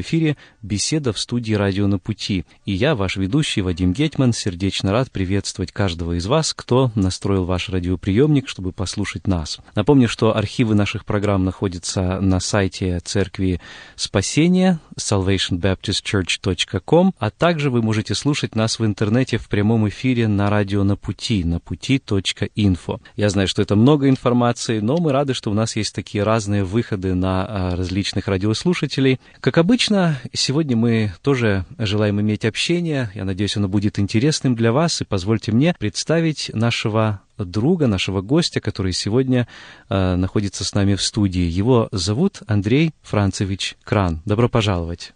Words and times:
Эфире 0.00 0.36
беседа 0.62 1.12
в 1.12 1.18
студии 1.18 1.54
«Радио 1.54 1.86
на 1.86 1.98
пути». 1.98 2.44
И 2.64 2.72
я, 2.72 2.94
ваш 2.94 3.16
ведущий 3.16 3.62
Вадим 3.62 3.92
Гетман, 3.92 4.32
сердечно 4.32 4.92
рад 4.92 5.10
приветствовать 5.10 5.72
каждого 5.72 6.16
из 6.16 6.26
вас, 6.26 6.54
кто 6.54 6.90
настроил 6.94 7.44
ваш 7.44 7.68
радиоприемник, 7.68 8.48
чтобы 8.48 8.72
послушать 8.72 9.26
нас. 9.26 9.58
Напомню, 9.74 10.08
что 10.08 10.36
архивы 10.36 10.74
наших 10.74 11.04
программ 11.04 11.44
находятся 11.44 12.20
на 12.20 12.40
сайте 12.40 13.00
Церкви 13.00 13.60
Спасения 13.96 14.80
salvationbaptistchurch.com, 14.98 17.12
а 17.18 17.30
также 17.30 17.70
вы 17.70 17.80
можете 17.82 18.14
слушать 18.14 18.54
нас 18.54 18.78
в 18.78 18.84
интернете 18.84 19.38
в 19.38 19.48
прямом 19.48 19.88
эфире 19.88 20.28
на 20.28 20.50
радио 20.50 20.84
на 20.84 20.96
пути, 20.96 21.42
на 21.44 21.60
пути.инфо. 21.60 23.00
Я 23.16 23.30
знаю, 23.30 23.48
что 23.48 23.62
это 23.62 23.74
много 23.76 24.06
информации, 24.08 24.80
но 24.80 24.98
мы 24.98 25.12
рады, 25.12 25.32
что 25.34 25.50
у 25.50 25.54
нас 25.54 25.76
есть 25.76 25.94
такие 25.94 26.24
разные 26.24 26.64
выходы 26.64 27.14
на 27.14 27.46
а, 27.46 27.76
различных 27.76 28.26
радиослушателей. 28.28 29.20
Как 29.40 29.58
обычно, 29.58 29.87
обычно, 29.88 30.20
сегодня 30.34 30.76
мы 30.76 31.12
тоже 31.22 31.64
желаем 31.78 32.20
иметь 32.20 32.44
общение. 32.44 33.10
Я 33.14 33.24
надеюсь, 33.24 33.56
оно 33.56 33.68
будет 33.68 33.98
интересным 33.98 34.54
для 34.54 34.72
вас. 34.72 35.00
И 35.00 35.04
позвольте 35.04 35.52
мне 35.52 35.74
представить 35.78 36.50
нашего 36.52 37.22
друга, 37.38 37.86
нашего 37.86 38.20
гостя, 38.20 38.60
который 38.60 38.92
сегодня 38.92 39.48
э, 39.88 40.16
находится 40.16 40.64
с 40.64 40.74
нами 40.74 40.94
в 40.94 41.02
студии. 41.02 41.42
Его 41.42 41.88
зовут 41.90 42.42
Андрей 42.46 42.92
Францевич 43.02 43.76
Кран. 43.82 44.20
Добро 44.26 44.48
пожаловать. 44.48 45.14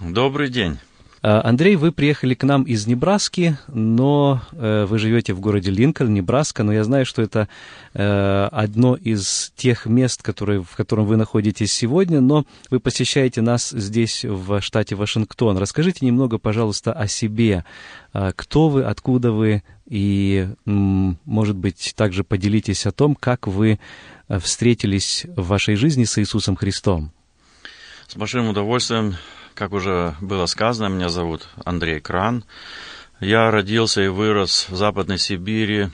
Добрый 0.00 0.48
день. 0.48 0.78
Э, 1.22 1.40
Андрей, 1.42 1.76
вы 1.76 1.92
приехали 1.92 2.34
к 2.34 2.44
нам 2.44 2.62
из 2.62 2.86
Небраски, 2.86 3.58
но 3.68 4.42
э, 4.52 4.86
вы 4.88 4.98
живете 4.98 5.32
в 5.34 5.40
городе 5.40 5.70
Линкольн, 5.70 6.12
Небраска, 6.12 6.62
но 6.62 6.72
я 6.72 6.84
знаю, 6.84 7.06
что 7.06 7.22
это 7.22 7.48
э, 7.94 8.48
одно 8.52 8.94
из 8.94 9.52
тех 9.56 9.86
мест, 9.86 10.22
которые, 10.22 10.62
в 10.62 10.76
котором 10.76 11.06
вы 11.06 11.16
находитесь 11.16 11.72
сегодня, 11.72 12.20
но 12.20 12.44
вы 12.70 12.80
посещаете 12.80 13.40
нас 13.40 13.70
здесь, 13.70 14.24
в 14.24 14.60
штате 14.60 14.94
Вашингтон. 14.94 15.58
Расскажите 15.58 16.06
немного, 16.06 16.38
пожалуйста, 16.38 16.92
о 16.92 17.08
себе. 17.08 17.64
Кто 18.12 18.68
вы, 18.68 18.84
откуда 18.84 19.32
вы, 19.32 19.62
и, 19.86 20.48
может 20.64 21.56
быть, 21.56 21.94
также 21.96 22.24
поделитесь 22.24 22.86
о 22.86 22.92
том, 22.92 23.14
как 23.14 23.46
вы 23.46 23.78
встретились 24.28 25.26
в 25.36 25.46
вашей 25.48 25.74
жизни 25.76 26.04
с 26.04 26.18
Иисусом 26.18 26.56
Христом. 26.56 27.12
С 28.06 28.16
большим 28.16 28.48
удовольствием 28.48 29.16
как 29.58 29.72
уже 29.72 30.14
было 30.20 30.46
сказано, 30.46 30.86
меня 30.86 31.08
зовут 31.08 31.48
Андрей 31.64 31.98
Кран. 31.98 32.44
Я 33.18 33.50
родился 33.50 34.00
и 34.02 34.06
вырос 34.06 34.68
в 34.68 34.76
Западной 34.76 35.18
Сибири, 35.18 35.88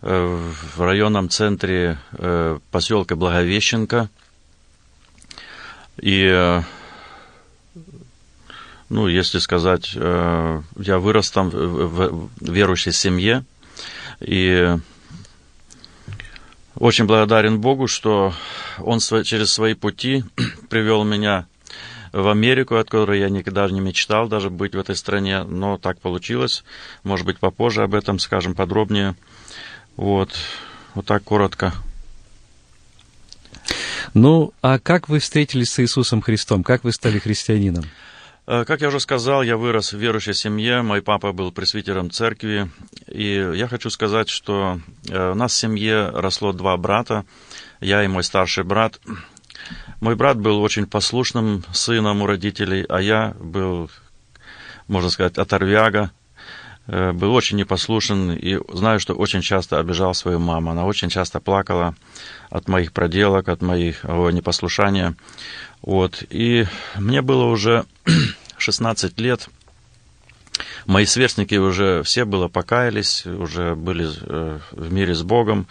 э, 0.00 0.50
в 0.74 0.80
районном 0.80 1.28
центре 1.28 1.98
э, 2.12 2.58
поселка 2.70 3.14
Благовещенко. 3.14 4.08
И, 5.98 6.24
э, 6.24 6.62
ну, 8.88 9.06
если 9.06 9.38
сказать, 9.38 9.92
я 9.94 10.62
вырос 10.98 11.30
там 11.30 11.50
в 11.50 12.30
верующей 12.40 12.92
семье. 12.92 13.44
И 14.20 14.78
очень 16.76 17.04
благодарен 17.04 17.60
Богу, 17.60 17.86
что 17.86 18.32
Он 18.78 18.98
через 19.00 19.52
свои 19.52 19.74
пути 19.74 20.24
привел 20.70 21.04
меня 21.04 21.46
в 22.12 22.28
Америку, 22.28 22.76
от 22.76 22.90
которой 22.90 23.20
я 23.20 23.28
никогда 23.28 23.68
не 23.68 23.80
мечтал 23.80 24.28
даже 24.28 24.50
быть 24.50 24.74
в 24.74 24.78
этой 24.78 24.96
стране, 24.96 25.44
но 25.44 25.78
так 25.78 26.00
получилось. 26.00 26.64
Может 27.04 27.26
быть, 27.26 27.38
попозже 27.38 27.82
об 27.82 27.94
этом 27.94 28.18
скажем 28.18 28.54
подробнее. 28.54 29.16
Вот, 29.96 30.30
вот 30.94 31.06
так 31.06 31.24
коротко. 31.24 31.72
Ну, 34.14 34.52
а 34.60 34.78
как 34.78 35.08
вы 35.08 35.20
встретились 35.20 35.70
с 35.72 35.80
Иисусом 35.80 36.20
Христом? 36.20 36.62
Как 36.62 36.84
вы 36.84 36.92
стали 36.92 37.18
христианином? 37.18 37.84
Э, 38.46 38.64
как 38.66 38.80
я 38.80 38.88
уже 38.88 39.00
сказал, 39.00 39.42
я 39.42 39.56
вырос 39.56 39.92
в 39.92 39.98
верующей 39.98 40.34
семье. 40.34 40.82
Мой 40.82 41.00
папа 41.00 41.32
был 41.32 41.52
пресвитером 41.52 42.10
церкви. 42.10 42.70
И 43.06 43.52
я 43.54 43.68
хочу 43.68 43.88
сказать, 43.88 44.28
что 44.28 44.80
э, 45.08 45.30
у 45.30 45.34
нас 45.34 45.52
в 45.52 45.58
семье 45.58 46.08
росло 46.08 46.52
два 46.52 46.76
брата. 46.76 47.24
Я 47.80 48.04
и 48.04 48.08
мой 48.08 48.24
старший 48.24 48.64
брат. 48.64 49.00
Мой 50.02 50.16
брат 50.16 50.36
был 50.36 50.60
очень 50.60 50.88
послушным 50.88 51.62
сыном 51.72 52.22
у 52.22 52.26
родителей, 52.26 52.84
а 52.88 53.00
я 53.00 53.36
был, 53.38 53.88
можно 54.88 55.08
сказать, 55.10 55.38
оторвяга, 55.38 56.10
э, 56.88 57.12
был 57.12 57.32
очень 57.32 57.56
непослушен 57.56 58.32
и 58.32 58.58
знаю, 58.74 58.98
что 58.98 59.14
очень 59.14 59.42
часто 59.42 59.78
обижал 59.78 60.12
свою 60.14 60.40
маму. 60.40 60.72
Она 60.72 60.86
очень 60.86 61.08
часто 61.08 61.38
плакала 61.38 61.94
от 62.50 62.66
моих 62.66 62.92
проделок, 62.92 63.48
от 63.48 63.62
моего 63.62 64.32
непослушания. 64.32 65.14
Вот. 65.82 66.24
И 66.30 66.66
мне 66.96 67.22
было 67.22 67.44
уже 67.44 67.84
16 68.58 69.20
лет. 69.20 69.48
Мои 70.84 71.04
сверстники 71.04 71.54
уже 71.54 72.02
все 72.02 72.24
было 72.24 72.48
покаялись, 72.48 73.24
уже 73.24 73.76
были 73.76 74.10
э, 74.20 74.58
в 74.72 74.92
мире 74.92 75.14
с 75.14 75.22
Богом 75.22 75.68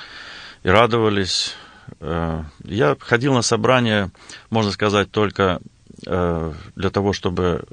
и 0.63 0.69
радовались. 0.69 1.53
Э, 1.99 2.43
я 2.63 2.95
ходил 2.99 3.33
на 3.33 3.41
собрания, 3.41 4.11
можно 4.49 4.71
сказать, 4.71 5.11
только 5.11 5.59
э, 6.05 6.53
для 6.75 6.89
того, 6.89 7.13
чтобы 7.13 7.63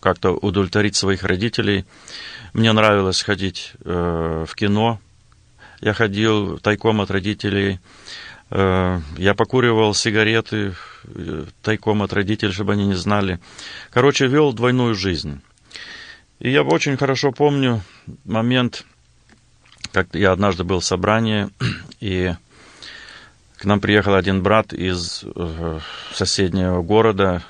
как-то 0.00 0.30
удовлетворить 0.32 0.96
своих 0.96 1.24
родителей. 1.24 1.84
Мне 2.52 2.72
нравилось 2.72 3.22
ходить 3.22 3.72
э, 3.84 4.44
в 4.48 4.54
кино. 4.54 5.00
Я 5.80 5.92
ходил 5.92 6.58
тайком 6.58 7.00
от 7.00 7.10
родителей. 7.10 7.80
Я 8.48 9.34
покуривал 9.36 9.92
сигареты 9.92 10.74
тайком 11.62 12.00
от 12.02 12.12
родителей, 12.12 12.52
чтобы 12.52 12.74
они 12.74 12.86
не 12.86 12.94
знали. 12.94 13.40
Короче, 13.90 14.28
вел 14.28 14.52
двойную 14.52 14.94
жизнь. 14.94 15.42
И 16.38 16.50
я 16.50 16.62
очень 16.62 16.96
хорошо 16.96 17.32
помню 17.32 17.82
момент, 18.24 18.84
как 19.92 20.14
я 20.14 20.32
однажды 20.32 20.64
был 20.64 20.80
в 20.80 20.84
собрании, 20.84 21.48
и 22.00 22.34
нам 23.66 23.80
приехал 23.80 24.14
один 24.14 24.42
брат 24.42 24.72
из 24.72 25.24
э, 25.24 25.80
соседнего 26.12 26.82
города, 26.82 27.42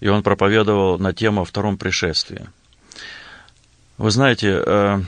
и 0.00 0.08
он 0.08 0.22
проповедовал 0.22 0.98
на 0.98 1.12
тему 1.12 1.42
о 1.42 1.44
втором 1.44 1.78
пришествии. 1.78 2.46
Вы 3.96 4.10
знаете, 4.10 4.60
э, 4.66 5.00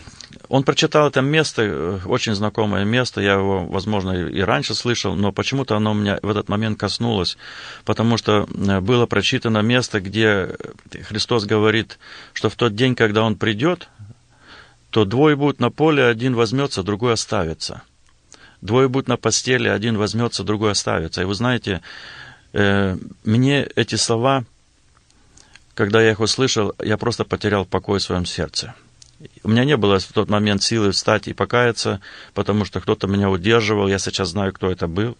он 0.48 0.62
прочитал 0.62 1.08
это 1.08 1.22
место, 1.22 1.62
э, 1.62 1.98
очень 2.06 2.34
знакомое 2.34 2.84
место, 2.84 3.20
я 3.20 3.34
его, 3.34 3.66
возможно, 3.66 4.12
и 4.12 4.40
раньше 4.40 4.74
слышал, 4.74 5.16
но 5.16 5.32
почему-то 5.32 5.76
оно 5.76 5.92
меня 5.92 6.20
в 6.22 6.30
этот 6.30 6.48
момент 6.48 6.78
коснулось, 6.78 7.36
потому 7.84 8.16
что 8.16 8.46
было 8.46 9.06
прочитано 9.06 9.58
место, 9.58 10.00
где 10.00 10.56
Христос 11.08 11.46
говорит, 11.46 11.98
что 12.32 12.48
в 12.48 12.54
тот 12.54 12.76
день, 12.76 12.94
когда 12.94 13.24
Он 13.24 13.34
придет, 13.34 13.88
то 14.90 15.04
двое 15.04 15.34
будут 15.34 15.58
на 15.58 15.70
поле, 15.70 16.04
один 16.04 16.34
возьмется, 16.34 16.84
другой 16.84 17.14
оставится– 17.14 17.82
Двое 18.60 18.88
будут 18.88 19.08
на 19.08 19.16
постели, 19.16 19.68
один 19.68 19.96
возьмется, 19.96 20.44
другой 20.44 20.72
оставится. 20.72 21.22
И 21.22 21.24
вы 21.24 21.34
знаете, 21.34 21.80
э, 22.52 22.96
мне 23.24 23.68
эти 23.76 23.94
слова, 23.94 24.44
когда 25.74 26.02
я 26.02 26.10
их 26.10 26.20
услышал, 26.20 26.74
я 26.82 26.96
просто 26.96 27.24
потерял 27.24 27.64
покой 27.64 28.00
в 28.00 28.02
своем 28.02 28.26
сердце. 28.26 28.74
У 29.42 29.48
меня 29.48 29.64
не 29.64 29.76
было 29.76 29.98
в 29.98 30.12
тот 30.12 30.28
момент 30.28 30.62
силы 30.62 30.92
встать 30.92 31.28
и 31.28 31.32
покаяться, 31.32 32.00
потому 32.34 32.64
что 32.64 32.80
кто-то 32.80 33.06
меня 33.06 33.30
удерживал. 33.30 33.88
Я 33.88 33.98
сейчас 33.98 34.28
знаю, 34.28 34.52
кто 34.52 34.70
это 34.70 34.86
был. 34.86 35.16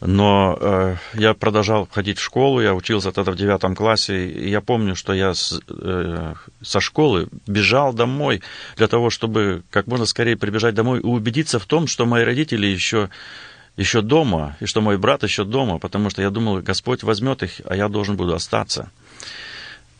Но 0.00 0.56
э, 0.60 0.96
я 1.14 1.34
продолжал 1.34 1.88
ходить 1.90 2.18
в 2.18 2.22
школу, 2.22 2.60
я 2.60 2.72
учился 2.72 3.10
тогда 3.10 3.32
в 3.32 3.36
девятом 3.36 3.74
классе, 3.74 4.28
и 4.28 4.48
я 4.48 4.60
помню, 4.60 4.94
что 4.94 5.12
я 5.12 5.34
с, 5.34 5.60
э, 5.68 6.34
со 6.62 6.80
школы 6.80 7.28
бежал 7.48 7.92
домой 7.92 8.40
для 8.76 8.86
того, 8.86 9.10
чтобы 9.10 9.64
как 9.70 9.88
можно 9.88 10.06
скорее 10.06 10.36
прибежать 10.36 10.76
домой 10.76 11.00
и 11.00 11.02
убедиться 11.02 11.58
в 11.58 11.66
том, 11.66 11.88
что 11.88 12.06
мои 12.06 12.22
родители 12.22 12.68
еще, 12.68 13.10
еще 13.76 14.00
дома, 14.00 14.56
и 14.60 14.66
что 14.66 14.80
мой 14.80 14.98
брат 14.98 15.24
еще 15.24 15.42
дома, 15.42 15.80
потому 15.80 16.10
что 16.10 16.22
я 16.22 16.30
думал, 16.30 16.62
Господь 16.62 17.02
возьмет 17.02 17.42
их, 17.42 17.60
а 17.64 17.74
я 17.74 17.88
должен 17.88 18.16
буду 18.16 18.34
остаться. 18.34 18.90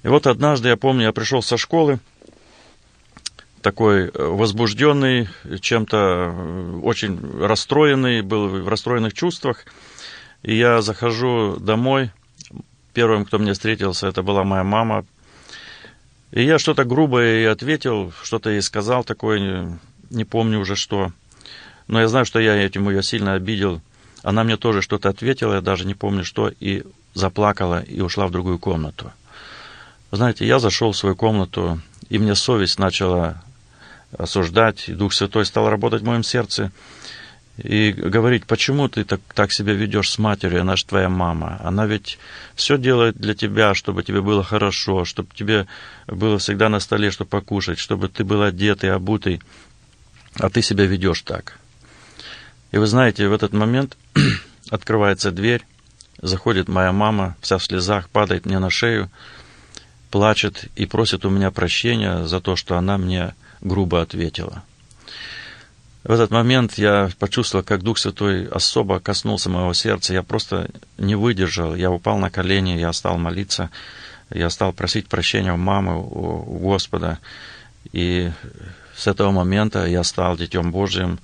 И 0.05 0.09
вот 0.09 0.29
однажды, 0.29 0.69
я 0.69 0.77
помню, 0.77 1.07
я 1.07 1.13
пришел 1.13 1.43
со 1.43 1.57
школы, 1.57 1.99
такой 3.63 4.11
э, 4.11 4.11
возбужденный, 4.15 5.29
чем-то 5.61 5.97
э, 5.97 6.81
очень 6.85 7.19
расстроенный, 7.45 8.23
был 8.23 8.47
в 8.47 8.69
расстроенных 8.69 9.13
чувствах– 9.13 9.65
и 10.43 10.57
я 10.57 10.83
захожу 10.83 11.57
домой. 11.59 12.11
Первым, 12.93 13.25
кто 13.25 13.39
мне 13.39 13.53
встретился, 13.53 14.09
это 14.09 14.23
была 14.23 14.45
моя 14.45 14.65
мама. 14.65 15.05
И 16.31 16.43
я 16.43 16.59
что-то 16.59 16.85
грубое 16.85 17.37
ей 17.37 17.51
ответил, 17.51 18.13
что-то 18.23 18.51
ей 18.51 18.63
сказал 18.63 19.05
такое, 19.05 19.39
не, 19.39 19.79
не 20.11 20.25
помню 20.25 20.61
уже 20.61 20.77
что. 20.77 21.13
Но 21.87 22.01
я 22.01 22.09
знаю, 22.09 22.27
что 22.27 22.39
я 22.39 22.55
этим 22.55 22.89
ее 22.89 23.03
сильно 23.03 23.35
обидел. 23.35 23.81
она 24.23 24.45
мне 24.45 24.57
тоже 24.57 24.83
что-то 24.83 25.09
ответила, 25.09 25.55
я 25.55 25.61
даже 25.61 25.87
не 25.87 25.95
помню 25.95 26.25
что, 26.25 26.53
и 26.61 26.83
заплакала 27.15 27.81
и 27.81 28.01
ушла 28.01 28.27
в 28.27 28.31
другую 28.31 28.59
комнату. 28.59 29.11
Знаете, 30.11 30.47
я 30.47 30.59
зашел 30.59 30.93
в 30.93 30.97
свою 30.97 31.17
комнату, 31.17 31.81
и 32.09 32.19
мне 32.19 32.35
совесть 32.35 32.79
начала 32.79 33.43
осуждать, 34.17 34.89
и 34.89 34.95
Дух 34.95 35.13
Святой 35.13 35.45
стал 35.45 35.69
работать 35.69 36.03
в 36.03 36.07
моем 36.07 36.23
сердце 36.23 36.73
и 37.59 37.91
говорить, 37.93 38.47
почему 38.47 38.89
ты 38.89 39.05
так, 39.05 39.21
так 39.35 39.53
себя 39.53 39.73
ведешь 39.73 40.11
с 40.11 40.19
матерью, 40.19 40.61
она 40.61 40.77
же 40.77 40.85
твоя 40.85 41.09
мама. 41.09 41.61
Она 41.63 41.87
ведь 41.87 42.19
все 42.55 42.79
делает 42.79 43.17
для 43.17 43.35
тебя, 43.35 43.75
чтобы 43.75 44.05
тебе 44.05 44.23
было 44.23 44.45
хорошо, 44.45 45.05
чтобы 45.05 45.29
тебе 45.35 45.67
было 46.07 46.39
всегда 46.39 46.69
на 46.69 46.79
столе, 46.79 47.11
что 47.11 47.25
покушать, 47.25 47.79
чтобы 47.79 48.09
ты 48.09 48.23
был 48.23 48.43
одетый, 48.43 48.93
обутый, 48.93 49.43
а 50.37 50.51
ты 50.51 50.63
себя 50.63 50.87
ведешь 50.87 51.23
так. 51.23 51.59
И 52.71 52.79
вы 52.79 52.87
знаете, 52.87 53.27
в 53.27 53.33
этот 53.33 53.53
момент 53.53 53.97
открывается 54.71 55.33
дверь, 55.33 55.63
заходит 56.23 56.69
моя 56.69 56.93
мама, 56.93 57.37
вся 57.41 57.59
в 57.59 57.65
слезах, 57.65 58.09
падает 58.09 58.47
мне 58.47 58.61
на 58.61 58.71
шею, 58.71 59.11
плачет 60.13 60.67
и 60.77 60.87
просит 60.87 61.25
у 61.25 61.31
меня 61.31 61.51
прощения 61.51 62.25
за 62.25 62.41
то, 62.41 62.55
что 62.55 62.77
она 62.79 62.99
мне 62.99 63.35
грубо 63.61 64.01
ответила. 64.01 64.63
В 66.09 66.11
этот 66.11 66.31
момент 66.31 66.79
я 66.79 67.11
почувствовал, 67.19 67.63
как 67.63 67.83
Дух 67.83 67.99
Святой 67.99 68.47
особо 68.47 68.99
коснулся 68.99 69.51
моего 69.51 69.75
сердца. 69.75 70.15
Я 70.15 70.23
просто 70.23 70.71
не 70.97 71.15
выдержал. 71.15 71.75
Я 71.75 71.91
упал 71.91 72.17
на 72.17 72.31
колени, 72.31 72.79
я 72.79 72.95
стал 72.95 73.19
молиться, 73.19 73.69
я 74.31 74.49
стал 74.49 74.73
просить 74.73 75.07
прощения 75.07 75.53
у 75.53 75.59
мамы, 75.59 75.99
у 75.99 76.61
Господа. 76.61 77.19
И 77.93 78.31
с 78.97 79.07
этого 79.07 79.33
момента 79.33 79.85
я 79.85 80.03
стал 80.03 80.39
Детем 80.39 80.73
Божьим, 80.73 81.21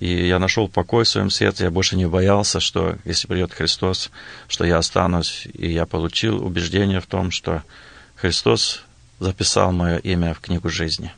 и 0.00 0.26
я 0.26 0.40
нашел 0.40 0.66
покой 0.66 1.04
в 1.04 1.08
своем 1.08 1.30
сердце, 1.30 1.66
я 1.66 1.70
больше 1.70 1.94
не 1.94 2.06
боялся, 2.06 2.58
что 2.58 2.96
если 3.04 3.28
придет 3.28 3.52
Христос, 3.52 4.10
что 4.48 4.64
я 4.64 4.78
останусь, 4.78 5.46
и 5.52 5.70
я 5.70 5.86
получил 5.86 6.44
убеждение 6.44 6.98
в 7.00 7.06
том, 7.06 7.30
что 7.30 7.62
Христос 8.16 8.82
записал 9.20 9.70
мое 9.70 9.98
имя 9.98 10.34
в 10.34 10.40
книгу 10.40 10.68
жизни. 10.70 11.12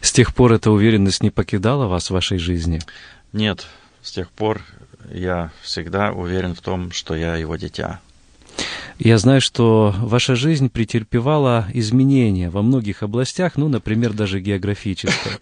С 0.00 0.12
тех 0.12 0.34
пор 0.34 0.52
эта 0.52 0.70
уверенность 0.70 1.22
не 1.22 1.30
покидала 1.30 1.86
вас 1.86 2.08
в 2.08 2.14
вашей 2.14 2.38
жизни? 2.38 2.80
Нет, 3.32 3.66
с 4.02 4.12
тех 4.12 4.30
пор 4.30 4.62
я 5.12 5.50
всегда 5.62 6.12
уверен 6.12 6.54
в 6.54 6.60
том, 6.60 6.90
что 6.92 7.14
я 7.14 7.36
его 7.36 7.56
дитя. 7.56 8.00
Я 8.98 9.16
знаю, 9.16 9.40
что 9.40 9.94
ваша 9.98 10.34
жизнь 10.34 10.68
претерпевала 10.68 11.66
изменения 11.72 12.50
во 12.50 12.60
многих 12.60 13.02
областях, 13.02 13.56
ну, 13.56 13.68
например, 13.68 14.12
даже 14.12 14.40
географической. 14.40 15.32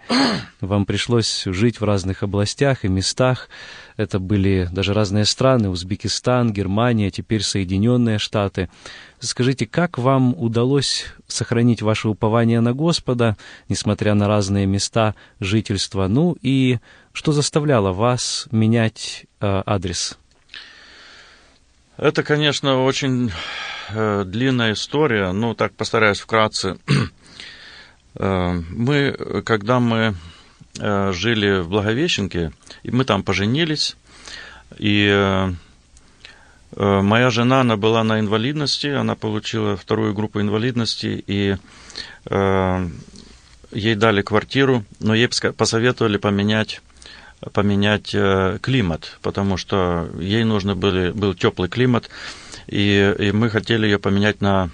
Вам 0.61 0.87
пришлось 0.87 1.45
жить 1.45 1.81
в 1.81 1.85
разных 1.85 2.23
областях 2.23 2.85
и 2.85 2.89
местах. 2.89 3.49
Это 3.99 4.21
были 4.21 4.69
даже 4.71 4.95
разные 4.95 5.25
страны, 5.25 5.71
Узбекистан, 5.71 6.53
Германия, 6.53 7.11
теперь 7.11 7.43
Соединенные 7.43 8.19
Штаты. 8.19 8.71
Скажите, 9.19 9.67
как 9.67 9.99
вам 9.99 10.41
удалось 10.41 11.07
сохранить 11.27 11.83
ваше 11.83 12.09
упование 12.09 12.61
на 12.61 12.75
Господа, 12.75 13.37
несмотря 13.69 14.15
на 14.15 14.29
разные 14.29 14.67
места 14.67 15.17
жительства? 15.41 16.07
Ну 16.07 16.37
и 16.43 16.79
что 17.13 17.33
заставляло 17.33 17.93
вас 17.93 18.47
менять 18.53 19.27
э, 19.41 19.63
адрес? 19.67 20.17
Это, 21.97 22.23
конечно, 22.23 22.85
очень 22.85 23.33
э, 23.89 24.23
длинная 24.25 24.75
история, 24.75 25.33
но 25.33 25.55
так 25.55 25.73
постараюсь 25.73 26.21
вкратце. 26.21 26.79
э, 28.15 28.63
мы, 28.71 29.43
когда 29.45 29.81
мы 29.81 30.15
жили 30.79 31.61
в 31.61 31.69
Благовещенке, 31.69 32.53
и 32.83 32.91
мы 32.91 33.05
там 33.05 33.23
поженились, 33.23 33.97
и 34.77 35.09
э, 35.11 35.53
э, 36.77 37.01
моя 37.01 37.31
жена, 37.31 37.61
она 37.63 37.77
была 37.77 38.05
на 38.05 38.21
инвалидности, 38.21 38.89
она 38.89 39.15
получила 39.15 39.77
вторую 39.77 40.15
группу 40.15 40.41
инвалидности, 40.41 41.23
и 41.27 41.57
э, 42.27 42.89
ей 43.73 43.95
дали 43.95 44.23
квартиру, 44.23 44.85
но 45.01 45.15
ей 45.15 45.29
посоветовали 45.57 46.19
поменять 46.19 46.83
поменять 47.53 48.15
э, 48.15 48.59
климат, 48.61 49.17
потому 49.23 49.57
что 49.57 50.11
ей 50.19 50.43
нужно 50.43 50.75
были, 50.75 51.13
был 51.13 51.35
теплый 51.35 51.69
климат, 51.69 52.11
и, 52.67 53.15
и 53.17 53.31
мы 53.31 53.49
хотели 53.49 53.87
ее 53.87 54.01
поменять 54.01 54.41
на 54.41 54.71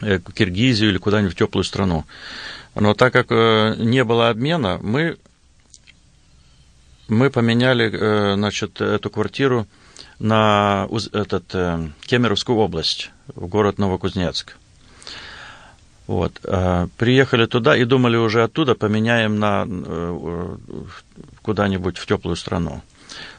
э, 0.00 0.18
Киргизию 0.34 0.88
или 0.90 0.96
куда-нибудь 0.96 1.34
в 1.34 1.38
теплую 1.38 1.64
страну. 1.64 2.06
Но 2.74 2.94
так 2.94 3.12
как 3.12 3.26
э, 3.30 3.74
не 3.78 4.04
было 4.04 4.30
обмена, 4.30 4.78
мы, 4.82 5.18
мы 7.08 7.30
поменяли 7.30 8.34
значит, 8.34 8.80
эту 8.80 9.10
квартиру 9.10 9.66
на 10.18 10.88
этот, 11.12 11.44
Кемеровскую 12.06 12.58
область, 12.58 13.10
в 13.34 13.46
город 13.46 13.78
Новокузнецк. 13.78 14.56
Вот. 16.06 16.40
Приехали 16.96 17.46
туда 17.46 17.76
и 17.76 17.84
думали 17.84 18.16
уже 18.16 18.42
оттуда 18.44 18.74
поменяем 18.74 19.38
на 19.38 19.66
куда-нибудь 21.42 21.98
в 21.98 22.06
теплую 22.06 22.36
страну. 22.36 22.82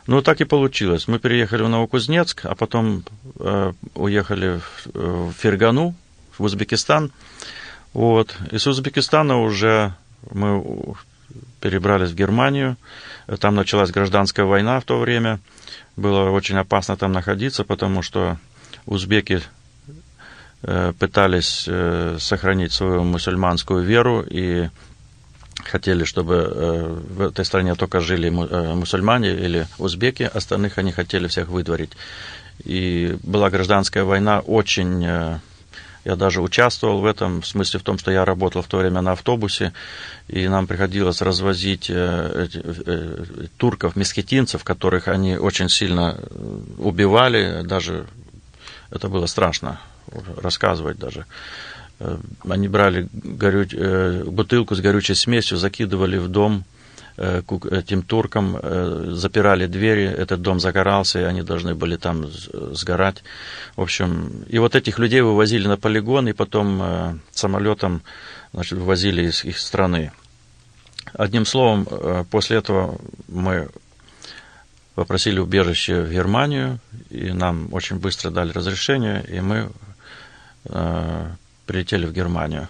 Ну, 0.07 0.21
так 0.21 0.41
и 0.41 0.45
получилось. 0.45 1.07
Мы 1.07 1.19
переехали 1.19 1.63
в 1.63 1.69
Новокузнецк, 1.69 2.45
а 2.45 2.55
потом 2.55 3.03
э, 3.39 3.73
уехали 3.95 4.55
э, 4.57 4.59
в 4.93 5.31
Фергану, 5.33 5.95
в 6.37 6.43
Узбекистан. 6.43 7.11
Вот. 7.93 8.35
Из 8.51 8.65
Узбекистана 8.65 9.39
уже 9.39 9.93
мы 10.31 10.63
перебрались 11.61 12.09
в 12.09 12.15
Германию. 12.15 12.75
Там 13.39 13.55
началась 13.55 13.91
гражданская 13.91 14.45
война 14.45 14.79
в 14.79 14.83
то 14.83 14.99
время. 14.99 15.39
Было 15.95 16.29
очень 16.31 16.57
опасно 16.57 16.97
там 16.97 17.11
находиться, 17.11 17.63
потому 17.63 18.01
что 18.01 18.37
узбеки 18.85 19.41
э, 20.63 20.93
пытались 20.99 21.65
э, 21.67 22.17
сохранить 22.19 22.73
свою 22.73 23.03
мусульманскую 23.03 23.83
веру 23.83 24.25
и 24.27 24.69
хотели, 25.63 26.03
чтобы 26.03 26.35
э, 26.35 26.99
в 27.09 27.21
этой 27.21 27.45
стране 27.45 27.75
только 27.75 28.01
жили 28.01 28.29
мусульмане 28.29 29.31
или 29.31 29.67
узбеки, 29.77 30.23
остальных 30.23 30.77
они 30.79 30.91
хотели 30.91 31.27
всех 31.27 31.47
выдворить. 31.47 31.91
И 32.65 33.17
была 33.23 33.49
гражданская 33.49 34.03
война 34.03 34.39
очень... 34.39 35.39
Э, 36.03 36.09
я 36.09 36.15
даже 36.15 36.41
участвовал 36.41 36.99
в 36.99 37.05
этом, 37.05 37.41
в 37.41 37.47
смысле 37.47 37.79
в 37.79 37.83
том, 37.83 37.97
что 37.97 38.11
я 38.11 38.25
работал 38.25 38.61
в 38.61 38.67
то 38.67 38.77
время 38.77 39.01
на 39.01 39.11
автобусе, 39.13 39.73
и 40.27 40.47
нам 40.47 40.67
приходилось 40.67 41.21
развозить 41.21 41.91
турков, 43.57 43.95
месхетинцев, 43.95 44.63
которых 44.63 45.07
они 45.07 45.37
очень 45.37 45.69
сильно 45.69 46.19
убивали, 46.77 47.63
даже 47.63 48.05
это 48.91 49.09
было 49.09 49.25
страшно 49.25 49.79
рассказывать 50.37 50.97
даже. 50.97 51.25
Э, 51.99 52.17
они 52.47 52.67
брали 52.67 53.07
горю... 53.11 53.65
Э, 53.71 54.23
бутылку 54.25 54.75
с 54.75 54.81
горючей 54.81 55.15
смесью, 55.15 55.57
закидывали 55.57 56.17
в 56.17 56.27
дом 56.27 56.63
э, 56.63 56.72
этим 57.17 58.01
туркам, 58.01 58.59
запирали 59.15 59.67
двери, 59.67 60.05
этот 60.05 60.41
дом 60.41 60.59
загорался, 60.59 61.19
и 61.19 61.23
они 61.23 61.41
должны 61.43 61.75
были 61.75 61.95
там 61.97 62.25
сгорать. 62.27 63.23
В 63.75 63.81
общем, 63.81 64.43
и 64.47 64.57
вот 64.57 64.75
этих 64.75 64.99
людей 64.99 65.21
вывозили 65.21 65.67
на 65.67 65.77
полигон, 65.77 66.27
и 66.27 66.33
потом 66.33 67.21
самолетом 67.31 68.01
значит, 68.51 68.79
вывозили 68.79 69.23
из 69.23 69.45
их 69.45 69.59
страны. 69.59 70.11
Одним 71.13 71.45
словом, 71.45 71.85
после 72.31 72.57
этого 72.57 72.97
мы 73.27 73.69
попросили 74.95 75.39
убежище 75.39 76.01
в 76.01 76.11
Германию, 76.11 76.79
и 77.09 77.31
нам 77.31 77.73
очень 77.73 77.97
быстро 77.97 78.31
дали 78.31 78.51
разрешение, 78.51 79.23
и 79.27 79.39
мы 79.41 79.69
прилетели 81.65 82.05
в 82.05 82.13
Германию. 82.13 82.67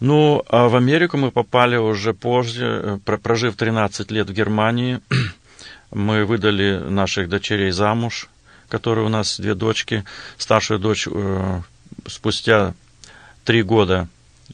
Ну, 0.00 0.42
а 0.48 0.68
в 0.68 0.76
Америку 0.76 1.16
мы 1.16 1.30
попали 1.30 1.76
уже 1.76 2.12
позже, 2.12 3.00
э, 3.06 3.16
прожив 3.16 3.56
13 3.56 4.10
лет 4.10 4.28
в 4.28 4.32
Германии. 4.32 5.00
Мы 5.90 6.24
выдали 6.24 6.78
наших 6.78 7.28
дочерей 7.28 7.70
замуж, 7.70 8.28
которые 8.68 9.06
у 9.06 9.08
нас 9.08 9.40
две 9.40 9.54
дочки. 9.54 10.04
Старшую 10.36 10.80
дочь 10.80 11.08
э, 11.10 11.60
спустя 12.06 12.74
три 13.44 13.62
года, 13.62 14.08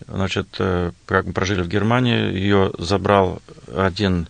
значит, 0.07 0.47
э, 0.59 0.93
как 1.07 1.27
мы 1.27 1.33
прожили 1.33 1.63
в 1.63 1.69
Германии, 1.69 2.33
ее 2.33 2.71
забрал 2.79 3.43
один 3.75 4.29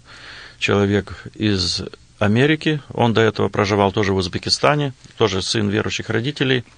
человек 0.58 1.24
из 1.34 1.82
Америки. 2.20 2.80
Он 2.94 3.12
до 3.12 3.20
этого 3.20 3.48
проживал 3.48 3.92
тоже 3.92 4.12
в 4.12 4.16
Узбекистане, 4.16 4.94
тоже 5.18 5.42
сын 5.42 5.68
верующих 5.68 6.08
родителей– 6.08 6.64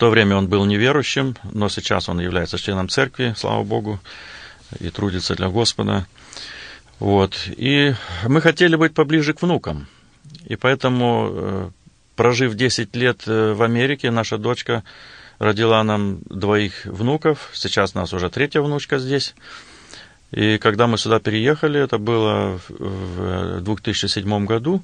то 0.00 0.08
время 0.08 0.34
он 0.36 0.48
был 0.48 0.64
неверующим, 0.64 1.36
но 1.52 1.68
сейчас 1.68 2.08
он 2.08 2.20
является 2.20 2.56
членом 2.56 2.88
церкви, 2.88 3.34
слава 3.36 3.64
Богу, 3.64 4.00
и 4.78 4.88
трудится 4.88 5.34
для 5.34 5.50
Господа. 5.50 6.06
Вот. 6.98 7.36
И 7.48 7.92
мы 8.26 8.40
хотели 8.40 8.76
быть 8.76 8.94
поближе 8.94 9.34
к 9.34 9.42
внукам. 9.42 9.88
И 10.46 10.56
поэтому, 10.56 11.28
э, 11.30 11.70
прожив 12.16 12.54
10 12.54 12.96
лет 12.96 13.24
э, 13.26 13.52
в 13.52 13.62
Америке, 13.62 14.10
наша 14.10 14.38
дочка 14.38 14.84
родила 15.38 15.84
нам 15.84 16.20
двоих 16.30 16.86
внуков. 16.86 17.50
Сейчас 17.52 17.94
у 17.94 17.98
нас 17.98 18.14
уже 18.14 18.30
третья 18.30 18.62
внучка 18.62 18.98
здесь. 18.98 19.34
И 20.30 20.56
когда 20.56 20.86
мы 20.86 20.96
сюда 20.96 21.20
переехали, 21.20 21.78
это 21.78 21.98
было 21.98 22.58
в 22.70 23.60
2007 23.60 24.46
году, 24.46 24.82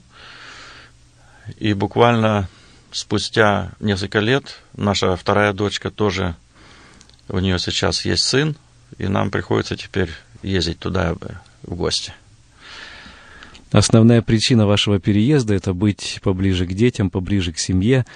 и 1.57 1.73
буквально 1.73 2.49
спустя 2.91 3.73
несколько 3.81 4.21
лет 4.21 4.61
наша 4.77 5.17
вторая 5.17 5.53
дочка 5.53 5.91
тоже, 5.91 6.37
у 7.29 7.39
нее 7.39 7.59
сейчас 7.59 8.05
есть 8.05 8.25
сын, 8.25 8.57
и 8.99 9.09
нам 9.09 9.31
приходится 9.31 9.77
теперь 9.77 10.11
ездить 10.43 10.79
туда 10.79 11.15
в 11.63 11.75
гости. 11.75 12.13
Основная 13.73 14.23
причина 14.23 14.67
вашего 14.67 15.01
переезда– 15.01 15.55
это 15.57 15.75
быть 15.75 16.21
поближе 16.23 16.67
к 16.67 16.73
детям, 16.73 17.11
поближе 17.11 17.53
к 17.53 17.59
семье. 17.59 18.07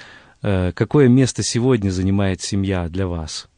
Э, 0.43 0.73
какое 0.73 1.09
место 1.09 1.43
сегодня 1.43 1.91
занимает 1.91 2.41
семья 2.41 2.89
для 2.89 3.07
вас? 3.07 3.49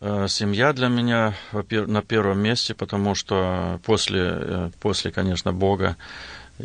Э, 0.00 0.26
семья 0.28 0.72
для 0.72 0.88
меня 0.88 1.34
на 1.52 2.02
первом 2.02 2.40
месте, 2.40 2.74
потому 2.74 3.14
что 3.14 3.80
после, 3.84 4.20
э, 4.22 4.70
после, 4.80 5.12
конечно, 5.12 5.52
Бога, 5.52 5.96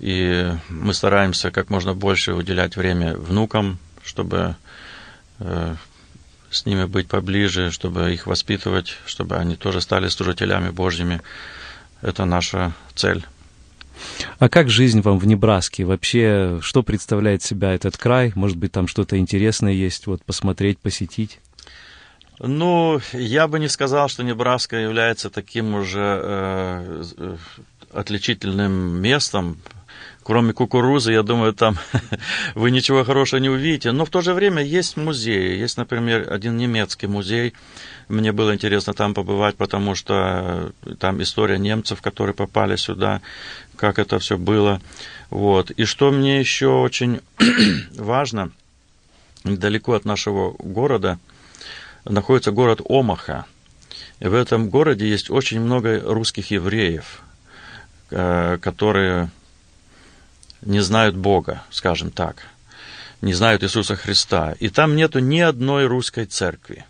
и 0.01 0.51
мы 0.69 0.93
стараемся 0.93 1.51
как 1.51 1.69
можно 1.69 1.93
больше 1.93 2.33
уделять 2.33 2.75
время 2.75 3.15
внукам, 3.15 3.79
чтобы 4.03 4.55
э, 5.39 5.75
с 6.51 6.65
ними 6.65 6.85
быть 6.85 7.07
поближе, 7.07 7.71
чтобы 7.71 8.13
их 8.13 8.27
воспитывать, 8.27 8.97
чтобы 9.05 9.37
они 9.37 9.55
тоже 9.55 9.81
стали 9.81 10.07
служителями 10.07 10.69
Божьими. 10.69 11.21
Это 12.01 12.25
наша 12.25 12.73
цель. 12.93 13.25
А 14.39 14.49
как 14.49 14.69
жизнь 14.69 15.01
вам 15.01 15.19
в 15.19 15.25
Небраске? 15.25 15.85
Вообще, 15.85 16.59
что 16.61 16.83
представляет 16.83 17.43
себя 17.43 17.73
этот 17.73 17.97
край? 17.97 18.31
Может 18.35 18.57
быть, 18.57 18.71
там 18.71 18.87
что-то 18.87 19.17
интересное 19.17 19.73
есть, 19.73 20.07
вот 20.07 20.23
посмотреть, 20.23 20.79
посетить? 20.79 21.39
Ну, 22.39 22.99
я 23.13 23.47
бы 23.47 23.59
не 23.59 23.69
сказал, 23.69 24.09
что 24.09 24.23
Небраска 24.23 24.75
является 24.75 25.29
таким 25.29 25.73
уже 25.73 26.19
э, 26.21 27.03
э, 27.17 27.37
отличительным 27.93 29.01
местом. 29.01 29.57
Кроме 30.25 30.53
кукурузы, 30.53 31.13
я 31.13 31.21
думаю, 31.23 31.53
там 31.53 31.77
вы 32.55 32.71
ничего 32.71 33.03
хорошего 33.03 33.39
не 33.39 33.49
увидите. 33.49 33.91
Но 33.91 34.05
в 34.05 34.09
то 34.09 34.21
же 34.21 34.33
время 34.33 34.63
есть 34.63 34.97
музеи. 34.97 35.55
Есть, 35.55 35.77
например, 35.77 36.33
один 36.33 36.57
немецкий 36.57 37.07
музей. 37.07 37.53
Мне 38.09 38.31
было 38.31 38.53
интересно 38.53 38.93
там 38.93 39.13
побывать, 39.13 39.55
потому 39.55 39.95
что 39.95 40.73
там 40.99 41.21
история 41.21 41.59
немцев, 41.59 42.01
которые 42.01 42.33
попали 42.33 42.75
сюда, 42.75 43.21
как 43.77 43.99
это 43.99 44.19
все 44.19 44.37
было. 44.37 44.81
Вот. 45.29 45.69
И 45.71 45.85
что 45.85 46.11
мне 46.11 46.39
еще 46.39 46.67
очень 46.67 47.21
важно, 47.95 48.51
недалеко 49.43 49.93
от 49.93 50.05
нашего 50.05 50.55
города– 50.59 51.19
находится 52.05 52.51
город 52.51 52.81
Омаха. 52.87 53.45
И 54.19 54.27
в 54.27 54.33
этом 54.33 54.69
городе 54.69 55.07
есть 55.07 55.29
очень 55.29 55.59
много 55.59 55.99
русских 55.99 56.51
евреев, 56.51 57.21
э, 58.11 58.57
которые 58.61 59.29
не 60.65 60.81
знают 60.81 61.15
Бога, 61.15 61.63
скажем 61.69 62.11
так, 62.11 62.47
не 63.21 63.33
знают 63.33 63.63
Иисуса 63.63 63.95
Христа. 63.95 64.55
И 64.59 64.69
там 64.69 64.95
нету 64.95 65.19
ни 65.19 65.39
одной 65.39 65.85
русской 65.85 66.25
церкви. 66.25 66.85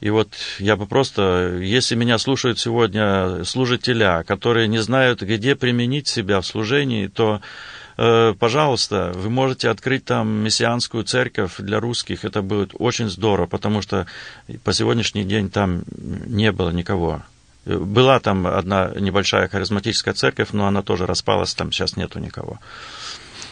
И 0.00 0.10
вот 0.10 0.34
я 0.58 0.76
бы 0.76 0.86
просто, 0.86 1.58
если 1.60 1.94
меня 1.94 2.18
слушают 2.18 2.58
сегодня 2.58 3.44
служителя, 3.44 4.24
которые 4.26 4.66
не 4.66 4.78
знают, 4.78 5.22
где 5.22 5.54
применить 5.54 6.08
себя 6.08 6.40
в 6.40 6.46
служении, 6.46 7.06
то 7.06 7.40
Э, 7.96 8.34
пожалуйста, 8.38 9.12
вы 9.14 9.30
можете 9.30 9.68
открыть 9.68 10.04
там 10.04 10.28
мессианскую 10.28 11.04
церковь 11.04 11.56
для 11.58 11.80
русских. 11.80 12.24
Это 12.24 12.42
будет 12.42 12.72
очень 12.78 13.08
здорово, 13.08 13.46
потому 13.46 13.82
что 13.82 14.06
по 14.64 14.72
сегодняшний 14.72 15.24
день 15.24 15.50
там 15.50 15.84
не 16.26 16.52
было 16.52 16.70
никого. 16.70 17.22
Была 17.64 18.18
там 18.20 18.46
одна 18.46 18.92
небольшая 18.98 19.48
харизматическая 19.48 20.14
церковь, 20.14 20.48
но 20.52 20.66
она 20.66 20.82
тоже 20.82 21.06
распалась, 21.06 21.54
там 21.54 21.70
сейчас 21.70 21.96
нету 21.96 22.18
никого. 22.18 22.58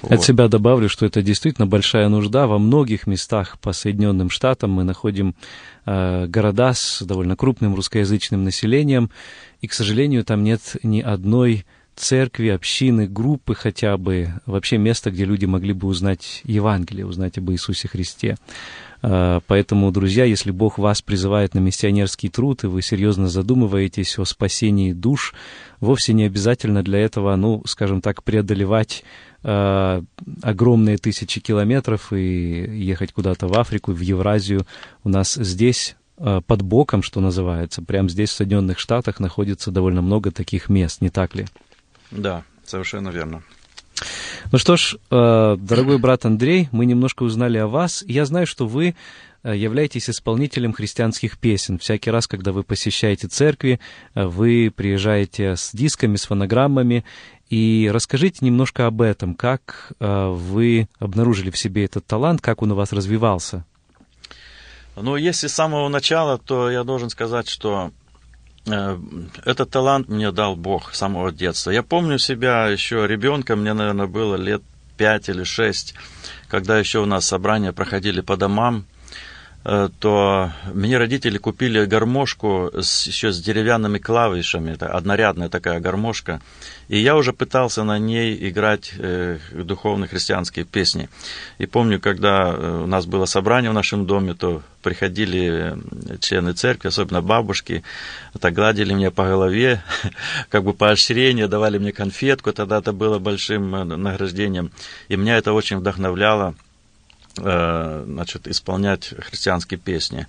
От 0.02 0.11
вот. 0.11 0.25
себя 0.25 0.49
добавлю, 0.49 0.88
что 0.88 1.05
это 1.05 1.23
действительно 1.23 1.67
большая 1.67 2.09
нужда. 2.09 2.47
Во 2.47 2.59
многих 2.59 3.07
местах 3.07 3.59
по 3.59 3.73
Соединенным 3.73 4.31
Штатам 4.31 4.71
мы 4.71 4.83
находим 4.83 5.35
э, 5.85 6.26
города 6.26 6.73
с 6.73 7.02
довольно 7.02 7.37
крупным 7.37 7.75
русскоязычным 7.75 8.43
населением, 8.43 9.11
и, 9.61 9.67
к 9.67 9.75
сожалению, 9.75 10.25
там 10.25 10.43
нет 10.43 10.76
ни 10.83 11.00
одной 11.00 11.67
церкви, 11.97 12.49
общины, 12.49 13.06
группы 13.06 13.54
хотя 13.54 13.97
бы, 13.97 14.28
вообще 14.47 14.78
место, 14.78 15.11
где 15.11 15.25
люди 15.25 15.44
могли 15.44 15.73
бы 15.73 15.88
узнать 15.88 16.42
Евангелие, 16.44 17.06
узнать 17.06 17.38
об 17.38 17.50
Иисусе 17.50 17.88
Христе. 17.88 18.37
А, 19.02 19.40
поэтому, 19.47 19.90
друзья, 19.90 20.25
если 20.25 20.50
Бог 20.50 20.78
вас 20.78 21.02
призывает 21.02 21.54
на 21.54 21.59
миссионерский 21.59 22.28
труд, 22.28 22.64
и 22.64 22.66
вы 22.66 22.82
серьезно 22.82 23.28
задумываетесь 23.28 24.18
о 24.18 24.25
спасении 24.25 24.92
душ, 24.92 25.35
вовсе 25.80 26.12
не 26.12 26.25
обязательно 26.25 26.82
для 26.82 26.99
этого, 27.00 27.35
ну, 27.37 27.62
скажем 27.66 28.02
так, 28.02 28.23
преодолевать 28.23 29.04
э, 29.42 30.02
огромные 30.42 30.99
тысячи 30.99 31.40
километров 31.40 32.12
и 32.12 32.78
ехать 32.78 33.12
куда-то 33.12 33.47
в 33.47 33.59
Африку, 33.59 33.92
в 33.92 34.00
Евразию. 34.00 34.66
У 35.02 35.09
нас 35.09 35.35
здесь 35.35 35.97
э, 36.18 36.40
под 36.47 36.62
боком, 36.62 37.02
что 37.02 37.20
называется, 37.20 37.82
прямо 37.82 38.09
здесь, 38.09 38.30
в 38.30 38.35
Соединенных 38.35 38.78
Штатах, 38.78 39.18
находится 39.18 39.70
довольно 39.70 40.02
много 40.02 40.30
таких 40.30 40.68
мест, 40.68 41.00
не 41.00 41.09
так 41.09 41.35
ли? 41.35 41.47
Да, 42.11 42.45
совершенно 42.64 43.09
верно. 43.11 43.43
Ну 44.52 44.59
что 44.59 44.76
ж, 44.76 44.97
э, 45.11 45.57
дорогой 45.59 45.99
брат 45.99 46.25
Андрей, 46.25 46.69
мы 46.73 46.87
немножко 46.87 47.23
узнали 47.23 47.59
о 47.59 47.69
вас. 47.69 48.02
Я 48.07 48.25
знаю, 48.25 48.47
что 48.47 48.67
вы 48.67 48.97
э, 49.43 49.57
являетесь 49.57 50.11
исполнителем 50.11 50.73
христианских 50.73 51.38
песен. 51.38 51.79
Всякий 51.79 52.11
раз, 52.11 52.26
когда 52.26 52.52
вы 52.52 52.64
посещаете 52.64 53.29
церкви, 53.29 53.79
э, 54.14 54.25
вы 54.25 54.73
приезжаете 54.75 55.57
с 55.57 55.71
дисками, 55.73 56.17
с 56.17 56.25
фонограммами. 56.25 57.05
И 57.49 57.90
расскажите 57.93 58.45
немножко 58.45 58.87
об 58.87 59.02
этом, 59.02 59.35
как 59.35 59.93
вы 59.99 60.88
обнаружили 61.00 61.50
в 61.50 61.59
себе 61.59 61.85
этот 61.85 62.07
талант, 62.07 62.40
как 62.40 62.62
он 62.62 62.71
у 62.71 62.76
вас 62.76 62.93
развивался. 62.93 63.64
Ну, 64.95 65.17
если 65.17 65.49
с 65.49 65.55
самого 65.55 65.88
начала, 65.88 66.38
то 66.38 66.71
я 66.71 66.85
должен 66.85 67.11
сказать, 67.11 67.49
что 67.49 67.90
этот 69.44 69.70
талант 69.70 70.08
мне 70.08 70.32
дал 70.32 70.56
Бог 70.56 70.94
с 70.94 70.98
самого 70.98 71.32
детства. 71.32 71.70
Я 71.70 71.82
помню 71.82 72.18
себя 72.18 72.66
еще 72.68 73.06
ребенком, 73.06 73.60
мне, 73.60 73.72
наверное, 73.72 74.06
было 74.06 74.36
лет 74.36 74.62
пять 74.96 75.28
или 75.28 75.44
шесть, 75.44 75.94
когда 76.48 76.78
еще 76.78 77.00
у 77.00 77.06
нас 77.06 77.26
собрания 77.26 77.72
проходили 77.72 78.20
по 78.20 78.36
домам, 78.36 78.86
Э, 79.00 79.00
то 79.62 80.52
мне 80.73 80.97
родители 80.97 81.37
купили 81.37 81.85
гармошку 81.85 82.71
с, 82.75 83.07
еще 83.07 83.31
с 83.31 83.43
деревянными 83.43 83.99
клавишами, 83.99 84.73
это 84.73 84.88
однорядная 84.88 85.50
такая 85.50 85.81
гармошка, 85.81 86.40
и 86.88 86.99
я 86.99 87.14
уже 87.14 87.35
пытался 87.35 87.85
на 87.85 87.99
ней 87.99 88.37
играть 88.49 88.93
э, 88.99 89.38
духовные 89.52 90.09
христианские 90.09 90.64
песни. 90.64 91.11
И 91.59 91.67
помню, 91.67 92.00
когда 92.00 92.52
э, 92.52 92.81
у 92.85 92.87
нас 92.87 93.05
было 93.05 93.26
собрание 93.26 93.71
в 93.71 93.75
нашем 93.75 94.07
доме, 94.07 94.35
то 94.35 94.62
приходили 94.83 95.75
э, 95.75 96.17
члены 96.21 96.55
церкви, 96.55 96.88
особенно 96.88 97.21
бабушки, 97.21 97.83
так 98.40 98.55
гладили 98.55 98.95
меня 98.95 99.11
по 99.11 99.25
голове, 99.25 99.83
как 100.49 100.64
бы 100.64 100.73
поощрение, 100.73 101.49
давали 101.49 101.76
мне 101.76 101.93
конфетку, 101.93 102.52
тогда 102.52 102.79
это 102.79 102.93
было 102.93 103.19
большим 103.19 103.71
награждением, 103.71 104.71
и 105.09 105.17
меня 105.17 105.37
это 105.37 105.52
очень 105.52 105.76
вдохновляло. 105.76 106.55
Э, 106.55 106.69
значит, 107.37 108.49
исполнять 108.49 109.14
христианские 109.18 109.78
песни. 109.78 110.26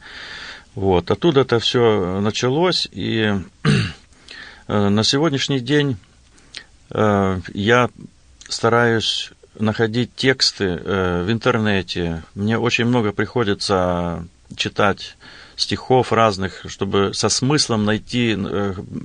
Вот. 0.76 1.12
Оттуда 1.12 1.42
это 1.42 1.60
все 1.60 2.22
началось, 2.22 2.88
и 2.92 3.34
э, 4.68 4.90
на 4.90 5.04
сегодняшний 5.04 5.60
день 5.60 5.98
э, 6.92 7.40
я 7.54 7.90
стараюсь 8.48 9.32
находить 9.60 10.16
тексты 10.16 10.66
в 10.66 11.30
интернете. 11.30 12.24
Мне 12.36 12.58
очень 12.58 12.86
много 12.86 13.12
приходится 13.12 14.26
читать 14.56 15.18
стихов 15.58 16.14
разных, 16.14 16.66
чтобы 16.68 17.14
со 17.14 17.28
смыслом 17.28 17.84
найти 17.86 18.38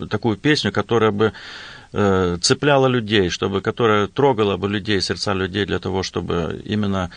такую 0.08 0.36
песню, 0.36 0.72
которая 0.72 1.10
бы 1.10 1.32
цепляла 1.92 2.86
людей, 2.86 3.28
чтобы, 3.28 3.60
которая 3.60 4.06
трогала 4.06 4.56
бы 4.56 4.68
людей, 4.68 5.00
сердца 5.00 5.34
людей 5.34 5.66
для 5.66 5.78
того, 5.78 6.02
чтобы 6.02 6.62
именно 6.64 7.10
Э, 7.10 7.14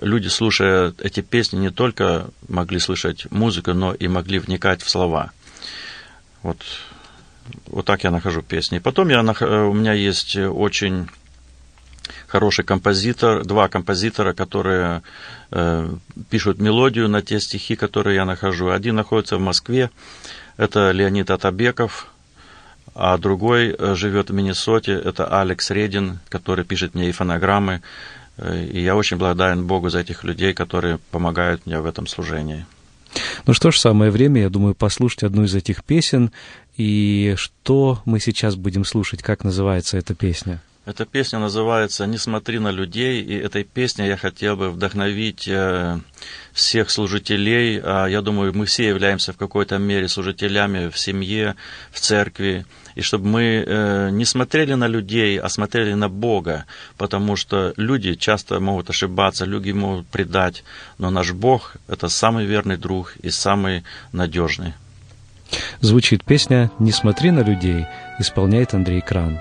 люди, 0.00 0.28
слушая 0.28 0.94
эти 0.98 1.20
песни, 1.20 1.58
не 1.58 1.70
только 1.70 2.26
могли 2.48 2.78
слышать 2.78 3.30
музыку, 3.30 3.72
но 3.72 3.92
и 3.92 4.08
могли 4.08 4.38
вникать 4.38 4.82
в 4.82 4.88
слова. 4.88 5.32
Вот, 6.42 6.58
вот 7.66 7.84
так 7.84 8.04
я 8.04 8.10
нахожу 8.10 8.42
песни. 8.42 8.78
Потом 8.78 9.08
я, 9.08 9.20
у 9.20 9.72
меня 9.72 9.92
есть 9.92 10.36
очень 10.36 11.08
хороший 12.26 12.64
композитор, 12.64 13.44
два 13.44 13.68
композитора, 13.68 14.32
которые 14.32 15.02
э, 15.50 15.88
пишут 16.30 16.58
мелодию 16.58 17.08
на 17.08 17.22
те 17.22 17.40
стихи, 17.40 17.76
которые 17.76 18.16
я 18.16 18.24
нахожу. 18.24 18.70
Один 18.70 18.96
находится 18.96 19.36
в 19.36 19.40
Москве, 19.40 19.90
это 20.56 20.90
Леонид 20.90 21.30
Атабеков, 21.30 22.08
а 22.94 23.16
другой 23.18 23.74
э, 23.76 23.94
живет 23.94 24.30
в 24.30 24.34
Миннесоте, 24.34 24.92
это 24.92 25.40
Алекс 25.40 25.70
Редин, 25.70 26.18
который 26.28 26.64
пишет 26.64 26.94
мне 26.94 27.08
и 27.08 27.12
фонограммы. 27.12 27.82
И 28.38 28.80
я 28.80 28.96
очень 28.96 29.16
благодарен 29.16 29.66
Богу 29.66 29.90
за 29.90 30.00
этих 30.00 30.24
людей, 30.24 30.54
которые 30.54 30.98
помогают 31.10 31.66
мне 31.66 31.78
в 31.80 31.86
этом 31.86 32.06
служении. 32.06 32.66
Ну 33.46 33.54
что 33.54 33.70
ж, 33.70 33.78
самое 33.78 34.10
время, 34.10 34.42
я 34.42 34.50
думаю, 34.50 34.74
послушать 34.74 35.22
одну 35.22 35.44
из 35.44 35.54
этих 35.54 35.84
песен. 35.84 36.32
И 36.76 37.34
что 37.36 38.02
мы 38.04 38.18
сейчас 38.18 38.56
будем 38.56 38.84
слушать? 38.84 39.22
Как 39.22 39.44
называется 39.44 39.96
эта 39.96 40.14
песня? 40.14 40.60
Эта 40.86 41.06
песня 41.06 41.38
называется 41.38 42.06
«Не 42.06 42.18
смотри 42.18 42.58
на 42.58 42.70
людей», 42.70 43.22
и 43.22 43.34
этой 43.34 43.64
песней 43.64 44.06
я 44.06 44.18
хотел 44.18 44.56
бы 44.56 44.68
вдохновить 44.70 45.48
э, 45.48 45.98
всех 46.52 46.90
служителей. 46.90 47.80
А 47.82 48.06
я 48.06 48.20
думаю, 48.20 48.52
мы 48.54 48.66
все 48.66 48.88
являемся 48.88 49.32
в 49.32 49.38
какой-то 49.38 49.78
мере 49.78 50.08
служителями 50.08 50.90
в 50.90 50.98
семье, 50.98 51.54
в 51.90 52.00
церкви, 52.00 52.66
и 52.94 53.02
чтобы 53.02 53.26
мы 53.26 53.42
э, 53.42 54.10
не 54.10 54.24
смотрели 54.24 54.74
на 54.74 54.86
людей, 54.86 55.38
а 55.38 55.48
смотрели 55.48 55.94
на 55.94 56.08
Бога, 56.08 56.64
потому 56.96 57.36
что 57.36 57.74
люди 57.76 58.14
часто 58.14 58.60
могут 58.60 58.90
ошибаться, 58.90 59.44
люди 59.44 59.72
могут 59.72 60.06
предать, 60.06 60.64
но 60.98 61.10
наш 61.10 61.32
Бог– 61.32 61.76
это 61.88 62.08
самый 62.08 62.46
верный 62.46 62.76
друг 62.76 63.16
и 63.22 63.30
самый 63.30 63.84
надежный. 64.12 64.74
Звучит 65.80 66.24
песня 66.24 66.70
«Не 66.78 66.92
смотри 66.92 67.30
на 67.30 67.40
людей», 67.40 67.86
исполняет 68.18 68.74
Андрей 68.74 69.00
Кран. 69.00 69.40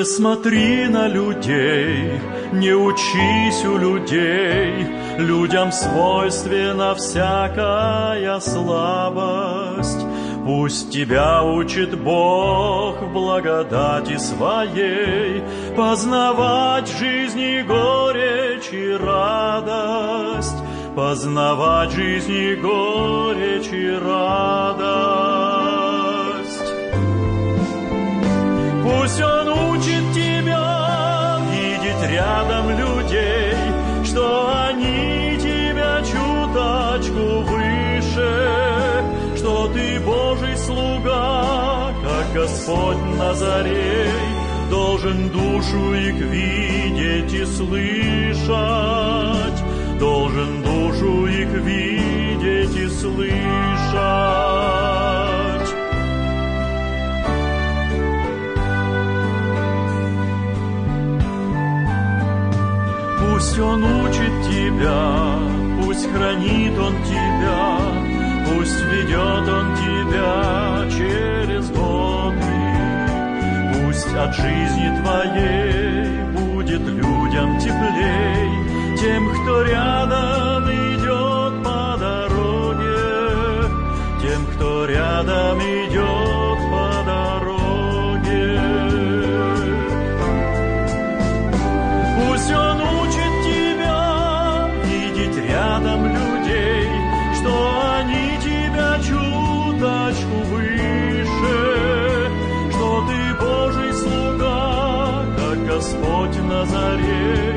Не 0.00 0.06
смотри 0.06 0.88
на 0.88 1.08
людей, 1.08 2.18
не 2.52 2.72
учись 2.72 3.64
у 3.66 3.76
людей, 3.76 4.86
Людям 5.18 5.70
свойственна 5.72 6.94
всякая 6.94 8.40
слабость. 8.40 10.06
Пусть 10.46 10.90
тебя 10.90 11.42
учит 11.42 11.98
Бог 11.98 13.02
в 13.02 13.12
благодати 13.12 14.16
своей 14.16 15.42
Познавать 15.76 16.88
жизнь 16.98 17.38
и 17.38 17.62
горечь 17.62 18.72
и 18.72 18.92
радость, 18.96 20.56
Познавать 20.96 21.90
жизнь 21.90 22.32
и 22.32 22.54
горечь 22.54 23.70
и 23.70 23.90
радость. 23.90 25.59
Господь 42.70 43.18
Назарей, 43.18 44.12
должен 44.70 45.28
душу 45.30 45.92
их 45.92 46.14
видеть 46.14 47.32
и 47.32 47.44
слышать, 47.44 48.48
должен 49.98 50.62
душу 50.62 51.26
их 51.26 51.48
видеть 51.48 52.76
и 52.76 52.88
слышать. 52.88 53.40
Пусть 63.18 63.58
Он 63.58 63.82
учит 63.82 64.32
тебя, 64.48 65.40
пусть 65.82 66.08
хранит 66.12 66.78
Он 66.78 66.94
тебя, 67.02 67.80
Пусть 68.46 68.80
ведет 68.84 69.48
Он 69.48 69.74
тебя 69.76 70.88
через 70.96 71.39
от 74.24 74.34
жизни 74.34 75.02
твоей 75.02 76.22
будет 76.36 76.80
людям 76.80 77.58
теплей, 77.58 78.50
Тем, 78.98 79.30
кто 79.30 79.62
рядом 79.62 80.64
идет 80.68 81.64
по 81.64 81.96
дороге, 81.98 83.70
Тем, 84.20 84.46
кто 84.54 84.84
рядом 84.86 85.58
идет 85.58 85.89
Назарей, 106.90 107.49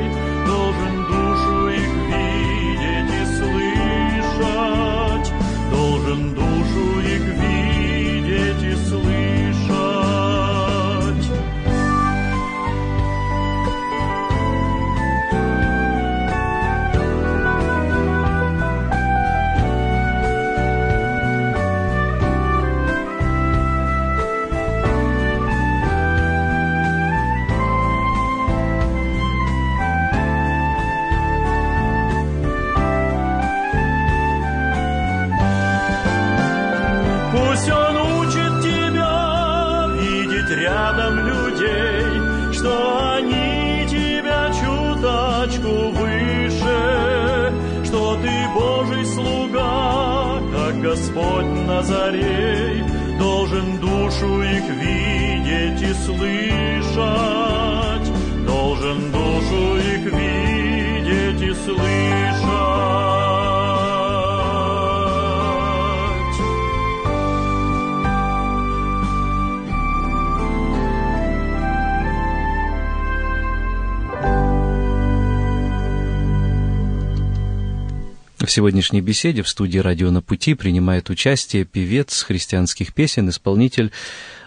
сегодняшней 78.54 79.00
беседе 79.00 79.42
в 79.42 79.48
студии 79.48 79.78
«Радио 79.78 80.12
на 80.12 80.22
пути» 80.22 80.54
принимает 80.54 81.10
участие 81.10 81.64
певец 81.64 82.22
христианских 82.22 82.94
песен, 82.94 83.28
исполнитель 83.28 83.90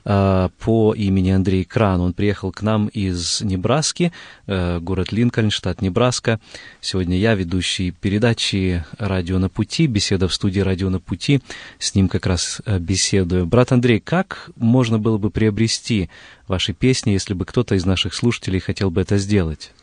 э, 0.06 0.50
по 0.60 0.94
имени 0.94 1.32
Андрей 1.32 1.66
Кран. 1.66 2.00
Он 2.00 2.14
приехал 2.14 2.54
к 2.54 2.62
нам 2.62 2.88
из 2.88 3.42
Небраски, 3.42 4.14
э, 4.46 4.80
город 4.80 5.12
Линкольн, 5.12 5.52
штат 5.52 5.82
Небраска. 5.82 6.40
Сегодня 6.80 7.18
я, 7.18 7.36
ведущий 7.36 7.92
передачи 7.92 8.86
«Радио 8.98 9.40
на 9.40 9.50
пути», 9.50 9.88
беседа 9.88 10.30
в 10.30 10.34
студии 10.34 10.62
«Радио 10.62 10.90
на 10.90 11.02
пути». 11.02 11.42
С 11.78 11.94
ним 11.94 12.08
как 12.08 12.28
раз 12.28 12.62
э, 12.66 12.80
беседую. 12.80 13.46
Брат 13.46 13.74
Андрей, 13.74 14.00
как 14.00 14.52
можно 14.56 15.00
было 15.00 15.18
бы 15.18 15.32
приобрести 15.32 16.10
ваши 16.48 16.72
песни, 16.72 17.12
если 17.12 17.34
бы 17.34 17.44
кто-то 17.44 17.76
из 17.76 17.86
наших 17.86 18.14
слушателей 18.14 18.62
хотел 18.62 18.90
бы 18.90 19.02
это 19.02 19.18
сделать? 19.18 19.74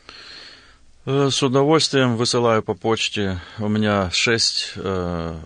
Э, 1.07 1.29
С 1.31 1.43
удовольствием 1.43 2.17
высылаю 2.17 2.63
по 2.63 2.75
почте. 2.75 3.41
У 3.59 3.69
меня 3.69 4.11
шесть 4.11 4.73
э, 4.77 5.39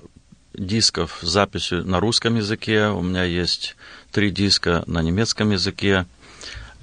дисков 0.55 1.18
с 1.23 1.27
записью 1.27 1.85
на 1.85 1.99
русском 2.01 2.37
языке. 2.37 2.87
У 2.88 3.03
меня 3.03 3.25
есть 3.25 3.75
три 4.12 4.31
диска 4.31 4.85
на 4.87 5.03
немецком 5.03 5.51
языке. 5.51 6.07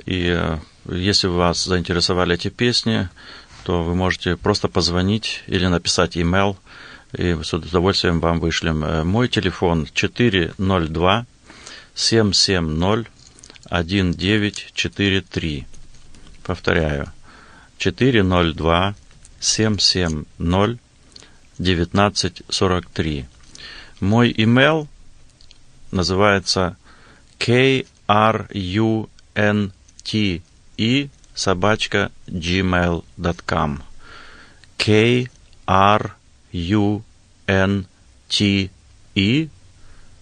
И 0.05 0.27
э, 0.27 0.57
если 0.89 1.27
вас 1.27 1.63
заинтересовали 1.63 2.35
эти 2.35 2.49
песни, 2.49 3.07
то 3.63 3.81
вы 3.81 3.95
можете 3.95 4.35
просто 4.35 4.67
позвонить 4.67 5.43
или 5.47 5.65
написать 5.67 6.17
email, 6.17 6.57
и 7.17 7.35
с 7.41 7.53
удовольствием 7.53 8.19
вам 8.19 8.41
вышлем. 8.41 8.83
Э, 8.83 9.03
Мой 9.05 9.29
телефон 9.29 9.87
402 9.93 11.25
770 11.95 13.07
1943. 13.69 15.65
Повторяю, 16.43 17.11
402 17.77 18.95
770 19.39 20.79
1943. 21.59 23.25
Мой 23.99 24.33
имейл 24.35 24.87
называется 25.91 26.77
K-R-U-N-T-E 27.37 27.89
собачка 31.33 32.11
gmail.com. 32.27 33.83
K-R-U-N-T-E 34.77 35.29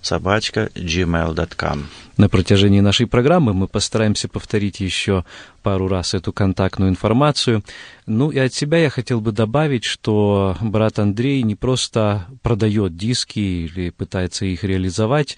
собачка 0.01 0.69
gmail.com. 0.75 1.85
На 2.17 2.29
протяжении 2.29 2.81
нашей 2.81 3.07
программы 3.07 3.53
мы 3.53 3.67
постараемся 3.67 4.27
повторить 4.27 4.79
еще 4.79 5.25
пару 5.63 5.87
раз 5.87 6.13
эту 6.13 6.31
контактную 6.33 6.91
информацию. 6.91 7.63
Ну 8.05 8.29
и 8.29 8.37
от 8.37 8.53
себя 8.53 8.77
я 8.77 8.89
хотел 8.89 9.21
бы 9.21 9.31
добавить, 9.31 9.85
что 9.85 10.55
брат 10.61 10.99
Андрей 10.99 11.41
не 11.41 11.55
просто 11.55 12.27
продает 12.43 12.95
диски 12.95 13.39
или 13.39 13.89
пытается 13.89 14.45
их 14.45 14.63
реализовать, 14.63 15.37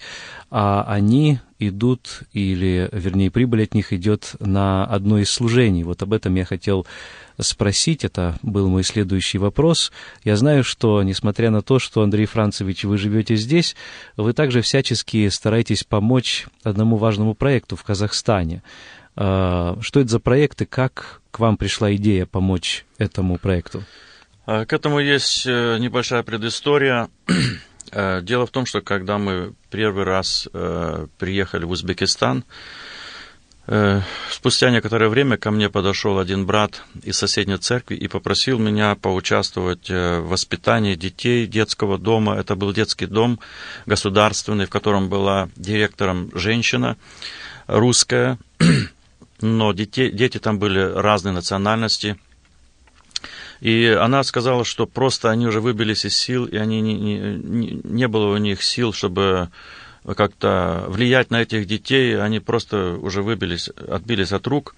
а 0.50 0.84
они 0.86 1.38
идут, 1.58 2.22
или, 2.32 2.88
вернее, 2.92 3.30
прибыль 3.30 3.62
от 3.62 3.74
них 3.74 3.92
идет 3.92 4.34
на 4.40 4.84
одно 4.84 5.18
из 5.18 5.30
служений. 5.30 5.84
Вот 5.84 6.02
об 6.02 6.12
этом 6.12 6.34
я 6.34 6.44
хотел 6.44 6.86
спросить, 7.38 8.04
это 8.04 8.36
был 8.42 8.68
мой 8.68 8.82
следующий 8.82 9.38
вопрос. 9.38 9.92
Я 10.24 10.36
знаю, 10.36 10.64
что, 10.64 11.02
несмотря 11.02 11.50
на 11.50 11.62
то, 11.62 11.78
что, 11.78 12.02
Андрей 12.02 12.26
Францевич, 12.26 12.84
вы 12.84 12.98
живете 12.98 13.36
здесь, 13.36 13.76
вы 14.16 14.32
также 14.32 14.60
всячески 14.60 15.28
стараетесь 15.28 15.84
помочь 15.84 16.46
одному 16.62 16.96
важному 16.96 17.34
проекту 17.34 17.76
в 17.76 17.84
Казахстане. 17.84 18.62
А, 19.16 19.78
что 19.80 20.00
это 20.00 20.10
за 20.10 20.20
проект 20.20 20.60
и 20.62 20.66
как 20.66 21.22
к 21.30 21.38
вам 21.38 21.56
пришла 21.56 21.94
идея 21.94 22.26
помочь 22.26 22.84
этому 22.98 23.38
проекту? 23.38 23.82
А, 24.44 24.66
к 24.66 24.72
этому 24.72 25.00
есть 25.00 25.46
э, 25.46 25.78
небольшая 25.78 26.22
предыстория. 26.22 27.08
Э, 27.90 28.20
дело 28.22 28.46
в 28.46 28.50
том, 28.50 28.66
что 28.66 28.82
когда 28.82 29.16
мы 29.16 29.54
первый 29.70 30.04
раз 30.04 30.48
э, 30.52 31.06
приехали 31.18 31.64
в 31.64 31.70
Узбекистан, 31.70 32.44
Спустя 34.30 34.70
некоторое 34.70 35.08
время 35.08 35.36
ко 35.36 35.50
мне 35.50 35.68
подошел 35.68 36.20
один 36.20 36.46
брат 36.46 36.84
из 37.02 37.16
соседней 37.16 37.56
церкви 37.56 37.96
и 37.96 38.06
попросил 38.06 38.60
меня 38.60 38.94
поучаствовать 38.94 39.90
в 39.90 40.20
воспитании 40.20 40.94
детей 40.94 41.48
детского 41.48 41.98
дома. 41.98 42.36
Это 42.36 42.54
был 42.54 42.72
детский 42.72 43.06
дом 43.06 43.40
государственный, 43.84 44.66
в 44.66 44.70
котором 44.70 45.08
была 45.08 45.48
директором 45.56 46.30
женщина 46.32 46.96
русская, 47.66 48.38
но 49.40 49.72
дети, 49.72 50.10
дети 50.10 50.38
там 50.38 50.58
были 50.58 50.80
разной 50.80 51.32
национальности. 51.32 52.16
И 53.60 53.86
она 53.86 54.22
сказала, 54.22 54.64
что 54.64 54.86
просто 54.86 55.30
они 55.30 55.46
уже 55.46 55.60
выбились 55.60 56.04
из 56.04 56.16
сил, 56.16 56.44
и 56.44 56.56
они 56.56 56.80
не, 56.80 56.94
не, 56.94 57.80
не 57.82 58.08
было 58.08 58.34
у 58.34 58.36
них 58.36 58.62
сил, 58.62 58.92
чтобы 58.92 59.48
как-то 60.14 60.84
влиять 60.88 61.30
на 61.30 61.42
этих 61.42 61.66
детей, 61.66 62.20
они 62.20 62.38
просто 62.38 62.98
уже 63.00 63.22
выбились, 63.22 63.68
отбились 63.68 64.32
от 64.32 64.46
рук. 64.46 64.76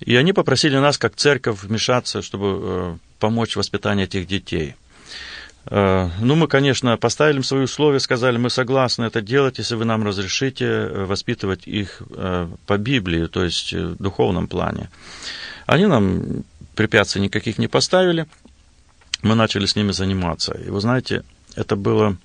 И 0.00 0.14
они 0.16 0.32
попросили 0.32 0.76
нас, 0.76 0.98
как 0.98 1.16
церковь, 1.16 1.62
вмешаться, 1.62 2.20
чтобы 2.20 2.58
э, 2.60 2.96
помочь 3.18 3.54
в 3.54 3.56
воспитании 3.56 4.04
этих 4.04 4.26
детей. 4.26 4.74
Э, 5.66 6.10
ну, 6.20 6.34
мы, 6.34 6.48
конечно, 6.48 6.96
поставили 6.96 7.40
свои 7.42 7.64
условия, 7.64 8.00
сказали, 8.00 8.38
мы 8.38 8.50
согласны 8.50 9.04
это 9.04 9.20
делать, 9.20 9.58
если 9.58 9.76
вы 9.76 9.84
нам 9.84 10.04
разрешите 10.04 10.64
э, 10.64 11.04
воспитывать 11.04 11.66
их 11.66 12.02
по 12.66 12.78
Библии, 12.78 13.26
то 13.26 13.44
есть 13.44 13.72
в 13.72 13.96
духовном 13.96 14.48
плане. 14.48 14.90
Они 15.66 15.86
нам 15.86 16.44
препятствий 16.74 17.22
никаких 17.22 17.58
не 17.58 17.68
поставили, 17.68 18.26
мы 19.22 19.34
начали 19.34 19.66
с 19.66 19.76
ними 19.76 19.92
заниматься. 19.92 20.52
И 20.52 20.70
вы 20.70 20.80
знаете, 20.80 21.22
это 21.56 21.76
было 21.76 22.16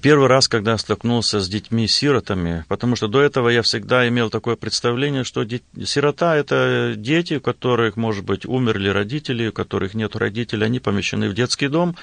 первый 0.00 0.28
раз, 0.28 0.48
когда 0.48 0.76
столкнулся 0.78 1.40
с 1.40 1.48
детьми-сиротами, 1.48 2.64
потому 2.68 2.96
что 2.96 3.06
до 3.08 3.20
этого 3.20 3.48
я 3.48 3.62
всегда 3.62 4.08
имел 4.08 4.30
такое 4.30 4.56
представление, 4.56 5.24
что 5.24 5.46
сирота– 5.84 6.36
это 6.36 6.94
дети, 6.96 7.34
у 7.34 7.40
которых, 7.40 7.96
может 7.96 8.24
быть, 8.24 8.46
умерли 8.46 8.88
родители, 8.88 9.48
у 9.48 9.52
которых 9.52 9.94
нет 9.94 10.16
родителей, 10.16 10.64
они 10.64 10.80
помещены 10.80 11.28
в 11.28 11.34
детский 11.34 11.68
дом, 11.68 11.96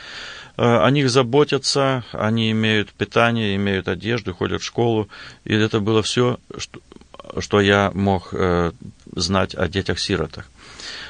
э, 0.57 0.63
о 0.63 0.89
них 0.91 1.09
заботятся, 1.09 2.03
они 2.11 2.51
имеют 2.51 2.93
питание, 2.93 3.55
имеют 3.55 3.87
одежду, 3.87 4.33
ходят 4.33 4.61
в 4.61 4.65
школу, 4.65 5.09
и 5.43 5.53
это 5.53 5.79
было 5.79 6.03
все, 6.03 6.39
что, 6.57 6.79
что 7.39 7.61
я 7.61 7.91
мог 7.93 8.29
э, 8.31 8.71
знать 9.15 9.55
о 9.55 9.67
детях-сиротах. 9.67 10.45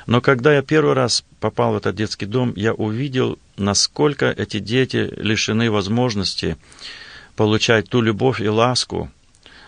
Но 0.08 0.22
когда 0.22 0.54
я 0.54 0.62
первый 0.62 0.94
раз 0.94 1.24
попал 1.42 1.74
в 1.74 1.78
этот 1.78 1.96
детский 1.96 2.28
дом, 2.28 2.54
я 2.56 2.74
увидел, 2.74 3.38
насколько 3.58 4.28
эти 4.28 4.60
дети 4.60 5.12
лишены 5.18 5.70
возможности 5.72 6.56
получать 7.36 7.90
ту 7.90 8.00
любовь 8.00 8.40
и 8.40 8.48
ласку, 8.48 9.10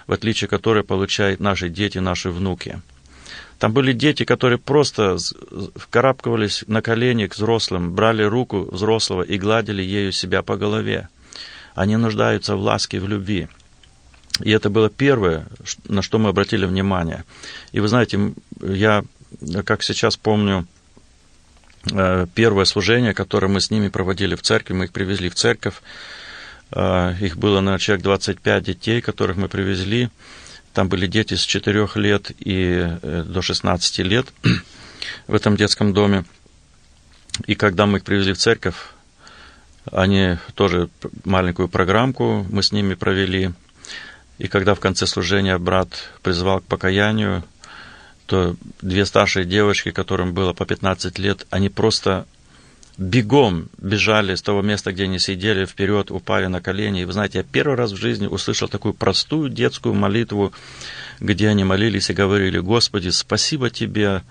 в 0.08 0.14
отличие 0.14 0.48
которой 0.48 0.84
получают 0.84 1.40
наши 1.40 1.70
дети, 1.70 1.98
наши 1.98 2.30
внуки. 2.30 2.82
Там 3.58 3.74
были 3.74 3.92
дети, 3.94 4.24
которые 4.24 4.60
просто 4.60 5.18
вкарабкивались 5.76 6.64
на 6.68 6.82
колени 6.82 7.28
к 7.28 7.36
взрослым, 7.36 7.94
брали 7.94 8.24
руку 8.24 8.68
взрослого 8.72 9.24
и 9.24 9.38
гладили 9.40 9.82
ею 9.82 10.12
себя 10.12 10.44
по 10.44 10.58
голове. 10.58 11.10
Они 11.74 11.98
нуждаются 11.98 12.56
в 12.56 12.62
ласке, 12.62 13.00
в 13.00 13.08
любви. 13.08 13.48
И 14.42 14.52
это 14.52 14.70
было 14.70 14.90
первое, 14.90 15.48
на 15.88 16.02
что 16.02 16.20
мы 16.20 16.30
обратили 16.30 16.66
внимание. 16.66 17.24
И 17.72 17.80
вы 17.80 17.88
знаете, 17.88 18.34
я 18.62 19.04
как 19.66 19.82
сейчас 19.82 20.18
помню, 20.18 20.68
первое 22.34 22.66
служение, 22.66 23.14
которое 23.14 23.48
мы 23.48 23.60
с 23.60 23.70
ними 23.72 23.90
проводили 23.90 24.36
в 24.36 24.42
церкви, 24.42 24.74
мы 24.74 24.86
их 24.86 24.92
привезли 24.92 25.30
в 25.30 25.36
церковь. 25.36 25.76
Э, 26.72 27.14
их 27.20 27.38
было, 27.38 27.62
на 27.62 27.78
человек 27.80 28.04
25 28.04 28.64
детей, 28.64 29.02
которых 29.02 29.38
мы 29.38 29.48
привезли. 29.48 30.10
Там 30.74 30.90
были 30.90 31.08
дети 31.08 31.36
с 31.36 31.42
4 31.42 31.88
лет 31.96 32.32
и 32.40 32.98
э, 33.02 33.24
до 33.28 33.42
16 33.42 34.00
лет 34.00 34.28
в 35.28 35.36
этом 35.36 35.56
детском 35.56 35.94
доме. 35.94 36.26
И 37.46 37.56
когда 37.56 37.86
мы 37.86 37.98
их 37.98 38.04
привезли 38.04 38.34
в 38.34 38.38
церковь, 38.38 38.76
они 39.92 40.38
тоже 40.56 40.90
маленькую 41.26 41.68
программку 41.68 42.46
мы 42.50 42.64
с 42.64 42.72
ними 42.72 42.94
провели. 42.94 43.52
И 44.40 44.48
когда 44.48 44.74
в 44.76 44.80
конце 44.80 45.06
служения 45.06 45.58
брат 45.58 46.12
призвал 46.22 46.62
к 46.62 46.64
покаянию, 46.64 47.44
то 48.26 48.56
две 48.82 49.06
старшие 49.06 49.46
девочки, 49.46 49.92
которым 49.92 50.34
было 50.34 50.54
по 50.54 50.66
15 50.66 51.20
лет, 51.20 51.46
они 51.50 51.70
просто 51.70 52.26
бегом 52.98 53.70
бежали 53.78 54.36
с 54.36 54.42
того 54.42 54.62
места, 54.62 54.92
где 54.92 55.04
они 55.04 55.20
сидели, 55.20 55.66
вперед, 55.66 56.12
упали 56.12 56.48
на 56.48 56.62
колени. 56.62 57.02
И 57.02 57.06
вы 57.06 57.14
знаете, 57.14 57.40
я 57.40 57.44
первый 57.44 57.76
раз 57.76 57.92
в 57.92 57.98
жизни 57.98 58.28
услышал 58.28 58.68
такую 58.68 58.94
простую 58.94 59.50
детскую 59.50 59.96
молитву, 59.96 60.54
где 61.20 61.50
они 61.50 61.64
молились 61.64 62.10
и 62.10 62.14
говорили, 62.14 62.60
Господи, 62.60 63.10
спасибо 63.10 63.70
Тебе 63.70 64.22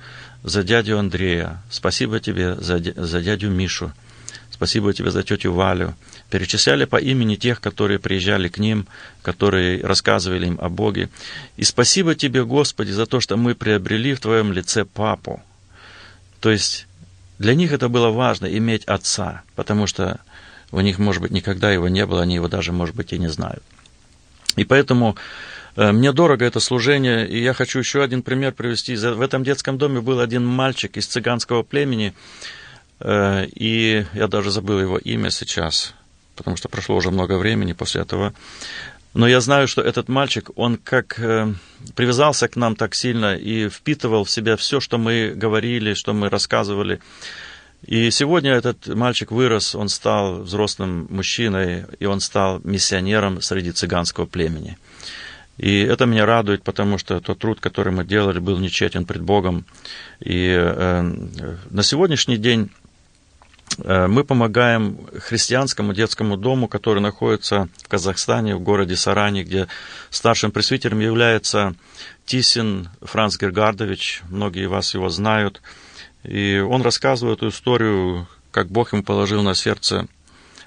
за 0.45 0.63
дядю 0.63 0.99
Андрея, 0.99 1.63
спасибо 1.71 2.21
Тебе 2.21 2.55
за, 2.55 2.79
за 2.79 3.21
дядю 3.21 3.51
Мишу, 3.51 3.93
спасибо 4.63 4.93
Тебе 4.93 5.11
за 5.11 5.25
тетю 5.25 5.53
Валю, 5.53 5.95
перечисляли 6.31 6.85
по 6.85 6.97
имени 6.97 7.35
тех, 7.35 7.61
которые 7.61 7.99
приезжали 7.99 8.47
к 8.47 8.59
ним, 8.59 8.87
которые 9.21 9.85
рассказывали 9.85 10.47
им 10.47 10.59
о 10.61 10.69
Боге. 10.69 11.09
И 11.57 11.65
спасибо 11.65 12.15
тебе, 12.15 12.45
Господи, 12.45 12.93
за 12.93 13.07
то, 13.07 13.19
что 13.19 13.37
мы 13.37 13.57
приобрели 13.57 14.15
в 14.15 14.21
Твоем 14.21 14.53
лице 14.53 14.85
папу. 14.85 15.43
То 16.41 16.53
есть 16.53 16.87
для 17.41 17.57
них 17.57 17.73
это 17.73 17.89
было 17.89 18.11
важно 18.11 18.47
иметь 18.47 18.85
отца, 18.85 19.43
потому 19.57 19.89
что 19.89 20.21
у 20.71 20.81
них, 20.81 21.01
может 21.01 21.23
быть, 21.23 21.33
никогда 21.33 21.73
его 21.73 21.89
не 21.89 22.07
было, 22.07 22.23
они 22.23 22.37
его 22.37 22.47
даже, 22.47 22.71
может 22.71 22.95
быть, 22.95 23.13
и 23.13 23.19
не 23.19 23.29
знают. 23.29 23.65
И 24.55 24.65
поэтому 24.65 25.17
э, 25.75 25.91
мне 25.91 26.13
дорого 26.13 26.45
это 26.45 26.61
служение, 26.61 27.29
и 27.29 27.43
я 27.43 27.53
хочу 27.53 27.81
еще 27.81 28.01
один 28.05 28.23
пример 28.23 28.53
привести. 28.53 28.95
В 28.95 29.21
этом 29.23 29.43
детском 29.43 29.77
доме 29.77 30.01
был 30.01 30.21
один 30.21 30.47
мальчик 30.47 30.97
из 30.97 31.07
цыганского 31.09 31.65
племени, 31.65 32.15
и 33.05 34.07
я 34.15 34.29
даже 34.29 34.51
забыл 34.51 34.81
его 34.81 34.99
имя 34.99 35.31
сейчас 35.31 35.95
потому 36.37 36.57
что 36.57 36.69
прошло 36.69 36.97
уже 36.97 37.11
много 37.11 37.39
времени 37.39 37.73
после 37.73 38.03
этого. 38.03 38.33
Но 39.15 39.29
я 39.29 39.41
знаю, 39.41 39.69
что 39.69 39.83
этот 39.83 40.09
мальчик, 40.09 40.51
он 40.57 40.79
как 40.79 41.19
э, 41.21 41.53
привязался 41.95 42.49
к 42.49 42.57
нам 42.57 42.77
так 42.77 42.95
сильно 42.95 43.37
и 43.37 43.69
впитывал 43.69 44.25
в 44.25 44.31
себя 44.31 44.57
все, 44.57 44.81
что 44.81 44.97
мы 44.97 45.33
говорили, 45.37 45.93
что 45.93 46.15
мы 46.15 46.31
рассказывали. 46.31 47.01
И 47.87 48.11
сегодня 48.11 48.53
этот 48.53 48.87
мальчик 48.87 49.31
вырос, 49.31 49.75
он 49.75 49.89
стал 49.89 50.41
взрослым 50.41 51.09
мужчиной, 51.11 51.85
и 51.99 52.07
он 52.07 52.21
стал 52.21 52.61
миссионером 52.65 53.43
среди 53.43 53.73
цыганского 53.73 54.25
племени. 54.25 54.79
И 55.59 55.81
это 55.81 56.07
меня 56.07 56.25
радует, 56.25 56.63
потому 56.63 56.97
что 56.97 57.21
тот 57.21 57.39
труд, 57.39 57.61
который 57.61 57.93
мы 57.93 58.05
делали, 58.05 58.39
был 58.39 58.59
нечетен 58.59 59.05
пред 59.05 59.21
Богом. 59.21 59.67
И 60.21 60.49
э, 60.49 61.03
на 61.03 61.83
сегодняшний 61.83 62.39
день 62.39 62.71
Э, 62.71 62.82
мы 63.79 64.25
помогаем 64.25 64.99
христианскому 65.19 65.95
детскому 65.95 66.37
дому, 66.37 66.69
который 66.69 67.01
находится 67.01 67.69
в 67.83 67.89
Казахстане, 67.89 68.57
в 68.57 68.61
городе 68.61 68.97
Саране, 68.97 69.45
где 69.45 69.69
старшим 70.11 70.51
пресвитером 70.51 71.01
является 71.01 71.75
Тисин 72.27 72.89
Франц 73.01 73.39
Гергардович. 73.39 74.23
Многие 74.29 74.67
вас 74.67 74.95
его 74.95 75.09
знают. 75.09 75.61
И 76.25 76.59
он 76.59 76.83
рассказывает 76.83 77.39
эту 77.39 77.49
историю, 77.49 78.29
как 78.51 78.69
Бог 78.69 78.93
ему 78.93 79.03
положил 79.03 79.43
на 79.43 79.55
сердце 79.55 80.07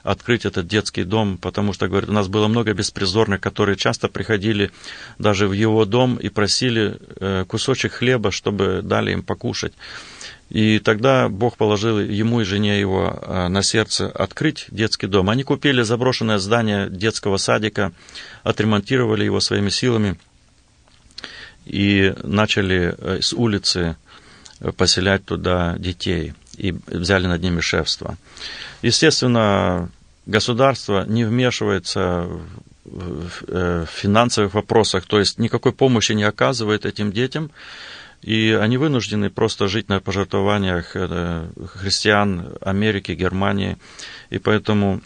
открыть 0.06 0.46
этот 0.46 0.68
детский 0.68 1.04
дом, 1.04 1.38
потому 1.39 1.74
что, 1.74 1.88
говорит, 1.88 2.10
у 2.10 2.13
нас 2.13 2.28
было 2.28 2.48
много 2.48 2.74
беспризорных, 2.74 3.41
которые 3.41 3.76
часто 3.76 4.08
приходили 4.08 4.72
даже 5.18 5.48
в 5.48 5.52
его 5.52 5.84
дом 5.86 6.18
и 6.18 6.30
просили 6.30 7.00
э, 7.20 7.46
кусочек 7.48 7.94
хлеба, 7.94 8.30
чтобы 8.30 8.82
дали 8.84 9.13
им 9.13 9.24
покушать. 9.24 9.74
И 10.50 10.80
тогда 10.80 11.28
Бог 11.28 11.58
положил 11.58 12.00
ему 12.00 12.42
и 12.42 12.44
жене 12.44 12.80
его 12.80 13.20
э, 13.22 13.48
на 13.48 13.64
сердце 13.64 14.08
открыть 14.10 14.68
детский 14.70 15.08
дом. 15.08 15.30
Они 15.30 15.44
купили 15.44 15.82
заброшенное 15.82 16.38
здание 16.38 16.88
детского 16.90 17.38
садика, 17.38 17.94
отремонтировали 18.44 19.26
его 19.26 19.40
своими 19.40 19.70
силами 19.70 20.18
и 21.66 22.14
начали 22.24 22.96
э, 22.98 23.22
с 23.22 23.34
улицы 23.34 23.96
поселять 24.78 25.26
туда 25.26 25.76
детей 25.78 26.34
и 26.58 26.74
взяли 26.88 27.28
над 27.28 27.42
ними 27.42 27.60
шефство. 27.60 28.18
Естественно, 28.82 29.90
государство 30.26 31.06
не 31.06 31.26
вмешивается 31.26 32.30
в 32.86 33.88
финансовых 33.88 34.54
вопросах, 34.54 35.06
то 35.08 35.20
есть 35.20 35.40
никакой 35.40 35.74
помощи 35.74 36.14
не 36.14 36.24
оказывает 36.24 36.86
этим 36.86 37.12
детям, 37.12 37.52
и 38.26 38.58
они 38.60 38.78
вынуждены 38.78 39.30
просто 39.30 39.68
жить 39.68 39.88
на 39.88 40.00
пожертвованиях 40.00 40.96
э, 40.96 41.48
христиан 41.76 42.54
Америки, 42.60 43.12
Германии. 43.12 43.78
И 44.32 44.40
поэтому 44.40 45.02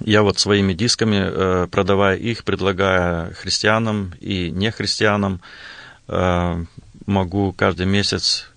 я 0.00 0.22
вот 0.22 0.38
своими 0.38 0.72
дисками, 0.72 1.20
э, 1.20 1.66
продавая 1.70 2.16
их, 2.16 2.44
предлагая 2.44 3.34
христианам 3.34 4.14
и 4.20 4.50
нехристианам, 4.50 5.42
э, 6.08 6.64
могу 7.06 7.52
каждый 7.52 7.86
месяц 7.86 8.50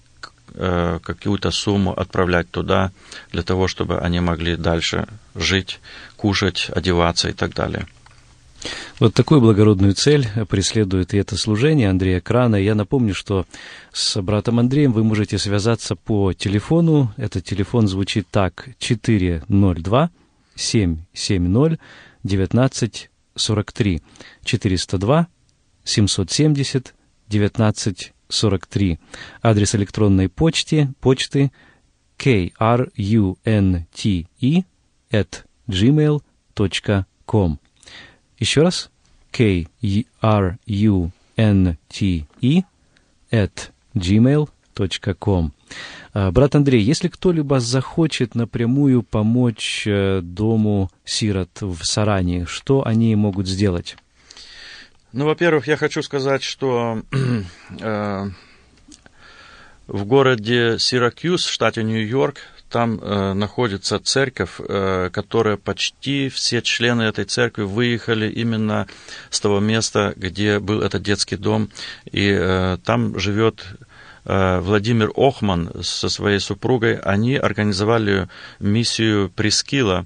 какую-то 0.53 1.49
сумму 1.49 1.93
отправлять 1.93 2.51
туда, 2.51 2.91
для 3.31 3.41
того, 3.41 3.69
чтобы 3.69 3.99
они 3.99 4.19
могли 4.19 4.57
дальше 4.57 5.07
жить, 5.33 5.79
кушать, 6.17 6.69
одеваться 6.75 7.29
и 7.29 7.31
так 7.31 7.53
далее. 7.53 7.87
Вот 8.99 9.13
такую 9.13 9.41
благородную 9.41 9.93
цель 9.93 10.27
преследует 10.47 11.13
и 11.13 11.17
это 11.17 11.35
служение 11.37 11.89
Андрея 11.89 12.21
Крана. 12.21 12.55
Я 12.55 12.75
напомню, 12.75 13.13
что 13.15 13.45
с 13.91 14.21
братом 14.21 14.59
Андреем 14.59 14.93
вы 14.93 15.03
можете 15.03 15.37
связаться 15.37 15.95
по 15.95 16.33
телефону. 16.33 17.13
Этот 17.17 17.43
телефон 17.43 17.87
звучит 17.87 18.27
так 18.29 18.69
402 18.79 20.09
770 20.55 21.79
1943 22.23 24.01
402 24.43 25.27
770 25.83 26.93
1943. 27.31 28.99
Адрес 29.41 29.75
электронной 29.75 30.29
почты, 30.29 30.89
почты 31.01 31.51
krunte 32.17 33.35
at 35.11 35.43
gmail.com. 35.67 37.59
Еще 38.41 38.63
раз. 38.63 38.89
K-R-U-N-T-E 39.31 39.65
at 43.31 43.51
gmail.com. 43.93 45.51
А, 46.13 46.31
брат 46.31 46.55
Андрей, 46.55 46.81
если 46.81 47.07
кто-либо 47.07 47.59
захочет 47.59 48.33
напрямую 48.33 49.03
помочь 49.03 49.83
э, 49.85 50.21
дому 50.23 50.89
сирот 51.05 51.61
в 51.61 51.85
Саране, 51.85 52.47
что 52.47 52.83
они 52.85 53.15
могут 53.15 53.47
сделать? 53.47 53.95
Ну, 55.13 55.25
во-первых, 55.27 55.67
я 55.67 55.77
хочу 55.77 56.01
сказать, 56.01 56.41
что 56.41 57.03
э, 57.79 58.25
в 59.85 60.05
городе 60.05 60.79
Сиракьюз, 60.79 61.45
в 61.45 61.51
штате 61.51 61.83
Нью-Йорк, 61.83 62.39
там 62.71 62.99
э, 63.01 63.33
находится 63.33 63.99
церковь, 63.99 64.59
э, 64.59 65.09
которая 65.11 65.57
почти 65.57 66.29
все 66.29 66.61
члены 66.61 67.03
этой 67.03 67.25
церкви 67.25 67.63
выехали 67.63 68.29
именно 68.31 68.87
с 69.29 69.39
того 69.39 69.59
места, 69.59 70.13
где 70.15 70.59
был 70.59 70.81
этот 70.81 71.03
детский 71.03 71.35
дом, 71.35 71.69
и 72.11 72.31
э, 72.31 72.77
там 72.83 73.19
живет 73.19 73.65
э, 74.25 74.59
Владимир 74.59 75.11
Охман 75.15 75.71
со 75.83 76.09
своей 76.09 76.39
супругой, 76.39 76.97
они 76.97 77.35
организовали 77.35 78.29
миссию 78.59 79.29
Прескила, 79.29 80.05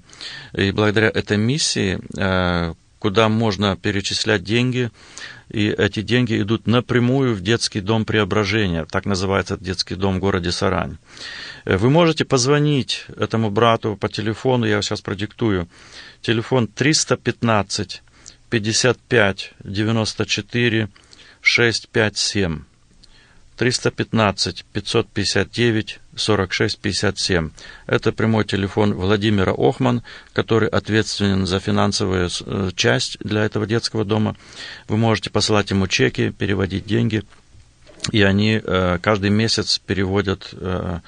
и 0.53 0.71
благодаря 0.71 1.09
этой 1.09 1.37
миссии, 1.37 1.99
э, 2.17 2.73
куда 2.99 3.29
можно 3.29 3.77
перечислять 3.77 4.43
деньги, 4.43 4.89
и 5.49 5.69
эти 5.69 6.01
деньги 6.01 6.39
идут 6.41 6.67
напрямую 6.67 7.35
в 7.35 7.41
детский 7.41 7.81
дом 7.81 8.05
преображения, 8.05 8.85
так 8.85 9.05
называется 9.05 9.57
детский 9.57 9.95
дом 9.95 10.17
в 10.17 10.19
городе 10.19 10.51
Сарань. 10.51 10.97
Э, 11.65 11.77
вы 11.77 11.89
можете 11.89 12.25
позвонить 12.25 13.05
этому 13.17 13.51
брату 13.51 13.95
по 13.95 14.09
телефону, 14.09 14.65
я 14.65 14.81
сейчас 14.81 15.01
продиктую. 15.01 15.67
Телефон 16.21 16.67
315 16.67 18.01
55 18.49 19.53
94 19.63 20.89
657. 21.41 22.63
315 23.57 24.65
559 24.73 25.99
46 26.15 26.79
57. 26.79 27.51
Это 27.87 28.11
прямой 28.11 28.45
телефон 28.45 28.93
Владимира 28.93 29.53
Охман, 29.53 30.03
который 30.33 30.69
ответственен 30.69 31.45
за 31.45 31.59
финансовую 31.59 32.29
э, 32.45 32.71
часть 32.75 33.17
для 33.19 33.43
этого 33.43 33.65
детского 33.65 34.05
дома. 34.05 34.35
Вы 34.87 34.97
можете 34.97 35.29
посылать 35.29 35.71
ему 35.71 35.87
чеки, 35.87 36.31
переводить 36.31 36.85
деньги, 36.85 37.23
и 38.11 38.21
они 38.21 38.61
э, 38.63 38.99
каждый 39.01 39.29
месяц 39.29 39.79
переводят 39.79 40.49
э, 40.53 40.99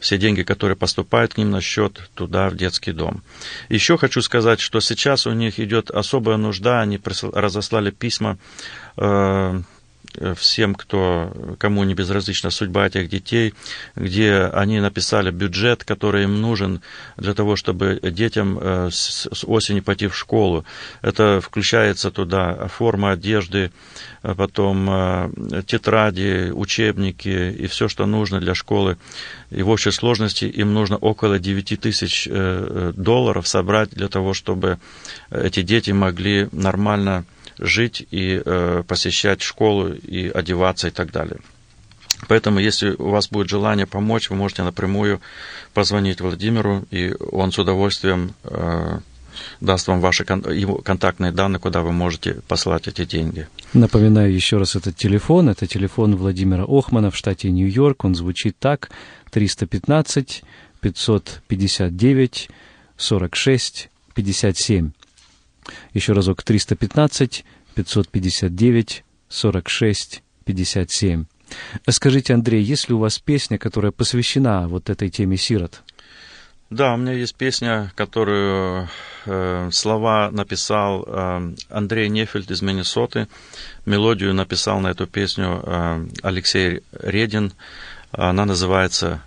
все 0.00 0.18
деньги, 0.18 0.42
которые 0.42 0.76
поступают 0.76 1.34
к 1.34 1.38
ним 1.38 1.50
на 1.50 1.60
счет 1.60 2.10
туда, 2.14 2.50
в 2.50 2.56
детский 2.56 2.92
дом. 2.92 3.22
Еще 3.68 3.96
хочу 3.96 4.20
сказать, 4.20 4.60
что 4.60 4.80
сейчас 4.80 5.26
у 5.26 5.32
них 5.32 5.58
идет 5.60 5.90
особая 5.90 6.36
нужда, 6.36 6.80
они 6.80 7.00
разослали 7.32 7.90
письма 7.90 8.38
всем, 10.36 10.74
кто, 10.74 11.56
кому 11.58 11.84
не 11.84 11.94
безразлична 11.94 12.50
судьба 12.50 12.86
этих 12.86 13.08
детей, 13.08 13.54
где 13.96 14.42
они 14.44 14.80
написали 14.80 15.30
бюджет, 15.30 15.84
который 15.84 16.24
им 16.24 16.40
нужен 16.40 16.80
для 17.16 17.34
того, 17.34 17.56
чтобы 17.56 17.98
детям 18.02 18.58
э, 18.60 18.88
с 18.92 19.44
осени 19.46 19.80
пойти 19.80 20.06
в 20.06 20.16
школу. 20.16 20.64
Это 21.02 21.40
включается 21.40 22.10
туда 22.10 22.68
форма 22.68 23.12
одежды, 23.12 23.70
а 24.22 24.34
потом 24.34 24.88
э, 24.90 25.62
тетради, 25.66 26.50
учебники 26.52 27.54
и 27.58 27.66
все, 27.66 27.88
что 27.88 28.06
нужно 28.06 28.40
для 28.40 28.54
школы. 28.54 28.96
И 29.50 29.62
в 29.62 29.68
общей 29.68 29.90
сложности 29.90 30.44
им 30.44 30.72
нужно 30.72 30.96
около 30.96 31.38
9 31.38 31.80
тысяч 31.80 32.28
долларов 32.94 33.46
собрать 33.48 33.90
для 33.90 34.08
того, 34.08 34.34
чтобы 34.34 34.78
эти 35.30 35.62
дети 35.62 35.90
могли 35.90 36.48
нормально 36.52 37.24
жить 37.58 38.06
и 38.10 38.40
э, 38.44 38.82
посещать 38.86 39.42
школу 39.42 39.92
и 39.92 40.28
одеваться 40.28 40.88
и 40.88 40.90
так 40.90 41.10
далее. 41.10 41.38
Поэтому, 42.28 42.60
если 42.60 42.90
у 42.90 43.10
вас 43.10 43.28
будет 43.28 43.48
желание 43.48 43.86
помочь, 43.86 44.30
вы 44.30 44.36
можете 44.36 44.62
напрямую 44.62 45.20
позвонить 45.74 46.20
Владимиру, 46.20 46.84
и 46.90 47.14
он 47.32 47.50
с 47.50 47.58
удовольствием 47.58 48.34
э, 48.44 48.98
даст 49.60 49.88
вам 49.88 50.00
ваши 50.00 50.22
его 50.22 50.76
контактные 50.76 51.32
данные, 51.32 51.60
куда 51.60 51.82
вы 51.82 51.92
можете 51.92 52.40
послать 52.48 52.88
эти 52.88 53.04
деньги. 53.04 53.48
Напоминаю 53.72 54.32
еще 54.32 54.58
раз 54.58 54.76
этот 54.76 54.96
телефон. 54.96 55.48
Это 55.48 55.66
телефон 55.66 56.16
Владимира 56.16 56.64
Охмана 56.64 57.10
в 57.10 57.16
штате 57.16 57.50
Нью-Йорк. 57.50 58.04
Он 58.04 58.14
звучит 58.14 58.56
так. 58.58 58.90
315 59.30 60.44
559 60.80 62.50
46 62.96 63.88
57. 64.14 64.90
Еще 65.94 66.12
разок 66.12 66.42
315 66.42 67.44
559 67.74 69.04
46 69.28 70.22
57. 70.44 71.24
Скажите, 71.88 72.34
Андрей, 72.34 72.62
есть 72.62 72.88
ли 72.88 72.94
у 72.94 72.98
вас 72.98 73.18
песня, 73.18 73.58
которая 73.58 73.92
посвящена 73.92 74.68
вот 74.68 74.90
этой 74.90 75.10
теме 75.10 75.36
сирот? 75.36 75.82
Да, 76.70 76.94
у 76.94 76.96
меня 76.96 77.12
есть 77.12 77.34
песня, 77.34 77.92
которую 77.94 78.88
э, 79.26 79.68
слова 79.72 80.30
написал 80.30 81.04
э, 81.06 81.54
Андрей 81.68 82.08
Нефельд 82.08 82.50
из 82.50 82.62
Миннесоты. 82.62 83.28
Мелодию 83.84 84.32
написал 84.32 84.80
на 84.80 84.88
эту 84.88 85.06
песню 85.06 85.62
э, 85.62 86.06
Алексей 86.22 86.80
Редин. 86.98 87.52
Она 88.10 88.46
называется 88.46 89.20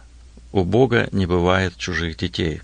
«У 0.53 0.63
Бога 0.63 1.07
не 1.11 1.27
бывает 1.27 1.77
чужих 1.77 2.17
детей». 2.17 2.61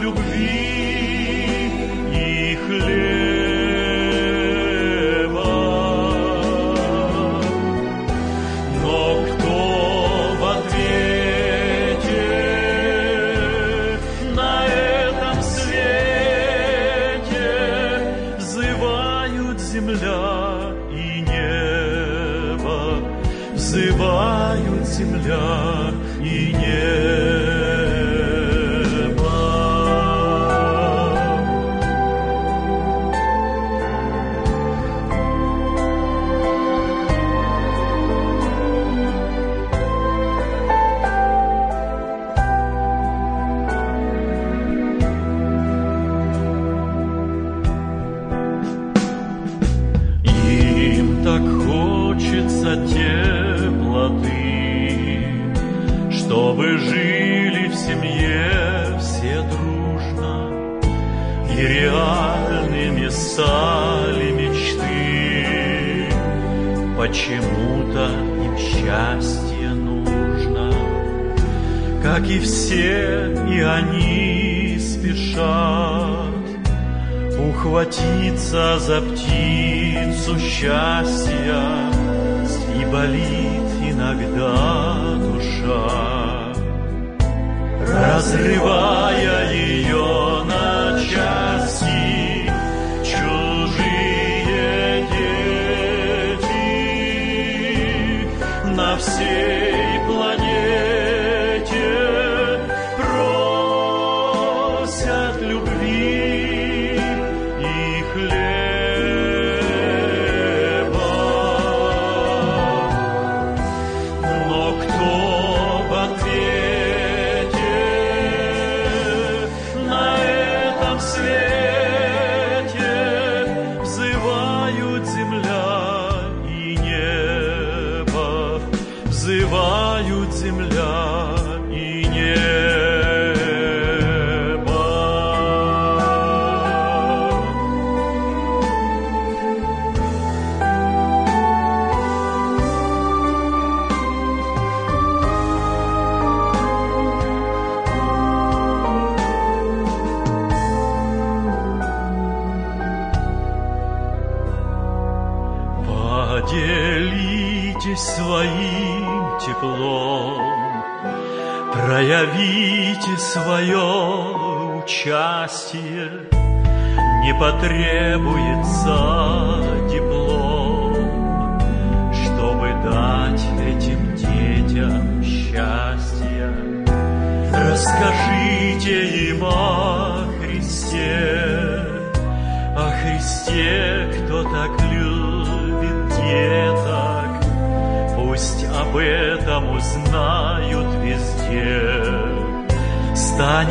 Любви 0.00 0.59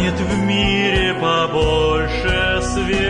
Станет 0.10 0.22
в 0.22 0.44
мире 0.44 1.14
побольше 1.22 2.62
света. 2.64 3.09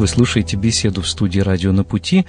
Вы 0.00 0.08
слушаете 0.08 0.56
беседу 0.56 1.02
в 1.02 1.06
студии 1.06 1.40
«Радио 1.40 1.72
на 1.72 1.84
пути». 1.84 2.24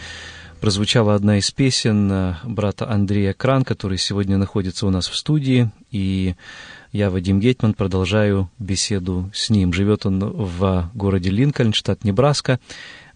Прозвучала 0.60 1.16
одна 1.16 1.38
из 1.38 1.52
песен 1.52 2.12
э, 2.12 2.36
брата 2.44 2.92
Андрея 2.92 3.32
Кран, 3.32 3.64
который 3.64 3.98
сегодня 3.98 4.36
находится 4.36 4.86
у 4.86 4.90
нас 4.90 5.08
в 5.08 5.16
студии, 5.16 5.72
и 5.90 6.36
я, 6.92 7.10
Вадим 7.10 7.40
Гетман, 7.40 7.74
продолжаю 7.74 8.52
беседу 8.60 9.32
с 9.34 9.50
ним. 9.50 9.72
Живет 9.72 10.06
он 10.06 10.20
в 10.20 10.92
городе 10.94 11.30
Линкольн, 11.30 11.72
штат 11.72 12.04
Небраска, 12.04 12.60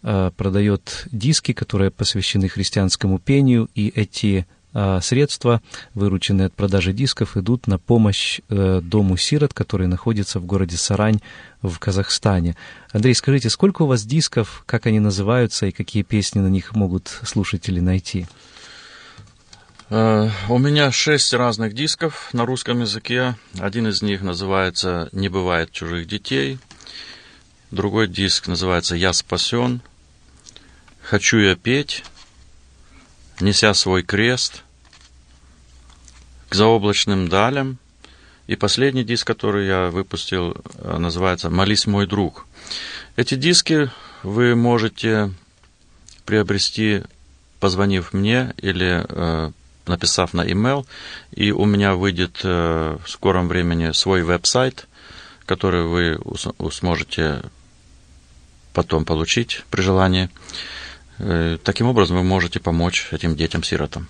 э, 0.03 0.32
продает 0.38 1.06
диски, 1.12 1.51
которые 1.51 1.91
посвящены 1.91 2.47
христианскому 2.47 3.20
пению, 3.20 3.68
и 3.76 3.91
эти 3.93 4.47
средства, 5.02 5.62
вырученные 5.94 6.48
от 6.48 6.54
продажи 6.54 6.92
дисков, 6.92 7.38
идут 7.38 7.68
на 7.68 7.80
помощь 7.80 8.42
э, 8.50 8.82
дому 8.84 9.16
сирот, 9.16 9.54
который 9.54 9.88
находится 9.88 10.40
в 10.40 10.46
городе 10.46 10.76
Сарань 10.76 11.22
в 11.62 11.80
Казахстане. 11.80 12.58
Андрей, 12.92 13.16
скажите, 13.16 13.50
сколько 13.50 13.84
у 13.84 13.88
вас 13.88 14.04
дисков, 14.04 14.64
как 14.66 14.86
они 14.86 15.00
называются 15.00 15.68
и 15.68 15.72
какие 15.72 16.04
песни 16.04 16.40
на 16.40 16.48
них 16.48 16.76
могут 16.76 17.08
слушатели 17.24 17.80
найти? 17.80 18.28
Э, 19.90 20.30
У 20.50 20.58
меня 20.58 20.92
шесть 20.92 21.34
разных 21.34 21.74
дисков 21.74 22.30
на 22.34 22.46
русском 22.46 22.82
языке. 22.82 23.36
Один 23.58 23.88
из 23.88 24.02
них 24.02 24.22
называется 24.24 25.08
«Не 25.14 25.30
бывает 25.30 25.72
чужих 25.72 26.06
детей». 26.06 26.60
Другой 27.72 28.10
диск 28.10 28.48
называется 28.48 28.96
«Я 28.96 29.14
спасен». 29.14 29.80
«Хочу 31.02 31.38
я 31.38 31.56
петь», 31.56 32.04
«Неся 33.40 33.74
свой 33.74 34.04
крест», 34.04 34.64
«К 36.50 36.56
заоблачным 36.56 37.28
далям». 37.28 37.78
И 38.48 38.56
последний 38.56 39.04
диск, 39.04 39.26
который 39.26 39.68
я 39.68 39.89
выпустил, 39.89 40.56
э, 40.76 40.98
называется 40.98 41.50
«Молись, 41.50 41.88
мой 41.88 42.06
друг». 42.08 42.46
Эти 43.16 43.36
диски 43.36 43.89
вы 44.24 44.56
можете 44.56 45.32
приобрести, 46.26 47.04
позвонив 47.60 48.14
мне 48.14 48.54
или 48.58 49.06
э, 49.08 49.52
написав 49.88 50.34
на 50.34 50.41
email, 50.46 50.86
и 51.32 51.52
у 51.52 51.66
меня 51.66 51.96
выйдет 51.96 52.41
э, 52.43 52.98
в 53.04 53.10
скором 53.10 53.48
времени 53.48 53.91
свой 53.91 54.24
веб-сайт, 54.24 54.88
который 55.46 55.84
вы 55.84 56.20
сможете 56.72 57.43
потом 58.74 59.06
получить 59.06 59.64
при 59.70 59.82
желании. 59.82 60.30
Э, 61.20 61.58
Таким 61.64 61.88
образом, 61.88 62.18
вы 62.18 62.24
можете 62.24 62.60
помочь 62.60 63.08
этим 63.12 63.36
детям-сиротам. 63.36 64.08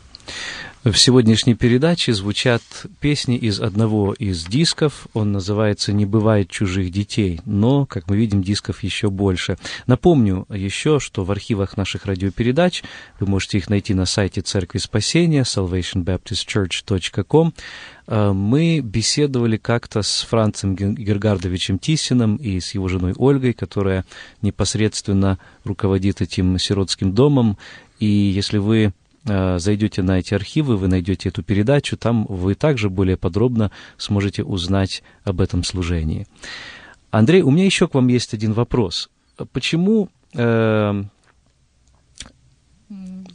В 0.85 0.99
сегодняшней 0.99 1.55
передаче 1.55 2.13
звучат 2.13 2.61
песни 2.99 3.37
из 3.37 3.59
одного 3.59 4.13
из 4.13 4.45
дисков. 4.45 5.07
Он 5.15 5.31
называется 5.31 5.91
«Не 5.91 6.05
бывает 6.05 6.51
чужих 6.51 6.91
детей», 6.91 7.41
но, 7.43 7.87
как 7.87 8.07
мы 8.07 8.17
видим, 8.17 8.43
дисков 8.43 8.83
еще 8.83 9.09
больше. 9.09 9.57
Напомню 9.87 10.45
еще, 10.47 10.99
что 10.99 11.23
в 11.23 11.31
архивах 11.31 11.75
наших 11.75 12.05
радиопередач 12.05 12.83
вы 13.19 13.25
можете 13.25 13.57
их 13.57 13.67
найти 13.67 13.95
на 13.95 14.05
сайте 14.05 14.41
Церкви 14.41 14.77
Спасения 14.77 15.41
salvationbaptistchurch.com. 15.41 17.53
Э, 18.05 18.31
Мы 18.31 18.81
беседовали 18.81 19.57
как-то 19.57 20.03
с 20.03 20.21
Францем 20.21 20.75
Гергардовичем 20.75 21.79
Тисином 21.79 22.35
и 22.35 22.59
с 22.59 22.75
его 22.75 22.89
женой 22.89 23.15
Ольгой, 23.17 23.53
которая 23.53 24.05
непосредственно 24.43 25.39
руководит 25.63 26.21
этим 26.21 26.59
сиротским 26.59 27.15
домом. 27.15 27.57
И 27.99 28.05
если 28.05 28.59
вы 28.59 28.93
зайдете 29.25 30.01
на 30.03 30.19
эти 30.19 30.33
архивы, 30.33 30.77
вы 30.77 30.87
найдете 30.87 31.29
эту 31.29 31.41
передачу, 31.41 31.97
там 31.97 32.25
вы 32.29 32.55
также 32.55 32.89
более 32.89 33.17
подробно 33.17 33.71
сможете 33.97 34.43
узнать 34.43 35.03
об 35.23 35.41
этом 35.41 35.63
служении. 35.63 36.27
Андрей, 37.11 37.41
у 37.41 37.51
меня 37.51 37.65
еще 37.65 37.87
к 37.87 37.95
вам 37.95 38.07
есть 38.07 38.33
один 38.33 38.53
вопрос. 38.53 39.09
Почему 39.51 40.09
э, 40.33 41.03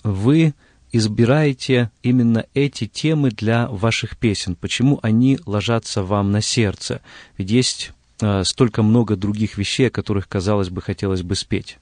вы 0.04 0.54
избираете 0.92 1.90
именно 2.02 2.46
эти 2.54 2.86
темы 2.86 3.30
для 3.30 3.68
ваших 3.68 4.16
песен? 4.18 4.54
Почему 4.54 4.98
они 5.02 5.38
ложатся 5.46 6.02
вам 6.02 6.30
на 6.30 6.40
сердце? 6.40 7.00
Ведь 7.38 7.50
есть 7.50 7.92
э, 8.20 8.44
столько 8.44 8.82
много 8.82 9.16
других 9.16 9.56
вещей, 9.56 9.88
о 9.88 9.90
которых, 9.90 10.28
казалось 10.28 10.68
бы, 10.68 10.82
хотелось 10.82 11.22
бы 11.22 11.34
спеть. 11.34 11.78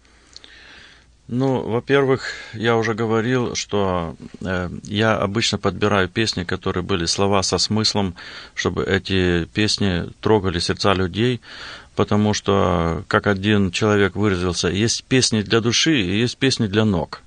Ну, 1.28 1.60
во-первых, 1.60 2.30
я 2.54 2.74
уже 2.78 2.94
говорил, 2.94 3.54
что 3.54 4.16
э, 4.40 4.70
я 4.84 5.14
обычно 5.18 5.58
подбираю 5.58 6.08
песни, 6.08 6.44
которые 6.44 6.82
были 6.82 7.04
слова 7.04 7.42
со 7.42 7.58
смыслом, 7.58 8.14
чтобы 8.54 8.82
эти 8.84 9.44
песни 9.44 10.08
трогали 10.22 10.58
сердца 10.58 10.94
людей, 10.94 11.42
потому 11.96 12.32
что, 12.32 13.04
как 13.08 13.26
один 13.26 13.72
человек 13.72 14.16
выразился, 14.16 14.68
есть 14.68 15.04
песни 15.04 15.42
для 15.42 15.60
души 15.60 16.00
и 16.00 16.18
есть 16.18 16.38
песни 16.38 16.66
для 16.66 16.86
ног. 16.86 17.20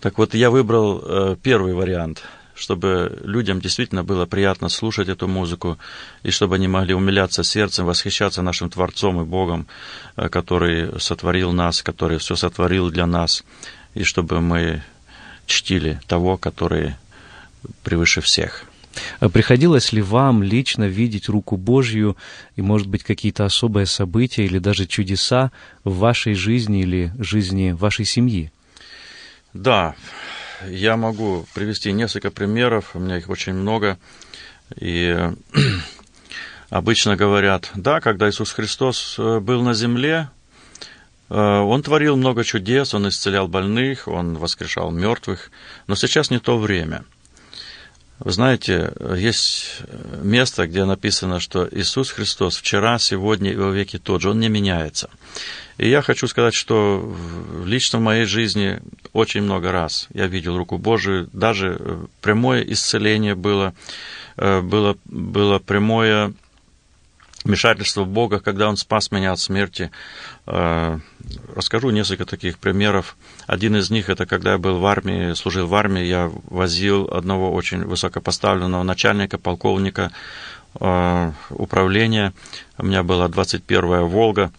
Так 0.00 0.16
вот, 0.16 0.32
я 0.32 0.50
выбрал 0.50 1.02
э, 1.04 1.36
первый 1.42 1.74
вариант, 1.74 2.22
чтобы 2.62 3.18
людям 3.24 3.60
действительно 3.60 4.04
было 4.04 4.24
приятно 4.24 4.68
слушать 4.68 5.08
эту 5.08 5.26
музыку, 5.26 5.78
и 6.22 6.30
чтобы 6.30 6.54
они 6.54 6.68
могли 6.68 6.94
умиляться 6.94 7.42
сердцем, 7.42 7.86
восхищаться 7.86 8.40
нашим 8.40 8.70
Творцом 8.70 9.20
и 9.20 9.24
Богом, 9.24 9.66
э, 10.16 10.28
который 10.28 11.00
сотворил 11.00 11.52
нас, 11.52 11.82
который 11.82 12.18
все 12.18 12.36
сотворил 12.36 12.90
для 12.90 13.06
нас, 13.06 13.42
и 13.94 14.04
чтобы 14.04 14.40
мы 14.40 14.82
чтили 15.46 16.00
того, 16.06 16.36
который 16.36 16.94
превыше 17.82 18.20
всех. 18.20 18.64
А 19.18 19.28
Приходилось 19.28 19.92
ли 19.92 20.00
вам 20.00 20.44
лично 20.44 20.84
видеть 20.84 21.28
руку 21.28 21.56
Божью 21.56 22.16
и, 22.54 22.62
может 22.62 22.86
быть, 22.86 23.02
какие-то 23.02 23.44
особые 23.44 23.86
события 23.86 24.44
или 24.44 24.58
даже 24.60 24.86
чудеса 24.86 25.50
в 25.82 25.96
вашей 25.98 26.34
жизни 26.34 26.82
или 26.82 27.12
жизни 27.18 27.72
вашей 27.72 28.04
семьи? 28.04 28.52
Да, 29.52 29.96
я 30.68 30.96
могу 30.96 31.46
привести 31.54 31.92
несколько 31.92 32.30
примеров, 32.30 32.94
у 32.94 32.98
меня 32.98 33.18
их 33.18 33.28
очень 33.28 33.54
много. 33.54 33.98
И 34.76 35.30
обычно 36.70 37.16
говорят, 37.16 37.70
да, 37.74 38.00
когда 38.00 38.28
Иисус 38.28 38.52
Христос 38.52 39.16
э, 39.18 39.40
был 39.40 39.62
на 39.62 39.74
земле, 39.74 40.30
э, 41.28 41.34
Он 41.34 41.82
творил 41.82 42.16
много 42.16 42.44
чудес, 42.44 42.94
Он 42.94 43.08
исцелял 43.08 43.48
больных, 43.48 44.08
Он 44.08 44.36
воскрешал 44.36 44.90
мертвых, 44.90 45.50
но 45.86 45.94
сейчас 45.94 46.30
не 46.30 46.38
то 46.38 46.58
время. 46.58 47.04
Вы 48.18 48.30
знаете, 48.30 48.92
есть 49.16 49.80
место, 50.22 50.68
где 50.68 50.84
написано, 50.84 51.40
что 51.40 51.68
Иисус 51.72 52.10
Христос 52.10 52.56
вчера, 52.56 52.98
сегодня 52.98 53.50
и 53.50 53.56
во 53.56 53.70
веки 53.70 53.98
тот 53.98 54.22
же, 54.22 54.30
Он 54.30 54.38
не 54.38 54.48
меняется. 54.48 55.10
И 55.78 55.88
я 55.88 56.02
хочу 56.02 56.28
сказать, 56.28 56.54
что 56.54 57.16
лично 57.64 57.98
в 57.98 58.02
моей 58.02 58.24
жизни 58.24 58.80
очень 59.12 59.42
много 59.42 59.72
раз 59.72 60.08
я 60.12 60.26
видел 60.26 60.56
руку 60.56 60.78
Божию, 60.78 61.28
даже 61.32 61.76
э, 61.78 62.04
прямое 62.20 62.62
исцеление 62.62 63.34
было, 63.34 63.74
э, 64.36 64.60
было, 64.60 64.96
было 65.04 65.58
прямое 65.58 66.34
вмешательство 67.44 68.04
Бога, 68.04 68.38
когда 68.38 68.68
Он 68.68 68.76
спас 68.76 69.10
меня 69.10 69.32
от 69.32 69.40
смерти. 69.40 69.90
Э, 70.46 70.98
Расскажу 71.54 71.90
несколько 71.90 72.24
таких 72.24 72.58
примеров. 72.58 73.16
Один 73.46 73.76
из 73.76 73.90
них 73.90 74.08
это 74.08 74.26
когда 74.26 74.52
я 74.52 74.58
был 74.58 74.78
в 74.78 74.86
армии, 74.86 75.34
служил 75.34 75.66
в 75.66 75.74
армии, 75.74 76.04
я 76.04 76.30
возил 76.48 77.08
одного 77.12 77.52
очень 77.52 77.84
высокопоставленного 77.84 78.82
начальника, 78.82 79.38
полковника 79.38 80.12
управления. 81.50 82.32
У 82.78 82.86
меня 82.86 83.02
была 83.02 83.28
21-я 83.28 84.00
«Волга», 84.00 84.50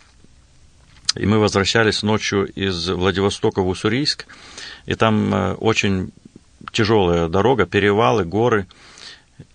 и 1.16 1.26
мы 1.26 1.40
возвращались 1.40 2.04
ночью 2.04 2.46
из 2.46 2.90
Владивостока 2.90 3.62
в 3.62 3.68
Уссурийск, 3.68 4.26
и 4.86 4.96
там 4.96 5.34
э, 5.34 5.54
очень 5.54 6.12
тяжелая 6.72 7.28
дорога, 7.28 7.66
перевалы, 7.66 8.26
горы. 8.26 8.68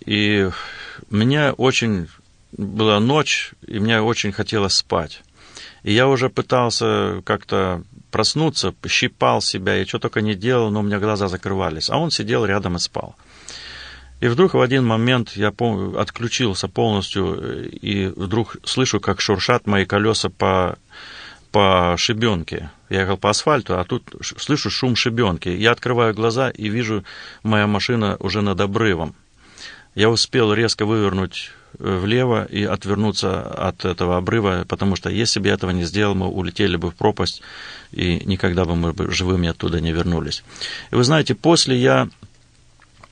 И 0.05 0.49
мне 1.11 1.53
очень 1.53 2.09
была 2.53 3.01
ночь, 3.01 3.53
и 3.67 3.79
мне 3.79 4.01
очень 4.01 4.33
хотелось 4.33 4.75
спать. 4.75 5.23
И 5.83 5.93
я 5.93 6.09
уже 6.09 6.29
пытался 6.29 7.23
как-то 7.25 7.83
проснуться, 8.11 8.75
щипал 8.87 9.41
себя, 9.41 9.81
и 9.81 9.85
что 9.85 9.99
только 9.99 10.21
не 10.21 10.35
делал, 10.35 10.71
но 10.71 10.81
у 10.81 10.83
меня 10.83 10.99
глаза 10.99 11.29
закрывались. 11.29 11.91
А 11.91 11.99
он 11.99 12.11
сидел 12.11 12.45
рядом 12.45 12.77
и 12.77 12.79
спал. 12.79 13.17
И 14.21 14.27
вдруг 14.27 14.55
в 14.55 14.61
один 14.61 14.85
момент 14.85 15.33
я 15.37 15.53
отключился 15.97 16.69
полностью, 16.69 17.39
э, 17.41 17.69
и 17.69 18.07
вдруг 18.07 18.57
слышу, 18.65 19.01
как 19.01 19.21
шуршат 19.21 19.67
мои 19.67 19.85
колеса 19.85 20.29
по, 20.29 20.77
по 21.51 21.95
шибенке. 21.97 22.71
Я 22.89 23.01
ехал 23.03 23.17
по 23.17 23.31
асфальту, 23.31 23.79
а 23.79 23.85
тут 23.85 24.03
слышу 24.21 24.71
шум 24.71 24.97
шибенки. 24.97 25.49
Я 25.49 25.73
открываю 25.73 26.15
глаза 26.15 26.51
и 26.51 26.69
вижу, 26.69 27.05
моя 27.43 27.67
машина 27.67 28.17
уже 28.21 28.41
над 28.41 28.61
обрывом. 28.61 29.15
Я 29.95 30.11
успел 30.11 30.53
резко 30.53 30.87
вывернуть 30.87 31.51
влево 31.79 32.45
и 32.45 32.65
отвернуться 32.65 33.43
от 33.43 33.85
этого 33.85 34.17
обрыва, 34.17 34.65
потому 34.69 34.97
что 34.97 35.11
если 35.11 35.41
бы 35.41 35.49
я 35.49 35.55
этого 35.55 35.71
не 35.71 35.85
сделал, 35.85 36.15
мы 36.15 36.29
улетели 36.29 36.77
бы 36.77 36.91
в 36.91 36.95
пропасть, 36.95 37.43
и 37.93 38.23
никогда 38.25 38.65
бы 38.65 38.75
мы 38.75 38.95
живыми 39.13 39.49
оттуда 39.49 39.81
не 39.81 39.93
вернулись. 39.93 40.43
И 40.91 40.95
вы 40.95 41.05
знаете, 41.05 41.35
после 41.35 41.77
я 41.77 42.09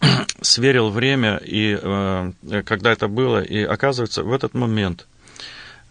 сверил 0.40 0.90
время, 0.90 1.36
и 1.44 1.78
э, 1.80 2.32
когда 2.64 2.92
это 2.92 3.08
было, 3.08 3.42
и 3.42 3.62
оказывается, 3.62 4.22
в 4.22 4.32
этот 4.32 4.54
момент 4.54 5.06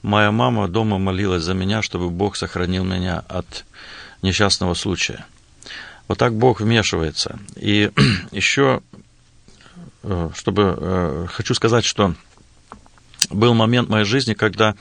моя 0.06 0.32
мама 0.32 0.68
дома 0.68 1.00
молилась 1.00 1.44
за 1.44 1.54
меня, 1.54 1.82
чтобы 1.82 2.10
Бог 2.10 2.36
сохранил 2.36 2.84
меня 2.84 3.24
от 3.28 3.66
несчастного 4.22 4.76
случая. 4.76 5.26
Вот 6.08 6.20
так 6.20 6.34
Бог 6.36 6.62
вмешивается. 6.62 7.40
И 7.56 7.92
еще, 8.32 8.82
э, 10.04 10.30
чтобы 10.36 10.78
э, 10.78 11.28
хочу 11.30 11.56
сказать, 11.56 11.86
что 11.86 12.14
был 13.32 13.56
момент 13.56 13.88
в 13.88 13.92
моей 13.92 14.06
жизни, 14.06 14.36
когда 14.36 14.76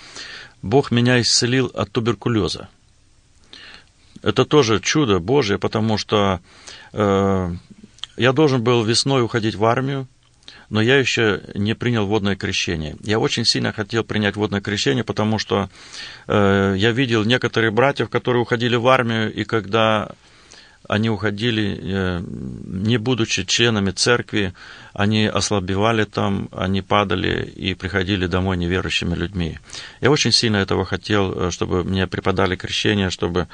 Бог 0.61 0.91
меня 0.91 1.21
исцелил 1.21 1.71
от 1.75 1.91
туберкулеза. 1.91 2.69
Это 4.23 4.45
тоже 4.45 4.81
чудо 4.81 5.21
Божье, 5.21 5.59
потому 5.59 5.97
что 5.97 6.41
э, 6.93 7.55
я 8.19 8.33
должен 8.33 8.63
был 8.63 8.85
весной 8.85 9.23
уходить 9.23 9.55
в 9.55 9.65
армию, 9.65 10.07
но 10.71 10.81
я 10.81 10.99
еще 10.99 11.41
не 11.55 11.75
принял 11.75 12.07
водное 12.07 12.37
крещение. 12.37 12.97
Я 13.03 13.19
очень 13.19 13.45
сильно 13.45 13.73
хотел 13.73 14.05
принять 14.05 14.37
водное 14.37 14.61
крещение, 14.61 15.05
потому 15.05 15.39
что 15.39 15.69
э, 16.27 16.75
я 16.77 16.91
видел 16.93 17.25
некоторых 17.25 17.73
братьев, 17.73 18.09
которые 18.09 18.43
уходили 18.43 18.77
в 18.77 18.87
армию, 18.89 19.33
и 19.33 19.45
когда 19.45 20.11
они 20.89 21.09
уходили, 21.09 21.79
э, 21.83 22.23
не 22.67 22.99
будучи 22.99 23.45
членами 23.45 23.91
церкви, 23.91 24.53
они 24.93 25.27
ослабевали 25.27 26.05
там, 26.05 26.49
они 26.53 26.83
падали 26.83 27.45
и 27.45 27.75
приходили 27.75 28.27
домой 28.27 28.57
неверующими 28.57 29.15
людьми. 29.15 29.59
Я 30.01 30.11
очень 30.11 30.33
сильно 30.33 30.59
этого 30.59 30.85
хотел, 30.85 31.33
э, 31.33 31.51
чтобы 31.51 31.85
мне 31.85 32.07
преподали 32.07 32.57
крещение, 32.57 33.11
чтобы 33.11 33.49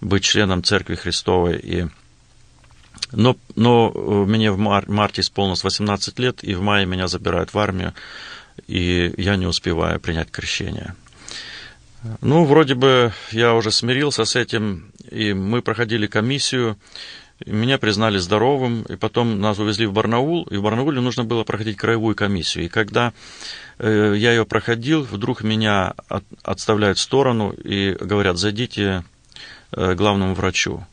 быть 0.00 0.22
членом 0.22 0.62
Церкви 0.62 0.94
Христовой. 0.94 1.58
И... 1.58 1.86
Но, 3.12 3.36
но 3.54 3.92
э, 3.94 4.10
мне 4.26 4.50
в 4.50 4.58
мар- 4.58 4.88
марте 4.88 5.20
исполнилось 5.20 5.64
18 5.64 6.18
лет, 6.18 6.42
и 6.42 6.54
в 6.54 6.62
мае 6.62 6.86
меня 6.86 7.08
забирают 7.08 7.54
в 7.54 7.58
армию, 7.58 7.94
и 8.66 9.12
я 9.16 9.36
не 9.36 9.46
успеваю 9.46 10.00
принять 10.00 10.30
крещение. 10.30 10.94
Ну, 12.20 12.44
вроде 12.44 12.74
бы 12.74 13.12
я 13.32 13.54
уже 13.54 13.70
смирился 13.70 14.24
с 14.24 14.36
этим, 14.36 14.92
и 15.10 15.32
мы 15.32 15.62
проходили 15.62 16.06
комиссию, 16.06 16.76
меня 17.44 17.78
признали 17.78 18.18
здоровым, 18.18 18.82
и 18.82 18.96
потом 18.96 19.40
нас 19.40 19.58
увезли 19.58 19.86
в 19.86 19.92
Барнаул, 19.92 20.44
и 20.44 20.56
в 20.56 20.62
Барнауле 20.62 21.00
нужно 21.00 21.24
было 21.24 21.44
проходить 21.44 21.76
краевую 21.76 22.16
комиссию. 22.16 22.64
И 22.64 22.68
когда 22.68 23.12
э, 23.78 24.14
я 24.16 24.32
ее 24.32 24.46
проходил, 24.46 25.02
вдруг 25.02 25.42
меня 25.42 25.94
от, 26.08 26.24
отставляют 26.42 26.98
в 26.98 27.02
сторону 27.02 27.50
и 27.50 27.92
говорят, 28.00 28.38
зайдите 28.38 29.04
э, 29.72 29.94
главному 29.94 30.34
врачу 30.34 30.86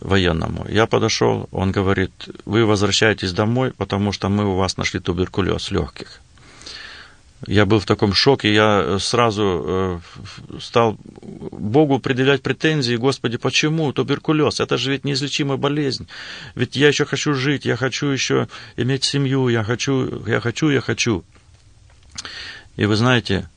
военному. 0.00 0.66
Я 0.68 0.86
подошел, 0.86 1.48
он 1.52 1.72
говорит, 1.72 2.12
вы 2.44 2.66
возвращаетесь 2.66 3.32
домой, 3.32 3.72
потому 3.76 4.12
что 4.12 4.28
мы 4.28 4.44
у 4.44 4.56
вас 4.56 4.76
нашли 4.76 5.00
туберкулез 5.00 5.70
легких. 5.70 6.20
Я 7.46 7.66
был 7.66 7.78
в 7.78 7.84
таком 7.84 8.14
шоке, 8.14 8.54
я 8.54 8.98
сразу 8.98 9.64
э, 9.66 9.98
стал 10.60 10.96
Богу 11.20 11.98
предъявлять 11.98 12.42
претензии, 12.42 12.96
Господи, 12.96 13.36
почему 13.36 13.92
туберкулез? 13.92 14.60
Это 14.60 14.78
же 14.78 14.90
ведь 14.90 15.04
неизлечимая 15.04 15.58
болезнь. 15.58 16.08
Ведь 16.54 16.74
я 16.74 16.88
еще 16.88 17.04
хочу 17.04 17.34
жить, 17.34 17.66
я 17.66 17.76
хочу 17.76 18.06
еще 18.06 18.48
иметь 18.76 19.04
семью, 19.04 19.48
я 19.48 19.62
хочу, 19.62 20.24
я 20.26 20.40
хочу, 20.40 20.70
я 20.70 20.80
хочу. 20.80 21.22
И 22.76 22.86
вы 22.86 22.96
знаете, 22.96 23.34
э, 23.34 23.53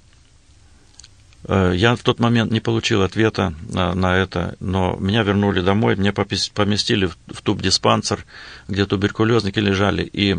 я 1.48 1.96
в 1.96 2.04
тот 2.04 2.20
момент 2.20 2.52
не 2.52 2.60
получил 2.60 3.04
ответа 3.04 3.54
на, 3.70 3.94
на 3.94 4.18
это, 4.18 4.56
но 4.60 4.96
меня 5.00 5.24
вернули 5.24 5.62
домой, 5.62 5.96
меня 5.96 6.12
поместили 6.12 7.06
в, 7.06 7.18
в 7.28 7.42
туб-диспансер, 7.42 8.26
где 8.68 8.86
туберкулезники 8.86 9.60
лежали, 9.60 10.04
и 10.04 10.38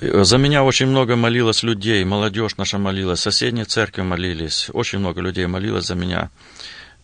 за 0.00 0.38
меня 0.38 0.64
очень 0.64 0.86
много 0.86 1.16
молилось 1.16 1.62
людей, 1.62 2.04
молодежь 2.04 2.56
наша 2.56 2.78
молилась, 2.78 3.20
соседние 3.20 3.64
церкви 3.64 4.02
молились, 4.02 4.68
очень 4.72 4.98
много 4.98 5.20
людей 5.20 5.46
молилось 5.46 5.86
за 5.86 5.94
меня. 5.94 6.30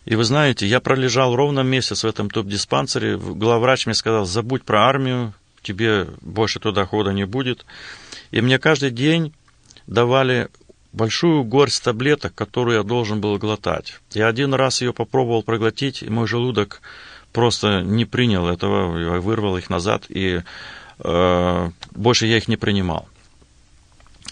И 0.05 0.15
вы 0.15 0.23
знаете, 0.23 0.67
я 0.67 0.79
пролежал 0.79 1.35
ровно 1.35 1.61
месяц 1.61 2.03
в 2.03 2.07
этом 2.07 2.29
топ-диспансере, 2.29 3.17
главврач 3.17 3.85
мне 3.85 3.95
сказал, 3.95 4.25
забудь 4.25 4.63
про 4.63 4.87
армию, 4.87 5.33
тебе 5.61 6.07
больше 6.21 6.59
туда 6.59 6.85
хода 6.85 7.11
не 7.11 7.25
будет. 7.25 7.65
И 8.31 8.41
мне 8.41 8.59
каждый 8.59 8.91
день 8.91 9.33
давали 9.87 10.49
большую 10.93 11.43
горсть 11.43 11.83
таблеток, 11.83 12.33
которую 12.35 12.77
я 12.77 12.83
должен 12.83 13.21
был 13.21 13.37
глотать. 13.37 13.99
Я 14.11 14.27
один 14.27 14.53
раз 14.53 14.81
ее 14.81 14.93
попробовал 14.93 15.43
проглотить, 15.43 16.03
и 16.03 16.09
мой 16.09 16.27
желудок 16.27 16.81
просто 17.31 17.81
не 17.81 18.05
принял 18.05 18.47
этого, 18.47 18.97
я 18.97 19.21
вырвал 19.21 19.57
их 19.57 19.69
назад, 19.69 20.05
и 20.09 20.41
Э, 21.03 21.71
больше 21.91 22.27
я 22.27 22.37
их 22.37 22.47
не 22.47 22.57
принимал. 22.57 23.07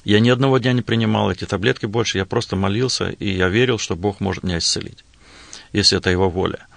Я 0.03 0.19
ни 0.19 0.29
одного 0.29 0.59
дня 0.59 0.73
не 0.73 0.81
принимал 0.81 1.31
эти 1.31 1.45
таблетки 1.45 1.85
больше, 1.85 2.17
я 2.17 2.25
просто 2.25 2.55
молился, 2.55 3.09
и 3.09 3.29
я 3.29 3.49
верил, 3.49 3.77
что 3.77 3.95
Бог 3.95 4.19
может 4.19 4.43
меня 4.43 4.59
исцелить, 4.59 5.03
если 5.73 5.97
это 5.97 6.09
Его 6.09 6.29
воля. 6.29 6.67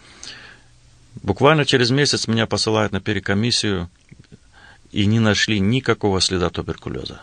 Буквально 1.22 1.64
через 1.64 1.90
месяц 1.90 2.26
меня 2.26 2.46
посылают 2.46 2.92
на 2.92 3.00
перекомиссию, 3.00 3.90
и 4.90 5.06
не 5.06 5.20
нашли 5.20 5.58
никакого 5.58 6.20
следа 6.20 6.50
туберкулеза. 6.50 7.22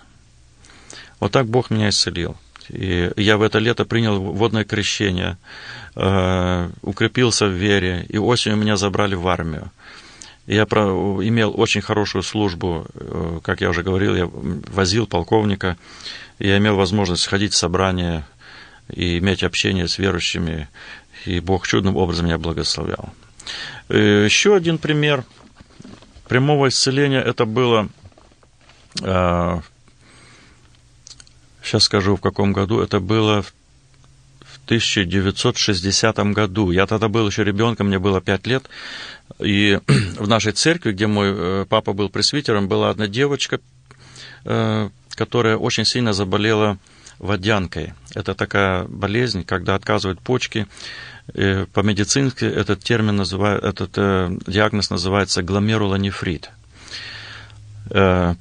Вот 1.20 1.32
так 1.32 1.48
Бог 1.48 1.70
меня 1.70 1.90
исцелил. 1.90 2.36
И 2.70 3.12
я 3.18 3.38
в 3.38 3.42
это 3.42 3.60
лето 3.60 3.86
принял 3.86 4.20
водное 4.20 4.64
крещение, 4.64 5.38
э, 5.96 6.70
укрепился 6.82 7.48
в 7.48 7.52
вере, 7.52 8.06
и 8.10 8.18
осенью 8.18 8.58
меня 8.58 8.78
забрали 8.78 9.16
в 9.16 9.28
армию. 9.28 9.72
Я 10.46 10.64
имел 10.64 11.54
очень 11.56 11.82
хорошую 11.82 12.24
службу, 12.24 12.86
э, 12.94 13.40
как 13.44 13.62
я 13.62 13.70
уже 13.70 13.84
говорил, 13.84 14.16
я 14.16 14.30
возил 14.32 15.08
полковника, 15.08 15.78
я 16.40 16.58
имел 16.58 16.76
возможность 16.76 17.28
ходить 17.28 17.54
в 17.54 17.58
собрания 17.58 18.28
и 18.92 19.20
иметь 19.20 19.44
общение 19.44 19.88
с 19.88 20.00
верующими, 20.00 20.68
и 21.26 21.40
Бог 21.40 21.68
чудным 21.68 21.98
образом 21.98 22.26
меня 22.26 22.38
благословлял. 22.38 23.14
Э, 23.90 24.26
еще 24.26 24.56
один 24.56 24.78
пример 24.78 25.24
прямого 26.28 26.68
исцеления, 26.70 27.22
это 27.22 27.46
было, 27.46 27.90
сейчас 31.64 31.84
скажу 31.84 32.16
в 32.16 32.22
каком 32.22 32.54
году, 32.54 32.80
это 32.80 33.00
было 33.00 33.42
в 33.42 33.54
1960 34.66 36.18
году. 36.34 36.72
Я 36.72 36.86
тогда 36.86 37.08
был 37.08 37.28
еще 37.28 37.44
ребенком, 37.44 37.88
мне 37.88 38.00
было 38.00 38.22
5 38.22 38.48
лет. 38.48 38.70
И 39.40 39.80
в 40.20 40.28
нашей 40.28 40.52
церкви, 40.52 40.92
где 40.92 41.08
мой 41.08 41.34
э, 41.34 41.66
папа 41.68 41.94
был 41.94 42.10
пресвитером, 42.10 42.68
была 42.68 42.90
одна 42.90 43.08
девочка, 43.08 43.60
э, 44.46 44.90
которая 45.16 45.58
очень 45.58 45.86
сильно 45.86 46.14
заболела 46.14 46.78
водянкой. 47.18 47.94
Это 48.14 48.36
такая 48.36 48.86
болезнь, 48.86 49.44
когда 49.44 49.76
отказывают 49.76 50.22
почки. 50.22 50.68
Э, 51.34 51.66
по-медицински 51.74 52.46
этот 52.46 52.84
термин 52.84 53.16
называют, 53.16 53.64
этот 53.64 53.92
диагноз 54.48 54.90
называется 54.90 55.42
гломерулонефрит. 55.42 56.52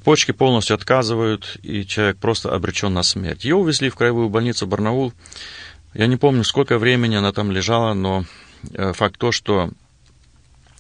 Почки 0.05 0.32
полностью 0.32 0.74
отказывают, 0.74 1.57
и 1.62 1.86
человек 1.86 2.18
просто 2.18 2.55
обречен 2.55 2.92
на 2.92 3.03
смерть. 3.03 3.44
Ее 3.44 3.57
увезли 3.57 3.88
в 3.88 3.96
краевую 3.96 4.28
больницу 4.28 4.66
Барнаул. 4.66 5.12
Я 5.94 6.07
не 6.07 6.16
помню, 6.16 6.44
сколько 6.44 6.78
времени 6.78 7.16
она 7.16 7.32
там 7.32 7.51
лежала, 7.51 7.94
но 7.94 8.24
э, 8.72 8.92
факт 8.92 9.18
то, 9.18 9.32
что 9.32 9.70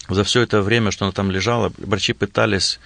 за 0.08 0.24
все 0.24 0.42
это 0.42 0.62
время, 0.62 0.90
что 0.90 1.04
она 1.04 1.12
там 1.12 1.30
лежала, 1.30 1.72
врачи 1.78 2.12
пытались 2.12 2.78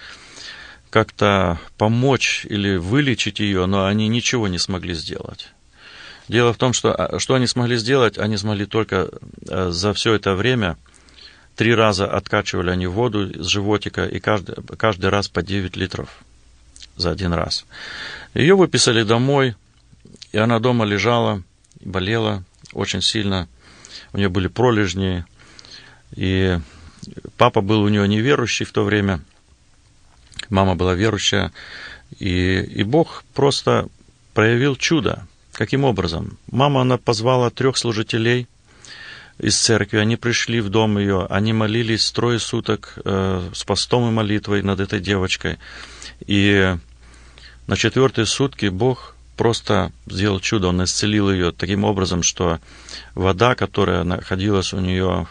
как-то 0.89 1.59
помочь 1.77 2.45
или 2.49 2.75
вылечить 2.75 3.39
ее, 3.39 3.65
но 3.65 3.85
они 3.85 4.07
ничего 4.07 4.47
не 4.47 4.59
смогли 4.59 4.93
сделать. 4.93 5.49
Дело 6.27 6.53
в 6.53 6.57
том, 6.57 6.71
что 6.71 6.93
а, 6.93 7.19
что 7.19 7.33
они 7.33 7.47
смогли 7.47 7.77
сделать, 7.77 8.17
они 8.17 8.37
смогли 8.37 8.65
только 8.65 9.09
э, 9.49 9.69
за 9.71 9.93
все 9.93 10.13
это 10.13 10.35
время 10.35 10.77
три 11.55 11.75
раза 11.75 12.07
откачивали 12.07 12.69
они 12.69 12.87
воду 12.87 13.29
из 13.29 13.45
животика, 13.47 14.05
и 14.05 14.19
каждый, 14.19 14.55
каждый 14.77 15.09
раз 15.09 15.27
по 15.27 15.41
9 15.41 15.75
литров 15.75 16.09
за 16.95 17.11
один 17.11 17.33
раз. 17.33 17.65
Ее 18.33 18.55
выписали 18.55 19.03
домой, 19.03 19.55
и 20.31 20.37
она 20.37 20.59
дома 20.59 20.85
лежала, 20.85 21.43
болела 21.81 22.43
очень 22.73 23.01
сильно, 23.01 23.47
у 24.13 24.17
нее 24.17 24.29
были 24.29 24.47
пролежни, 24.47 25.25
и 26.15 26.59
папа 27.37 27.61
был 27.61 27.81
у 27.81 27.89
нее 27.89 28.07
неверующий 28.07 28.65
в 28.65 28.71
то 28.71 28.83
время, 28.83 29.21
мама 30.49 30.75
была 30.75 30.93
верующая, 30.93 31.51
и, 32.19 32.59
и 32.61 32.83
Бог 32.83 33.23
просто 33.33 33.87
проявил 34.33 34.75
чудо. 34.75 35.27
Каким 35.51 35.83
образом? 35.83 36.37
Мама, 36.51 36.81
она 36.81 36.97
позвала 36.97 37.51
трех 37.51 37.77
служителей 37.77 38.47
из 39.39 39.59
церкви, 39.59 39.97
они 39.97 40.15
пришли 40.15 40.61
в 40.61 40.69
дом 40.69 40.97
ее, 40.97 41.25
они 41.29 41.53
молились 41.53 42.11
трое 42.11 42.39
суток 42.39 42.93
э, 43.03 43.49
с 43.53 43.63
постом 43.63 44.07
и 44.07 44.11
молитвой 44.11 44.61
над 44.61 44.79
этой 44.79 44.99
девочкой. 44.99 45.57
И 46.25 46.75
на 47.67 47.75
четвертые 47.75 48.25
сутки 48.25 48.67
Бог 48.67 49.15
просто 49.37 49.91
сделал 50.05 50.39
чудо. 50.39 50.67
Он 50.67 50.83
исцелил 50.83 51.31
ее 51.31 51.51
таким 51.51 51.83
образом, 51.83 52.23
что 52.23 52.59
вода, 53.15 53.55
которая 53.55 54.03
находилась 54.03 54.73
у 54.73 54.79
нее 54.79 55.27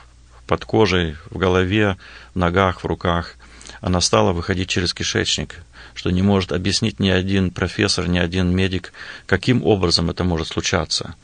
под 0.46 0.64
кожей, 0.64 1.16
в 1.30 1.38
голове, 1.38 1.96
в 2.34 2.38
ногах, 2.38 2.82
в 2.82 2.86
руках, 2.86 3.36
она 3.80 4.00
стала 4.00 4.32
выходить 4.32 4.68
через 4.68 4.92
кишечник, 4.92 5.57
что 5.95 6.11
не 6.11 6.22
может 6.22 6.53
объяснить 6.53 7.01
ни 7.01 7.09
один 7.09 7.51
профессор, 7.51 8.09
ни 8.09 8.18
один 8.18 8.55
медик, 8.55 8.93
каким 9.26 9.64
образом 9.64 10.11
это 10.11 10.24
может 10.24 10.49
случаться. 10.49 11.14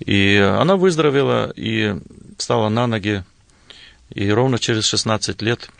И 0.00 0.36
она 0.36 0.76
выздоровела 0.76 1.50
и 1.54 1.96
встала 2.36 2.68
на 2.68 2.86
ноги, 2.86 3.24
и 4.10 4.30
ровно 4.30 4.58
через 4.58 4.84
16 4.86 5.40
лет 5.42 5.70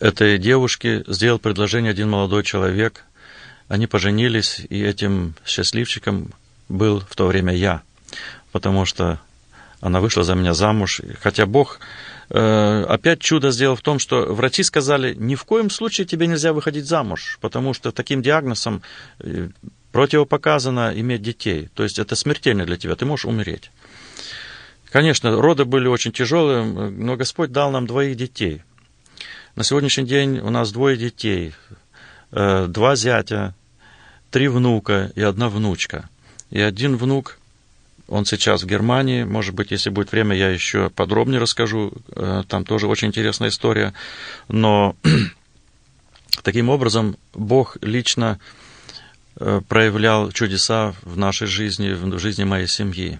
этой 0.00 0.38
девушке 0.38 1.04
сделал 1.06 1.38
предложение 1.38 1.90
один 1.90 2.10
молодой 2.10 2.42
человек. 2.42 3.04
Они 3.68 3.86
поженились, 3.86 4.60
и 4.68 4.82
этим 4.82 5.34
счастливчиком 5.44 6.32
был 6.68 7.00
в 7.00 7.16
то 7.16 7.26
время 7.26 7.54
я, 7.54 7.82
потому 8.52 8.84
что 8.84 9.20
она 9.80 10.00
вышла 10.00 10.22
за 10.22 10.34
меня 10.34 10.54
замуж. 10.54 11.00
Хотя 11.20 11.46
Бог 11.46 11.80
опять 12.28 13.20
чудо 13.20 13.50
сделал 13.50 13.76
в 13.76 13.82
том, 13.82 13.98
что 13.98 14.32
врачи 14.34 14.62
сказали, 14.62 15.14
ни 15.14 15.34
в 15.34 15.44
коем 15.44 15.70
случае 15.70 16.06
тебе 16.06 16.26
нельзя 16.26 16.52
выходить 16.52 16.86
замуж, 16.86 17.38
потому 17.40 17.72
что 17.72 17.92
таким 17.92 18.22
диагнозом 18.22 18.82
э, 19.20 19.48
противопоказано 19.92 20.92
иметь 20.96 21.22
детей. 21.22 21.68
То 21.74 21.84
есть 21.84 21.98
это 21.98 22.16
смертельно 22.16 22.66
для 22.66 22.76
тебя, 22.76 22.96
ты 22.96 23.04
можешь 23.04 23.26
умереть. 23.26 23.70
Конечно, 24.90 25.40
роды 25.40 25.64
были 25.64 25.88
очень 25.88 26.12
тяжелые, 26.12 26.64
но 26.64 27.16
Господь 27.16 27.52
дал 27.52 27.70
нам 27.70 27.86
двоих 27.86 28.16
детей. 28.16 28.62
На 29.54 29.64
сегодняшний 29.64 30.04
день 30.04 30.38
у 30.38 30.50
нас 30.50 30.72
двое 30.72 30.96
детей, 30.96 31.54
э, 32.32 32.66
два 32.66 32.96
зятя, 32.96 33.54
три 34.30 34.48
внука 34.48 35.12
и 35.14 35.22
одна 35.22 35.48
внучка. 35.48 36.08
И 36.50 36.60
один 36.60 36.96
внук 36.96 37.38
он 38.08 38.24
сейчас 38.24 38.62
в 38.62 38.66
Германии. 38.66 39.24
Может 39.24 39.54
быть, 39.54 39.70
если 39.70 39.90
будет 39.90 40.12
время, 40.12 40.36
я 40.36 40.50
еще 40.50 40.90
подробнее 40.90 41.40
расскажу. 41.40 41.92
Э, 42.14 42.42
там 42.48 42.64
тоже 42.64 42.86
очень 42.86 43.08
интересная 43.08 43.48
история. 43.48 43.94
Но 44.48 44.96
таким 46.42 46.68
образом 46.68 47.16
Бог 47.34 47.76
лично 47.80 48.38
э, 49.38 49.60
проявлял 49.68 50.30
чудеса 50.30 50.94
в 51.02 51.18
нашей 51.18 51.46
жизни, 51.46 51.90
в 51.90 52.18
жизни 52.18 52.44
моей 52.44 52.68
семьи. 52.68 53.18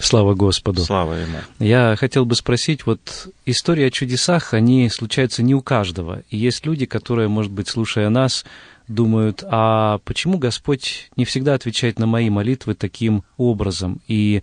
Слава 0.00 0.34
Господу. 0.34 0.84
Слава 0.84 1.14
Ему. 1.14 1.38
Я 1.58 1.96
хотел 1.96 2.24
бы 2.24 2.36
спросить, 2.36 2.86
вот 2.86 3.28
истории 3.46 3.84
о 3.84 3.90
чудесах, 3.90 4.54
они 4.54 4.88
случаются 4.90 5.42
не 5.42 5.54
у 5.54 5.60
каждого. 5.60 6.22
И 6.30 6.36
есть 6.36 6.64
люди, 6.66 6.86
которые, 6.86 7.26
может 7.26 7.50
быть, 7.50 7.68
слушая 7.68 8.08
нас, 8.08 8.44
думают, 8.88 9.44
а 9.46 9.98
почему 10.04 10.38
Господь 10.38 11.10
не 11.16 11.24
всегда 11.24 11.54
отвечает 11.54 11.98
на 11.98 12.06
мои 12.06 12.30
молитвы 12.30 12.74
таким 12.74 13.22
образом? 13.36 14.00
И, 14.08 14.42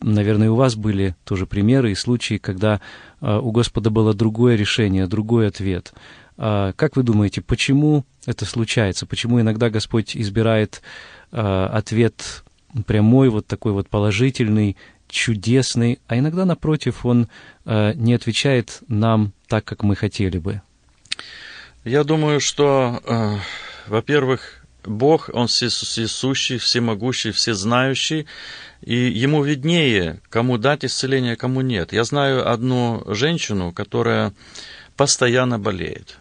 наверное, 0.00 0.50
у 0.50 0.56
вас 0.56 0.74
были 0.74 1.14
тоже 1.24 1.46
примеры 1.46 1.92
и 1.92 1.94
случаи, 1.94 2.38
когда 2.38 2.80
а, 3.20 3.38
у 3.40 3.52
Господа 3.52 3.90
было 3.90 4.14
другое 4.14 4.56
решение, 4.56 5.06
другой 5.06 5.48
ответ. 5.48 5.92
А, 6.38 6.72
как 6.72 6.96
вы 6.96 7.02
думаете, 7.02 7.42
почему 7.42 8.04
это 8.26 8.46
случается? 8.46 9.06
Почему 9.06 9.40
иногда 9.40 9.70
Господь 9.70 10.16
избирает 10.16 10.82
а, 11.30 11.66
ответ 11.68 12.44
прямой, 12.86 13.28
вот 13.28 13.46
такой 13.46 13.72
вот 13.72 13.88
положительный, 13.90 14.78
чудесный, 15.08 16.00
а 16.08 16.18
иногда, 16.18 16.46
напротив, 16.46 17.04
Он 17.04 17.28
не 17.66 18.14
отвечает 18.14 18.80
нам 18.88 19.34
так, 19.46 19.62
как 19.62 19.82
мы 19.82 19.94
хотели 19.94 20.38
бы? 20.38 20.62
Я 21.84 22.02
думаю, 22.02 22.40
что 22.40 23.02
во-первых, 23.86 24.62
Бог, 24.84 25.30
Он 25.32 25.46
всесущий, 25.46 26.58
всемогущий, 26.58 27.30
всезнающий, 27.30 28.26
и 28.80 28.96
Ему 28.96 29.42
виднее, 29.42 30.20
кому 30.28 30.58
дать 30.58 30.84
исцеление, 30.84 31.36
кому 31.36 31.60
нет. 31.60 31.92
Я 31.92 32.04
знаю 32.04 32.50
одну 32.50 33.04
женщину, 33.06 33.72
которая 33.72 34.32
постоянно 34.96 35.58
болеет. 35.58 36.18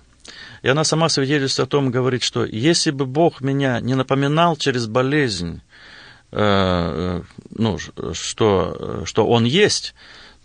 И 0.61 0.67
она 0.67 0.83
сама 0.83 1.09
свидетельствует 1.09 1.67
о 1.67 1.71
том, 1.71 1.89
говорит, 1.89 2.21
что 2.21 2.45
если 2.45 2.91
бы 2.91 3.05
Бог 3.05 3.41
меня 3.41 3.79
не 3.79 3.95
напоминал 3.95 4.55
через 4.55 4.85
болезнь, 4.85 5.61
э, 6.31 6.37
э 6.39 7.21
ну, 7.49 7.77
что, 8.13 9.03
что 9.05 9.27
Он 9.27 9.43
есть, 9.43 9.95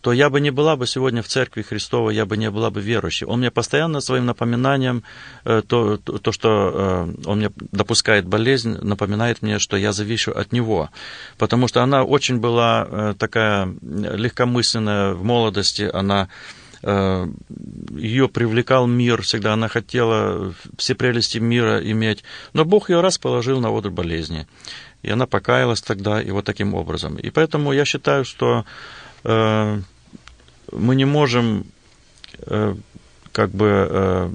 то 0.07 0.13
я 0.13 0.31
бы 0.31 0.41
не 0.41 0.53
была 0.53 0.77
бы 0.77 0.87
сегодня 0.87 1.21
в 1.21 1.27
Церкви 1.27 1.63
Христовой, 1.63 2.15
я 2.15 2.27
бы 2.27 2.37
не 2.37 2.49
была 2.49 2.71
бы 2.71 2.81
верующей. 2.81 3.27
Он 3.27 3.41
мне 3.41 3.51
постоянно 3.51 4.01
своим 4.01 4.27
напоминанием, 4.27 5.03
э, 5.45 5.63
то, 5.67 5.97
то, 5.97 6.31
что 6.31 6.49
э, 6.49 7.29
он 7.29 7.39
мне 7.39 7.51
допускает 7.73 8.25
болезнь, 8.25 8.79
напоминает 8.83 9.43
мне, 9.43 9.59
что 9.59 9.77
я 9.77 9.91
завишу 9.91 10.31
от 10.31 10.53
него. 10.53 10.91
Потому 11.39 11.67
что 11.67 11.83
она 11.83 12.05
очень 12.05 12.39
была 12.39 12.87
э, 12.89 13.15
такая 13.19 13.69
легкомысленная 13.83 15.15
в 15.15 15.25
молодости, 15.25 15.91
она 15.93 16.29
ее 16.83 18.29
привлекал 18.29 18.87
мир, 18.87 19.23
всегда 19.23 19.55
она 19.55 19.67
хотела 19.67 20.55
все 20.77 20.95
прелести 20.95 21.39
мира 21.39 21.81
иметь. 21.81 22.23
Но 22.53 22.65
Бог 22.65 22.91
ее 22.91 23.01
раз 23.01 23.19
положил 23.19 23.61
на 23.61 23.77
одр 23.77 23.91
болезни. 23.91 24.47
И 25.03 25.11
она 25.11 25.27
покаялась 25.27 25.83
тогда, 25.83 26.23
и 26.23 26.31
вот 26.31 26.45
таким 26.45 26.75
образом. 26.75 27.17
И 27.17 27.31
поэтому 27.31 27.73
я 27.73 27.85
считаю, 27.85 28.25
что 28.25 28.65
мы 30.73 30.97
не 30.97 31.05
можем 31.05 31.64
э, 32.47 32.75
как 33.33 33.51
бы 33.51 33.89
э, 33.91 34.31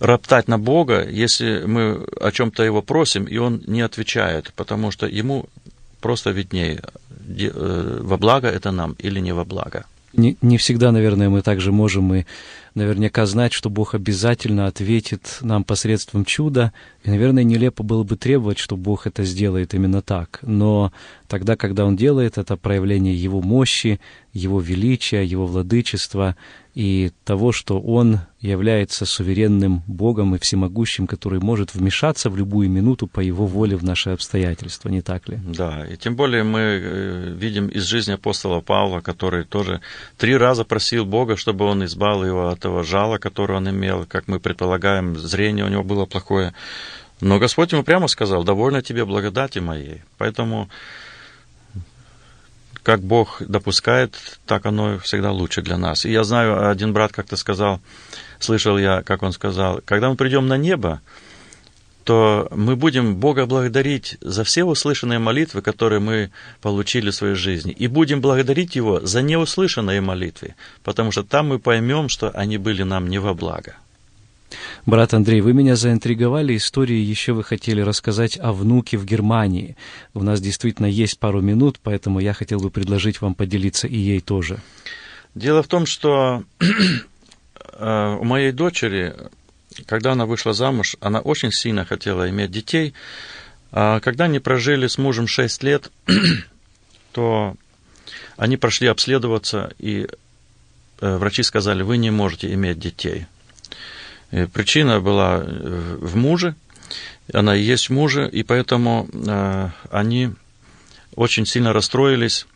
роптать 0.00 0.48
на 0.48 0.58
Бога, 0.58 1.08
если 1.08 1.64
мы 1.66 2.04
о 2.20 2.30
чем-то 2.30 2.62
его 2.62 2.82
просим, 2.82 3.24
и 3.24 3.38
он 3.38 3.62
не 3.66 3.80
отвечает, 3.80 4.52
потому 4.56 4.90
что 4.90 5.06
ему 5.06 5.46
просто 6.00 6.30
виднее, 6.30 6.82
э, 7.28 8.00
во 8.02 8.16
благо 8.16 8.48
это 8.48 8.72
нам 8.72 8.96
или 8.98 9.20
не 9.20 9.32
во 9.32 9.44
благо. 9.44 9.84
Не, 10.16 10.36
не 10.42 10.58
всегда, 10.58 10.92
наверное, 10.92 11.28
мы 11.28 11.42
также 11.42 11.72
можем 11.72 12.14
и 12.14 12.24
наверняка 12.74 13.26
знать, 13.26 13.52
что 13.52 13.68
Бог 13.68 13.94
обязательно 13.94 14.66
ответит 14.66 15.38
нам 15.40 15.64
посредством 15.64 16.24
чуда. 16.24 16.72
И, 17.02 17.10
наверное, 17.10 17.42
нелепо 17.42 17.82
было 17.82 18.04
бы 18.04 18.16
требовать, 18.16 18.58
что 18.58 18.76
Бог 18.76 19.06
это 19.06 19.24
сделает 19.24 19.74
именно 19.74 20.02
так. 20.02 20.38
Но 20.42 20.92
тогда, 21.26 21.56
когда 21.56 21.84
Он 21.84 21.96
делает 21.96 22.38
это 22.38 22.56
проявление 22.56 23.14
Его 23.14 23.42
мощи, 23.42 24.00
Его 24.32 24.60
величия, 24.60 25.24
Его 25.24 25.46
владычества 25.46 26.36
и 26.74 27.12
того, 27.24 27.52
что 27.52 27.80
Он 27.80 28.20
является 28.40 29.06
суверенным 29.06 29.82
Богом 29.86 30.34
и 30.34 30.38
всемогущим, 30.38 31.06
который 31.06 31.38
может 31.38 31.74
вмешаться 31.74 32.30
в 32.30 32.36
любую 32.36 32.68
минуту 32.68 33.06
по 33.06 33.20
Его 33.20 33.46
воле 33.46 33.76
в 33.76 33.84
наши 33.84 34.10
обстоятельства, 34.10 34.88
не 34.88 35.00
так 35.00 35.28
ли? 35.28 35.38
Да, 35.46 35.86
и 35.86 35.96
тем 35.96 36.16
более 36.16 36.42
мы 36.42 36.60
э, 36.60 37.34
видим 37.38 37.68
из 37.68 37.84
жизни 37.84 38.12
апостола 38.12 38.60
Павла, 38.60 39.00
который 39.00 39.44
тоже 39.44 39.80
три 40.18 40.36
раза 40.36 40.64
просил 40.64 41.04
Бога, 41.04 41.36
чтобы 41.36 41.64
Он 41.64 41.84
избавил 41.84 42.24
его 42.24 42.48
от 42.48 42.64
этого 42.64 42.82
жала, 42.82 43.18
которое 43.18 43.58
он 43.58 43.68
имел, 43.68 44.06
как 44.08 44.26
мы 44.26 44.40
предполагаем, 44.40 45.18
зрение 45.18 45.66
у 45.66 45.68
него 45.68 45.84
было 45.84 46.06
плохое. 46.06 46.54
Но 47.20 47.38
Господь 47.38 47.72
ему 47.72 47.84
прямо 47.84 48.08
сказал, 48.08 48.42
довольно 48.42 48.80
тебе 48.80 49.04
благодати 49.04 49.58
моей. 49.58 50.02
Поэтому 50.16 50.70
как 52.84 53.00
Бог 53.00 53.42
допускает, 53.42 54.38
так 54.46 54.66
оно 54.66 54.98
всегда 54.98 55.32
лучше 55.32 55.62
для 55.62 55.78
нас. 55.78 56.04
И 56.04 56.12
я 56.12 56.22
знаю, 56.22 56.70
один 56.70 56.92
брат 56.92 57.12
как-то 57.12 57.36
сказал, 57.36 57.80
слышал 58.38 58.78
я, 58.78 59.02
как 59.02 59.22
он 59.22 59.32
сказал, 59.32 59.80
когда 59.84 60.10
мы 60.10 60.16
придем 60.16 60.46
на 60.46 60.58
небо, 60.58 61.00
то 62.04 62.48
мы 62.54 62.76
будем 62.76 63.16
Бога 63.16 63.46
благодарить 63.46 64.18
за 64.20 64.44
все 64.44 64.64
услышанные 64.64 65.18
молитвы, 65.18 65.62
которые 65.62 66.00
мы 66.00 66.30
получили 66.60 67.10
в 67.10 67.14
своей 67.14 67.34
жизни, 67.34 67.72
и 67.72 67.86
будем 67.88 68.20
благодарить 68.20 68.76
Его 68.76 69.00
за 69.00 69.22
неуслышанные 69.22 70.02
молитвы, 70.02 70.54
потому 70.82 71.10
что 71.10 71.22
там 71.22 71.48
мы 71.48 71.58
поймем, 71.58 72.10
что 72.10 72.30
они 72.30 72.58
были 72.58 72.82
нам 72.82 73.08
не 73.08 73.18
во 73.18 73.32
благо. 73.32 73.76
Брат 74.86 75.14
Андрей, 75.14 75.40
вы 75.40 75.52
меня 75.54 75.76
заинтриговали 75.76 76.56
историей, 76.56 77.02
еще 77.02 77.32
вы 77.32 77.42
хотели 77.42 77.80
рассказать 77.80 78.38
о 78.38 78.52
внуке 78.52 78.96
в 78.96 79.04
Германии. 79.04 79.76
У 80.12 80.22
нас 80.22 80.40
действительно 80.40 80.86
есть 80.86 81.18
пару 81.18 81.40
минут, 81.40 81.78
поэтому 81.82 82.20
я 82.20 82.34
хотел 82.34 82.60
бы 82.60 82.70
предложить 82.70 83.20
вам 83.20 83.34
поделиться 83.34 83.86
и 83.86 83.96
ей 83.96 84.20
тоже. 84.20 84.60
Дело 85.34 85.62
в 85.62 85.68
том, 85.68 85.86
что 85.86 86.44
э, 87.72 88.16
у 88.20 88.24
моей 88.24 88.52
дочери, 88.52 89.14
когда 89.86 90.12
она 90.12 90.26
вышла 90.26 90.52
замуж, 90.52 90.96
она 91.00 91.20
очень 91.20 91.50
сильно 91.50 91.84
хотела 91.84 92.28
иметь 92.30 92.50
детей. 92.50 92.94
А 93.72 94.00
когда 94.00 94.24
они 94.24 94.38
прожили 94.38 94.86
с 94.86 94.98
мужем 94.98 95.26
6 95.26 95.62
лет, 95.62 95.90
то 97.12 97.56
они 98.36 98.56
прошли 98.56 98.88
обследоваться, 98.88 99.72
и 99.78 100.06
э, 101.00 101.16
врачи 101.16 101.42
сказали, 101.42 101.82
вы 101.82 101.96
не 101.96 102.10
можете 102.10 102.52
иметь 102.52 102.78
детей. 102.78 103.26
Причина 104.30 105.00
была 105.00 105.42
э, 105.44 105.96
в 106.00 106.16
муже, 106.16 106.54
она 107.32 107.56
и 107.56 107.62
есть 107.62 107.88
в 107.88 107.92
муже, 107.92 108.28
и 108.28 108.42
поэтому 108.42 109.08
э, 109.12 109.68
они 109.90 110.30
очень 111.14 111.46
сильно 111.46 111.72
расстроились. 111.72 112.46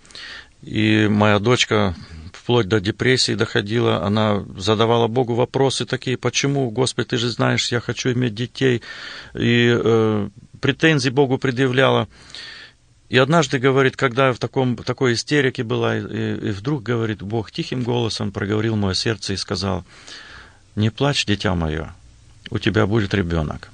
И 0.62 1.06
моя 1.08 1.38
дочка 1.38 1.94
вплоть 2.32 2.68
до 2.68 2.80
депрессии 2.80 3.34
доходила. 3.34 4.04
Она 4.04 4.44
задавала 4.56 5.06
Богу 5.06 5.34
вопросы 5.34 5.84
такие, 5.84 6.16
почему, 6.16 6.70
Господи, 6.70 7.08
ты 7.08 7.16
же 7.18 7.28
знаешь, 7.28 7.70
я 7.70 7.80
хочу 7.80 8.12
иметь 8.12 8.34
детей. 8.34 8.82
И 9.34 9.70
э, 9.70 10.28
претензии 10.60 11.10
Богу 11.10 11.38
предъявляла. 11.38 12.08
И 13.08 13.16
однажды, 13.16 13.58
говорит, 13.58 13.96
когда 13.96 14.32
в 14.32 14.38
таком, 14.38 14.76
такой 14.76 15.14
истерике 15.14 15.62
была, 15.62 15.96
и, 15.96 16.02
и 16.02 16.50
вдруг, 16.50 16.82
говорит, 16.82 17.22
Бог 17.22 17.50
тихим 17.50 17.82
голосом 17.82 18.32
проговорил 18.32 18.76
мое 18.76 18.94
сердце 18.94 19.32
и 19.32 19.36
сказал, 19.36 19.84
не 20.78 20.90
плачь, 20.90 21.26
дитя 21.26 21.54
мое, 21.54 21.94
у 22.50 22.58
тебя 22.58 22.86
будет 22.86 23.14
ребенок. 23.14 23.70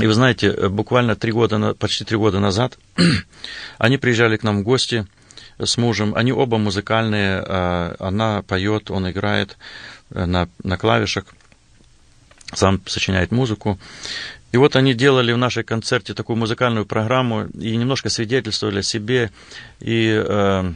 И 0.00 0.06
вы 0.06 0.14
знаете, 0.14 0.68
буквально 0.68 1.16
три 1.16 1.32
года, 1.32 1.74
почти 1.74 2.04
три 2.04 2.16
года 2.16 2.40
назад 2.40 2.78
они 3.78 3.98
приезжали 3.98 4.36
к 4.36 4.42
нам 4.42 4.60
в 4.60 4.62
гости 4.62 5.06
с 5.58 5.76
мужем. 5.76 6.14
Они 6.14 6.32
оба 6.32 6.58
музыкальные. 6.58 7.44
А, 7.46 7.96
она 7.98 8.42
поет, 8.42 8.90
он 8.90 9.10
играет 9.10 9.58
э, 10.10 10.24
на, 10.24 10.48
на 10.64 10.76
клавишах, 10.76 11.24
сам 12.54 12.80
сочиняет 12.86 13.32
музыку. 13.32 13.78
И 14.50 14.56
вот 14.56 14.76
они 14.76 14.94
делали 14.94 15.32
в 15.32 15.38
нашей 15.38 15.62
концерте 15.62 16.14
такую 16.14 16.36
музыкальную 16.36 16.84
программу 16.84 17.46
и 17.48 17.76
немножко 17.76 18.08
свидетельствовали 18.08 18.80
о 18.80 18.82
себе. 18.82 19.30
И 19.80 20.10
э, 20.10 20.72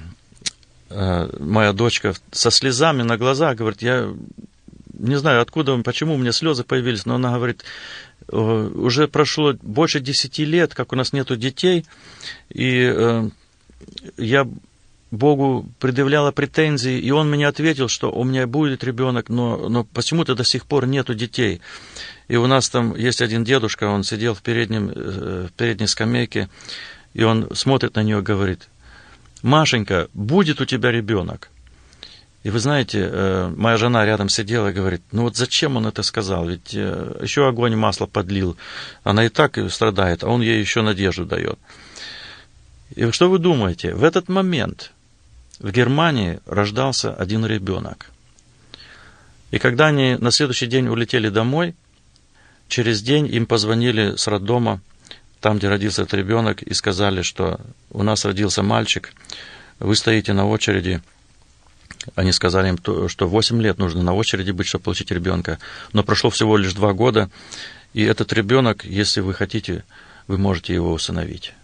э, 0.91 1.29
моя 1.41 1.73
дочка 1.73 2.15
со 2.33 2.51
слезами 2.51 3.03
на 3.03 3.17
глазах 3.17 3.57
говорит, 3.57 3.83
я 3.83 4.15
не 4.99 5.17
знаю, 5.17 5.41
откуда, 5.43 5.77
почему 5.79 6.15
у 6.15 6.19
меня 6.19 6.33
слезы 6.33 6.65
появились, 6.65 7.07
но 7.07 7.17
она 7.17 7.35
говорит, 7.35 7.65
уже 8.29 9.09
прошло 9.09 9.55
больше 9.63 10.01
десяти 10.01 10.45
лет, 10.45 10.75
как 10.75 10.93
у 10.93 10.97
нас 10.97 11.13
нету 11.13 11.37
детей, 11.37 11.85
и 12.49 12.93
э, 12.95 13.29
я 14.17 14.49
Богу 15.11 15.67
предъявляла 15.79 16.33
претензии, 16.33 16.99
и 16.99 17.11
Он 17.11 17.31
мне 17.31 17.47
ответил, 17.47 17.89
что 17.89 18.11
у 18.11 18.25
меня 18.25 18.47
будет 18.47 18.83
ребенок, 18.83 19.29
но, 19.29 19.69
но 19.69 19.85
почему-то 19.85 20.35
до 20.35 20.45
сих 20.45 20.67
пор 20.67 20.87
нету 20.87 21.15
детей. 21.15 21.61
И 22.29 22.37
у 22.37 22.47
нас 22.47 22.69
там 22.69 22.97
есть 22.97 23.23
один 23.23 23.45
дедушка, 23.45 23.85
он 23.85 24.03
сидел 24.03 24.35
в, 24.35 24.43
переднем, 24.43 24.91
э, 24.95 25.47
в 25.49 25.53
передней 25.53 25.87
скамейке, 25.87 26.49
и 27.15 27.23
он 27.23 27.55
смотрит 27.55 27.95
на 27.95 28.03
нее 28.03 28.19
и 28.19 28.23
говорит, 28.23 28.69
Машенька, 29.43 30.09
будет 30.13 30.61
у 30.61 30.65
тебя 30.65 30.91
ребенок. 30.91 31.51
И 32.43 32.51
вы 32.51 32.59
знаете, 32.61 33.09
э, 33.11 33.53
моя 33.57 33.77
жена 33.77 34.07
рядом 34.07 34.29
сидела 34.29 34.69
и 34.69 34.73
говорит, 34.73 35.03
ну 35.11 35.23
вот 35.23 35.37
зачем 35.37 35.77
он 35.77 35.87
это 35.87 36.03
сказал? 36.03 36.49
Ведь 36.49 36.75
э, 36.75 37.19
еще 37.23 37.49
огонь 37.49 37.75
масло 37.75 38.07
подлил. 38.07 38.57
Она 39.03 39.27
и 39.27 39.29
так 39.29 39.59
страдает, 39.71 40.23
а 40.23 40.29
он 40.29 40.43
ей 40.43 40.61
еще 40.61 40.83
надежду 40.83 41.25
дает. 41.25 41.59
И 42.95 43.11
что 43.11 43.29
вы 43.29 43.39
думаете? 43.39 43.95
В 43.95 44.05
этот 44.05 44.29
момент 44.29 44.93
в 45.59 45.71
Германии 45.71 46.41
рождался 46.47 47.15
один 47.15 47.45
ребенок. 47.45 48.11
И 49.51 49.59
когда 49.59 49.87
они 49.87 50.17
на 50.17 50.31
следующий 50.31 50.67
день 50.67 50.89
улетели 50.89 51.29
домой, 51.29 51.75
через 52.69 53.03
день 53.03 53.27
им 53.27 53.47
позвонили 53.47 54.17
с 54.17 54.27
роддома, 54.27 54.81
там, 55.41 55.59
где 55.59 55.69
родился 55.69 56.03
этот 56.03 56.15
ребенок, 56.15 56.63
и 56.63 56.75
сказали, 56.75 57.23
что 57.23 57.61
у 57.91 58.03
нас 58.03 58.25
родился 58.25 58.63
мальчик, 58.63 59.13
вы 59.79 59.95
стоите 59.95 60.33
на 60.33 60.47
очереди. 60.47 61.03
Они 62.15 62.33
сказали 62.33 62.69
им, 62.69 63.09
что 63.09 63.29
8 63.29 63.61
лет 63.61 63.79
нужно 63.79 64.03
на 64.03 64.15
очереди 64.15 64.51
быть, 64.51 64.67
чтобы 64.67 64.85
получить 64.85 65.11
ребенка. 65.11 65.59
Но 65.93 66.03
прошло 66.03 66.31
всего 66.31 66.57
лишь 66.57 66.73
2 66.75 66.93
года, 66.93 67.31
и 67.93 68.03
этот 68.03 68.33
ребенок, 68.33 68.85
если 68.85 69.21
вы 69.21 69.35
хотите, 69.35 69.85
вы 70.27 70.39
можете 70.39 70.75
его 70.75 70.93
усыновить. 70.93 71.55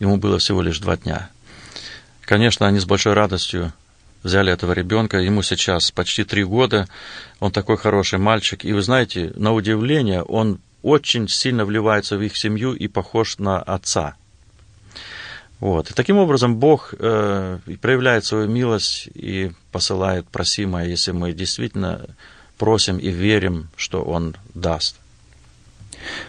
Ему 0.00 0.16
было 0.16 0.38
всего 0.38 0.62
лишь 0.62 0.78
2 0.78 0.96
дня. 0.98 1.30
Конечно, 2.22 2.66
они 2.66 2.78
с 2.78 2.84
большой 2.84 3.12
радостью 3.12 3.72
взяли 4.22 4.52
этого 4.52 4.72
ребенка. 4.72 5.18
Ему 5.18 5.42
сейчас 5.42 5.90
почти 5.90 6.24
три 6.24 6.44
года. 6.44 6.88
Он 7.40 7.52
такой 7.52 7.76
хороший 7.76 8.18
мальчик. 8.18 8.64
И 8.64 8.72
вы 8.72 8.82
знаете, 8.82 9.32
на 9.36 9.52
удивление, 9.52 10.22
он 10.22 10.58
очень 10.82 11.28
сильно 11.28 11.64
вливается 11.64 12.16
в 12.16 12.22
их 12.22 12.36
семью 12.36 12.74
и 12.74 12.88
похож 12.88 13.38
на 13.38 13.60
отца. 13.60 14.16
Вот. 15.60 15.90
И 15.90 15.94
таким 15.94 16.18
образом 16.18 16.56
Бог 16.56 16.94
э, 16.98 17.58
проявляет 17.80 18.24
свою 18.24 18.48
милость 18.48 19.08
и 19.14 19.52
посылает 19.72 20.26
просимое, 20.28 20.86
если 20.86 21.12
мы 21.12 21.32
действительно 21.32 22.06
просим 22.58 22.98
и 22.98 23.10
верим, 23.10 23.68
что 23.76 24.02
Он 24.02 24.36
даст. 24.54 24.96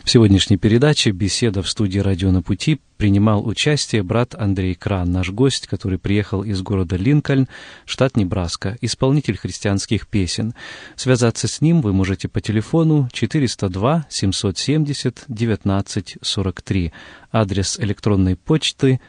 В 0.04 0.10
сегодняшней 0.10 0.58
передаче 0.58 1.12
«Беседа 1.12 1.62
в 1.62 1.70
студии 1.70 2.00
«Радио 2.00 2.32
на 2.32 2.42
пути» 2.42 2.80
принимал 2.98 3.46
участие 3.46 4.04
брат 4.04 4.36
Андрей 4.36 4.74
Кран, 4.76 5.12
наш 5.12 5.32
гость, 5.32 5.68
который 5.68 6.00
приехал 6.00 6.44
из 6.44 6.62
города 6.62 6.96
Линкольн, 6.96 7.48
штат 7.86 8.16
Небраска, 8.16 8.78
исполнитель 8.82 9.38
христианских 9.38 10.08
песен. 10.08 10.54
Связаться 10.96 11.48
с 11.48 11.62
ним 11.62 11.82
вы 11.82 11.92
можете 11.94 12.28
по 12.28 12.40
телефону 12.40 13.10
402 13.12 14.06
770 14.10 15.24
1943. 15.28 16.94
Адрес 17.32 17.80
электронной 17.80 18.38
почты 18.38 19.02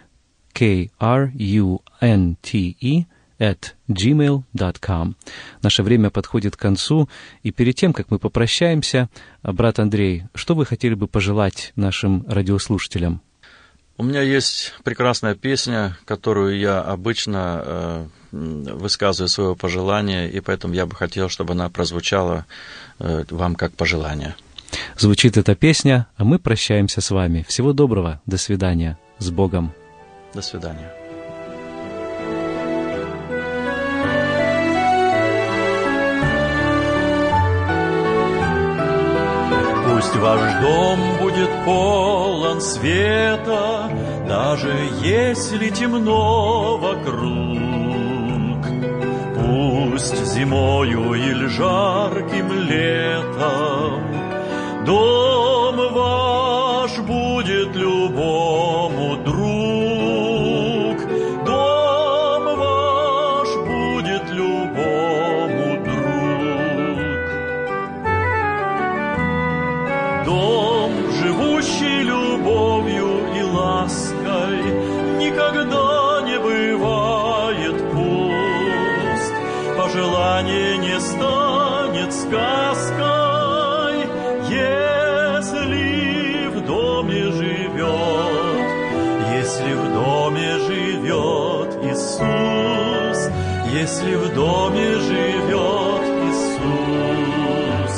krunte 0.56 1.76
at 3.38 3.74
gmail.com. 3.88 5.16
Наше 5.62 5.82
время 5.82 6.10
подходит 6.10 6.56
к 6.56 6.60
концу, 6.60 7.08
и 7.42 7.50
перед 7.50 7.76
тем, 7.76 7.92
как 7.92 8.10
мы 8.10 8.18
попрощаемся, 8.18 9.08
брат 9.42 9.78
Андрей, 9.78 10.24
что 10.34 10.54
вы 10.54 10.64
хотели 10.64 10.94
бы 10.94 11.06
пожелать 11.06 11.72
нашим 11.76 12.24
радиослушателям? 12.28 13.20
У 13.98 14.04
меня 14.04 14.20
есть 14.20 14.74
прекрасная 14.84 15.34
песня, 15.34 15.96
которую 16.04 16.58
я 16.58 16.82
обычно 16.82 17.62
э, 17.64 18.06
высказываю 18.30 19.28
свое 19.28 19.56
пожелание, 19.56 20.30
и 20.30 20.40
поэтому 20.40 20.74
я 20.74 20.84
бы 20.84 20.94
хотел, 20.94 21.30
чтобы 21.30 21.52
она 21.52 21.70
прозвучала 21.70 22.44
э, 22.98 23.24
вам 23.30 23.54
как 23.54 23.72
пожелание. 23.72 24.36
Звучит 24.98 25.38
эта 25.38 25.54
песня, 25.54 26.08
а 26.16 26.24
мы 26.24 26.38
прощаемся 26.38 27.00
с 27.00 27.10
вами. 27.10 27.46
Всего 27.48 27.72
доброго, 27.72 28.20
до 28.26 28.36
свидания, 28.36 28.98
с 29.18 29.30
Богом. 29.30 29.72
До 30.36 30.42
свидания. 30.42 30.90
Пусть 39.86 40.16
ваш 40.16 40.40
дом 40.60 40.98
будет 41.22 41.48
полон 41.64 42.60
света, 42.60 43.90
Даже 44.28 44.74
если 45.02 45.70
темно 45.70 46.76
вокруг. 46.76 48.62
Пусть 49.36 50.22
зимою 50.34 51.14
или 51.14 51.46
жарким 51.46 52.52
летом 52.68 54.02
Дом 54.84 55.76
ваш 55.94 56.98
будет 56.98 57.74
любому 57.74 59.15
Если 93.86 94.16
в 94.16 94.34
доме 94.34 94.94
живет 94.94 96.02
Иисус. 96.26 97.96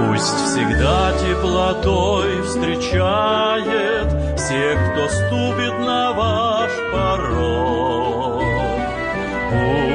Пусть 0.00 0.38
всегда 0.46 1.12
теплотой 1.20 2.42
встречает 2.42 4.08
всех, 4.40 4.76
кто 4.90 5.08
ступит 5.08 5.78
на 5.86 6.12
ваш 6.14 6.72
порог. 6.92 8.42
Пусть 9.52 9.91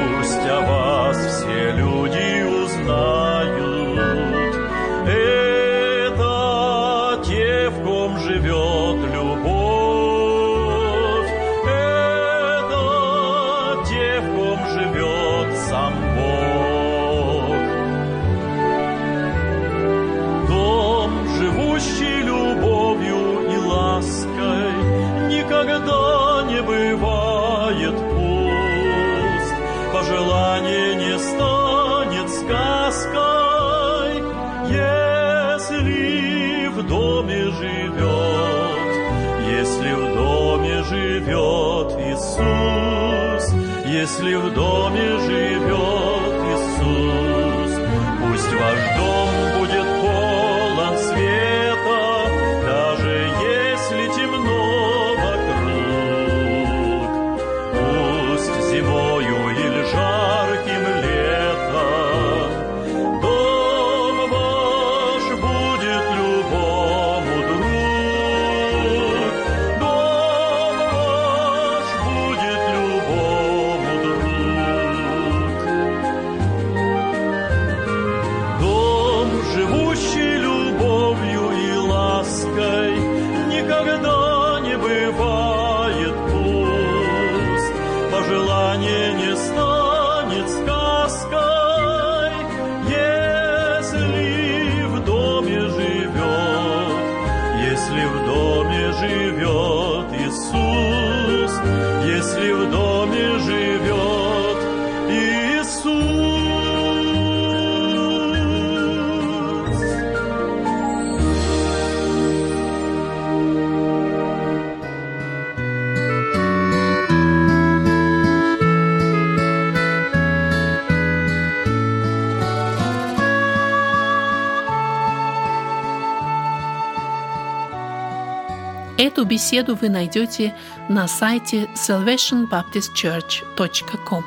беседу 129.28 129.76
вы 129.76 129.90
найдете 129.90 130.56
на 130.88 131.06
сайте 131.06 131.68
salvationbaptistchurch.com. 131.74 134.24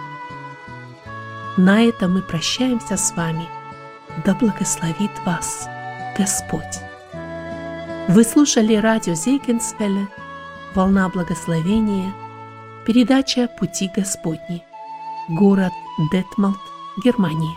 На 1.57 1.81
этом 1.81 2.13
мы 2.13 2.21
прощаемся 2.21 2.95
с 2.95 3.13
вами. 3.15 3.49
Да 4.25 4.33
благословит 4.35 5.11
вас 5.25 5.67
Господь! 6.17 6.79
Вы 8.07 8.23
слушали 8.23 8.75
радио 8.75 9.13
Зейгенсвелля 9.13 10.07
«Волна 10.73 11.07
благословения», 11.09 12.11
передача 12.85 13.47
«Пути 13.47 13.91
Господни», 13.95 14.63
город 15.29 15.71
Детмалт, 16.11 16.57
Германия. 17.03 17.55